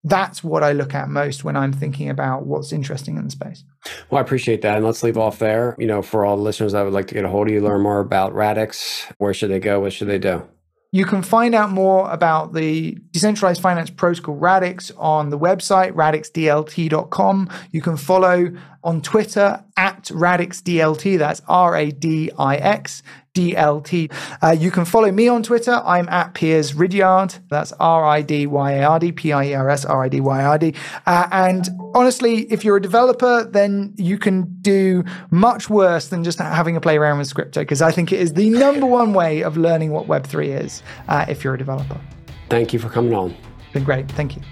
that's 0.05 0.45
what 0.45 0.63
I 0.63 0.73
look 0.73 0.95
at 0.95 1.09
most 1.09 1.45
when 1.45 1.57
I'm 1.57 1.73
thinking 1.73 2.11
about 2.11 2.47
what's 2.47 2.73
interesting 2.73 3.17
in 3.17 3.25
the 3.25 3.31
space. 3.31 3.65
Well, 4.11 4.19
I 4.19 4.23
appreciate 4.23 4.63
that. 4.63 4.77
And 4.77 4.85
let's 4.85 5.03
leave 5.03 5.17
off 5.17 5.39
there. 5.39 5.75
You 5.79 5.87
know, 5.87 6.03
for 6.03 6.25
all 6.25 6.37
the 6.37 6.43
listeners 6.43 6.73
that 6.73 6.83
would 6.83 6.93
like 6.93 7.07
to 7.09 7.15
get 7.15 7.25
a 7.25 7.29
hold 7.29 7.49
of 7.49 7.55
you, 7.55 7.61
learn 7.63 7.81
more 7.81 8.01
about 8.01 8.35
Radix, 8.35 9.11
where 9.19 9.33
should 9.33 9.51
they 9.51 9.61
go? 9.61 9.81
What 9.81 9.93
should 9.93 10.09
they 10.09 10.19
do? 10.19 10.47
You 10.93 11.05
can 11.05 11.23
find 11.23 11.57
out 11.57 11.71
more 11.71 12.09
about 12.13 12.53
the 12.53 12.97
decentralized 13.11 13.61
finance 13.61 13.91
protocol 13.91 14.37
Radix 14.37 14.93
on 14.97 15.31
the 15.31 15.39
website, 15.39 15.93
radixdlt.com. 15.93 17.51
You 17.73 17.83
can 17.83 17.97
follow 17.97 18.53
on 18.85 19.01
Twitter 19.03 19.65
at 19.77 20.05
RadixDLT. 20.05 21.19
That's 21.19 21.43
R 21.49 21.77
A 21.77 21.91
D 21.91 22.31
I 22.39 22.57
X 22.57 23.03
DLT. 23.35 24.13
Uh, 24.43 24.51
you 24.53 24.71
can 24.71 24.85
follow 24.85 25.11
me 25.11 25.27
on 25.27 25.43
Twitter. 25.43 25.83
I'm 25.85 26.09
at 26.09 26.35
Piers 26.35 26.75
Ridyard. 26.75 27.35
That's 27.49 27.73
R 27.81 28.05
I 28.05 28.23
D 28.23 28.47
Y 28.47 28.73
A 28.73 28.85
R 28.85 28.99
D, 28.99 29.11
P 29.11 29.33
I 29.33 29.45
E 29.47 29.55
R 29.55 29.69
S 29.69 29.85
R 29.85 30.05
I 30.05 30.09
D 30.09 30.21
Y 30.21 30.45
R 30.45 30.59
D. 30.59 30.75
Uh, 31.07 31.29
and 31.33 31.69
honestly, 31.95 32.43
if 32.53 32.65
you're 32.65 32.77
a 32.77 32.83
developer, 32.83 33.45
then 33.45 33.93
you 33.97 34.19
can 34.19 34.43
do 34.61 35.05
much 35.31 35.69
worse 35.69 36.09
than 36.09 36.23
just 36.23 36.39
having 36.39 36.77
a 36.77 36.81
play 36.81 36.97
around 36.97 37.19
with 37.19 37.33
Scrypto, 37.33 37.61
because 37.61 37.83
I 37.83 37.91
think 37.91 38.13
it 38.13 38.21
is 38.21 38.35
the 38.35 38.51
number 38.51 38.87
one 38.87 39.13
way 39.13 39.43
of 39.43 39.57
learning 39.57 39.91
what 39.91 40.07
Web3 40.07 40.63
is 40.63 40.83
uh, 41.09 41.25
if 41.29 41.43
you're 41.43 41.55
a 41.55 41.59
developer. 41.59 42.01
Thank 42.49 42.73
you 42.73 42.79
for 42.79 42.89
coming 42.89 43.15
on. 43.15 43.35
Been 43.73 43.85
great. 43.85 44.11
Thank 44.13 44.37
you. 44.37 44.43